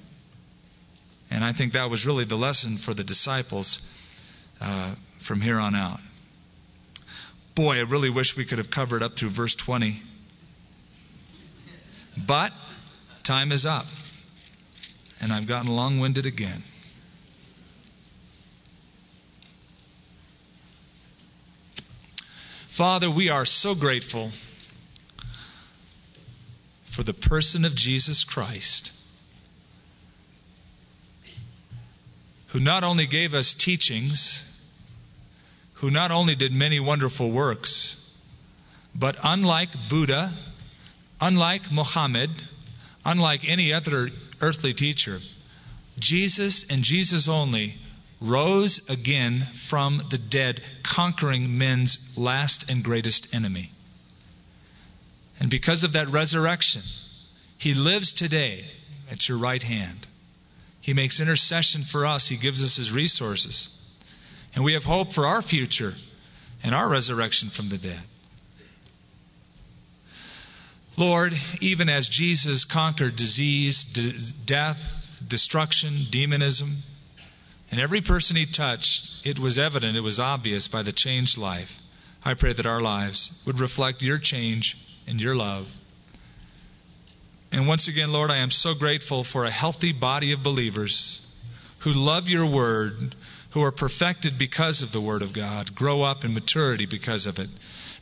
And 1.29 1.43
I 1.43 1.53
think 1.53 1.73
that 1.73 1.91
was 1.91 2.07
really 2.07 2.25
the 2.25 2.37
lesson 2.37 2.77
for 2.77 2.95
the 2.95 3.03
disciples 3.03 3.81
uh, 4.61 4.95
from 5.19 5.41
here 5.41 5.59
on 5.59 5.75
out. 5.75 6.01
Boy, 7.55 7.79
I 7.79 7.83
really 7.83 8.11
wish 8.11 8.37
we 8.37 8.45
could 8.45 8.59
have 8.59 8.71
covered 8.71 9.03
up 9.03 9.17
through 9.17 9.31
verse 9.31 9.55
20. 9.55 10.03
But 12.17 12.53
time 13.23 13.53
is 13.53 13.67
up. 13.67 13.87
And 15.21 15.33
I've 15.33 15.47
gotten 15.47 15.75
long 15.75 15.99
winded 15.99 16.27
again. 16.27 16.63
Father, 22.69 23.11
we 23.11 23.31
are 23.31 23.47
so 23.47 23.75
grateful 23.75 24.33
for 26.85 27.03
the 27.03 27.15
person 27.15 27.65
of 27.65 27.75
Jesus 27.75 28.23
Christ, 28.23 28.93
who 32.49 32.61
not 32.61 32.85
only 32.85 33.07
gave 33.07 33.35
us 33.35 33.55
teachings, 33.55 34.45
who 35.75 35.91
not 35.91 36.11
only 36.11 36.35
did 36.35 36.53
many 36.53 36.81
wonderful 36.81 37.31
works, 37.31 38.15
but 38.95 39.17
unlike 39.23 39.89
Buddha, 39.89 40.33
unlike 41.21 41.71
Muhammad, 41.71 42.31
unlike 43.05 43.43
any 43.47 43.73
other 43.73 44.11
earthly 44.41 44.73
teacher, 44.73 45.21
Jesus 45.99 46.65
and 46.65 46.83
Jesus 46.83 47.29
only 47.29 47.77
rose 48.21 48.81
again 48.89 49.49
from 49.55 50.03
the 50.11 50.19
dead, 50.19 50.63
conquering 50.83 51.57
men's 51.59 52.17
last 52.17 52.69
and 52.71 52.83
greatest 52.83 53.33
enemy. 53.35 53.73
And 55.39 55.51
because 55.51 55.85
of 55.85 55.93
that 55.93 56.09
resurrection, 56.09 56.83
he 57.59 57.75
lives 57.75 58.13
today 58.13 58.67
at 59.11 59.29
your 59.29 59.37
right 59.37 59.63
hand. 59.63 60.07
He 60.87 60.95
makes 60.95 61.19
intercession 61.19 61.83
for 61.83 62.07
us, 62.07 62.29
he 62.29 62.37
gives 62.37 62.63
us 62.63 62.77
his 62.77 62.93
resources. 62.93 63.71
And 64.55 64.63
we 64.63 64.75
have 64.75 64.85
hope 64.85 65.13
for 65.13 65.27
our 65.27 65.43
future 65.43 65.95
and 66.63 66.77
our 66.77 66.89
resurrection 66.89 67.51
from 67.51 67.71
the 67.71 67.77
dead. 67.77 68.03
Lord, 70.97 71.37
even 71.61 71.89
as 71.89 72.09
Jesus 72.09 72.65
conquered 72.65 73.17
disease, 73.17 73.85
death, 73.85 75.21
destruction, 75.27 76.07
demonism, 76.09 76.77
and 77.69 77.81
every 77.81 78.01
person 78.01 78.37
he 78.37 78.47
touched, 78.47 79.27
it 79.27 79.41
was 79.41 79.59
evident, 79.59 79.97
it 79.97 80.03
was 80.03 80.21
obvious 80.21 80.69
by 80.69 80.85
the 80.85 80.93
changed 80.93 81.37
life. 81.37 81.83
I 82.25 82.35
pray 82.35 82.53
that 82.53 82.65
our 82.65 82.81
lives 82.81 83.33
would 83.45 83.59
reflect 83.59 84.03
your 84.03 84.19
change 84.19 84.79
and 85.05 85.21
your 85.21 85.35
love. 85.35 85.67
And 87.57 87.67
once 87.67 87.89
again, 87.89 88.13
Lord, 88.13 88.31
I 88.31 88.37
am 88.37 88.51
so 88.51 88.75
grateful 88.75 89.25
for 89.25 89.47
a 89.47 89.51
healthy 89.51 89.91
body 89.91 90.31
of 90.31 90.43
believers 90.43 91.27
who 91.79 91.91
love 91.91 92.29
your 92.29 92.45
word, 92.45 93.15
who 93.53 93.63
are 93.63 93.73
perfected 93.73 94.37
because 94.37 94.83
of 94.83 94.93
the 94.93 95.01
word 95.01 95.23
of 95.23 95.33
God, 95.33 95.75
grow 95.75 96.03
up 96.03 96.23
in 96.23 96.35
maturity 96.35 96.85
because 96.85 97.27
of 97.27 97.39
it. 97.39 97.49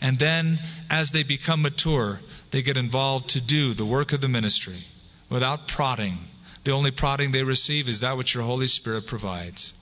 And 0.01 0.19
then, 0.19 0.59
as 0.91 1.13
they 1.13 1.23
become 1.23 1.63
mature, 1.63 2.21
they 2.51 2.63
get 2.63 2.77
involved 2.77 3.29
to 3.31 3.41
do 3.41 3.75
the 3.75 3.87
work 3.87 4.13
of 4.13 4.21
the 4.21 4.29
ministry 4.29 4.87
without 5.31 5.69
prodding. 5.69 6.25
The 6.65 6.73
only 6.73 6.91
prodding 6.91 7.31
they 7.31 7.45
receive 7.45 7.89
is 7.89 8.01
that 8.01 8.17
which 8.17 8.35
your 8.35 8.43
Holy 8.43 8.67
Spirit 8.67 9.07
provides. 9.07 9.73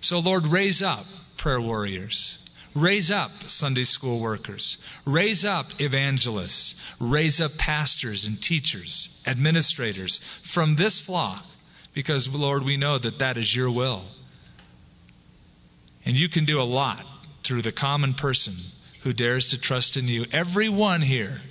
So, 0.00 0.18
Lord, 0.18 0.48
raise 0.48 0.82
up 0.82 1.06
prayer 1.36 1.60
warriors. 1.60 2.38
Raise 2.74 3.10
up 3.10 3.48
Sunday 3.48 3.84
school 3.84 4.20
workers. 4.20 4.78
Raise 5.04 5.44
up 5.44 5.80
evangelists. 5.80 6.74
Raise 7.00 7.40
up 7.40 7.58
pastors 7.58 8.24
and 8.24 8.40
teachers, 8.40 9.20
administrators 9.26 10.18
from 10.42 10.76
this 10.76 11.00
flock, 11.00 11.46
because, 11.92 12.28
Lord, 12.28 12.64
we 12.64 12.76
know 12.76 12.98
that 12.98 13.18
that 13.18 13.36
is 13.36 13.56
your 13.56 13.70
will. 13.70 14.04
And 16.04 16.16
you 16.16 16.28
can 16.28 16.44
do 16.44 16.60
a 16.60 16.64
lot 16.64 17.04
through 17.42 17.62
the 17.62 17.72
common 17.72 18.14
person 18.14 18.54
who 19.00 19.12
dares 19.12 19.50
to 19.50 19.60
trust 19.60 19.96
in 19.96 20.06
you. 20.06 20.26
Everyone 20.32 21.02
here 21.02 21.42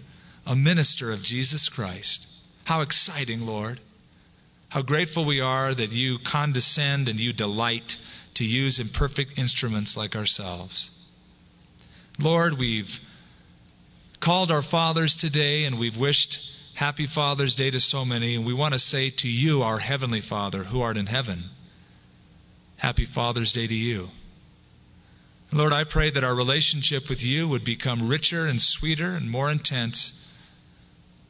a 0.49 0.55
minister 0.55 1.11
of 1.11 1.21
Jesus 1.21 1.69
Christ. 1.69 2.27
How 2.65 2.81
exciting, 2.81 3.45
Lord. 3.45 3.79
How 4.69 4.81
grateful 4.81 5.23
we 5.23 5.39
are 5.39 5.75
that 5.75 5.91
you 5.91 6.17
condescend 6.17 7.07
and 7.07 7.19
you 7.19 7.33
delight 7.33 7.97
to 8.33 8.43
use 8.43 8.79
imperfect 8.79 9.37
instruments 9.37 9.95
like 9.95 10.15
ourselves. 10.15 10.89
Lord, 12.21 12.59
we've 12.59 12.99
called 14.19 14.51
our 14.51 14.61
fathers 14.61 15.15
today 15.15 15.63
and 15.63 15.79
we've 15.79 15.97
wished 15.97 16.51
happy 16.73 17.05
Father's 17.05 17.55
Day 17.55 17.71
to 17.71 17.79
so 17.79 18.03
many, 18.03 18.35
and 18.35 18.45
we 18.45 18.53
want 18.53 18.73
to 18.73 18.79
say 18.79 19.09
to 19.09 19.29
you, 19.29 19.61
our 19.61 19.79
Heavenly 19.79 20.21
Father, 20.21 20.65
who 20.65 20.81
art 20.81 20.97
in 20.97 21.07
heaven, 21.07 21.45
happy 22.77 23.05
Father's 23.05 23.51
Day 23.51 23.67
to 23.67 23.75
you. 23.75 24.09
Lord, 25.51 25.73
I 25.73 25.83
pray 25.83 26.09
that 26.09 26.23
our 26.23 26.35
relationship 26.35 27.09
with 27.09 27.23
you 27.23 27.47
would 27.47 27.63
become 27.63 28.07
richer 28.07 28.45
and 28.45 28.61
sweeter 28.61 29.15
and 29.15 29.31
more 29.31 29.49
intense 29.49 30.33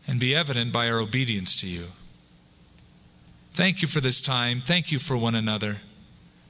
and 0.08 0.20
be 0.20 0.36
evident 0.36 0.74
by 0.74 0.90
our 0.90 1.00
obedience 1.00 1.56
to 1.62 1.68
you. 1.68 1.86
Thank 3.52 3.82
you 3.82 3.88
for 3.88 4.02
this 4.02 4.22
time. 4.22 4.62
Thank 4.62 4.92
you 4.92 5.00
for 5.00 5.16
one 5.16 5.36
another. 5.36 5.82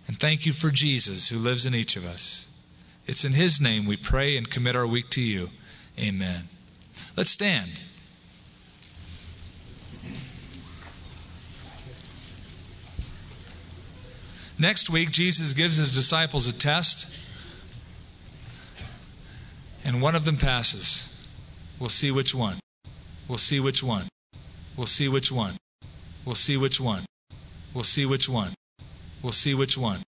And 0.08 0.20
thank 0.20 0.46
you 0.46 0.54
for 0.54 0.72
Jesus 0.72 1.30
who 1.30 1.38
lives 1.38 1.66
in 1.66 1.76
each 1.76 1.96
of 1.96 2.06
us. 2.06 2.49
It's 3.10 3.26
in 3.26 3.34
his 3.34 3.60
name 3.60 3.88
we 3.88 3.98
pray 3.98 4.38
and 4.38 4.48
commit 4.48 4.76
our 4.76 4.86
week 4.86 5.10
to 5.10 5.22
you. 5.22 5.50
Amen. 6.00 6.48
Let's 7.18 7.32
stand. 7.32 7.72
Next 14.60 14.92
week, 14.92 15.10
Jesus 15.10 15.54
gives 15.54 15.78
his 15.78 15.90
disciples 15.90 16.48
a 16.48 16.54
test, 16.54 17.08
and 19.84 20.04
one 20.04 20.14
of 20.14 20.24
them 20.24 20.38
passes. 20.38 21.08
We'll 21.80 21.90
see 21.90 22.12
which 22.12 22.36
one. 22.36 22.60
We'll 23.28 23.40
see 23.40 23.60
which 23.60 23.82
one. 23.82 24.08
We'll 24.78 24.86
see 24.86 25.08
which 25.08 25.32
one. 25.32 25.58
We'll 26.26 26.36
see 26.36 26.58
which 26.58 26.80
one. 26.80 27.08
We'll 27.74 27.84
see 27.84 28.06
which 28.06 28.30
one. 28.30 28.54
We'll 29.24 29.34
see 29.34 29.56
which 29.56 29.80
one. 29.80 30.04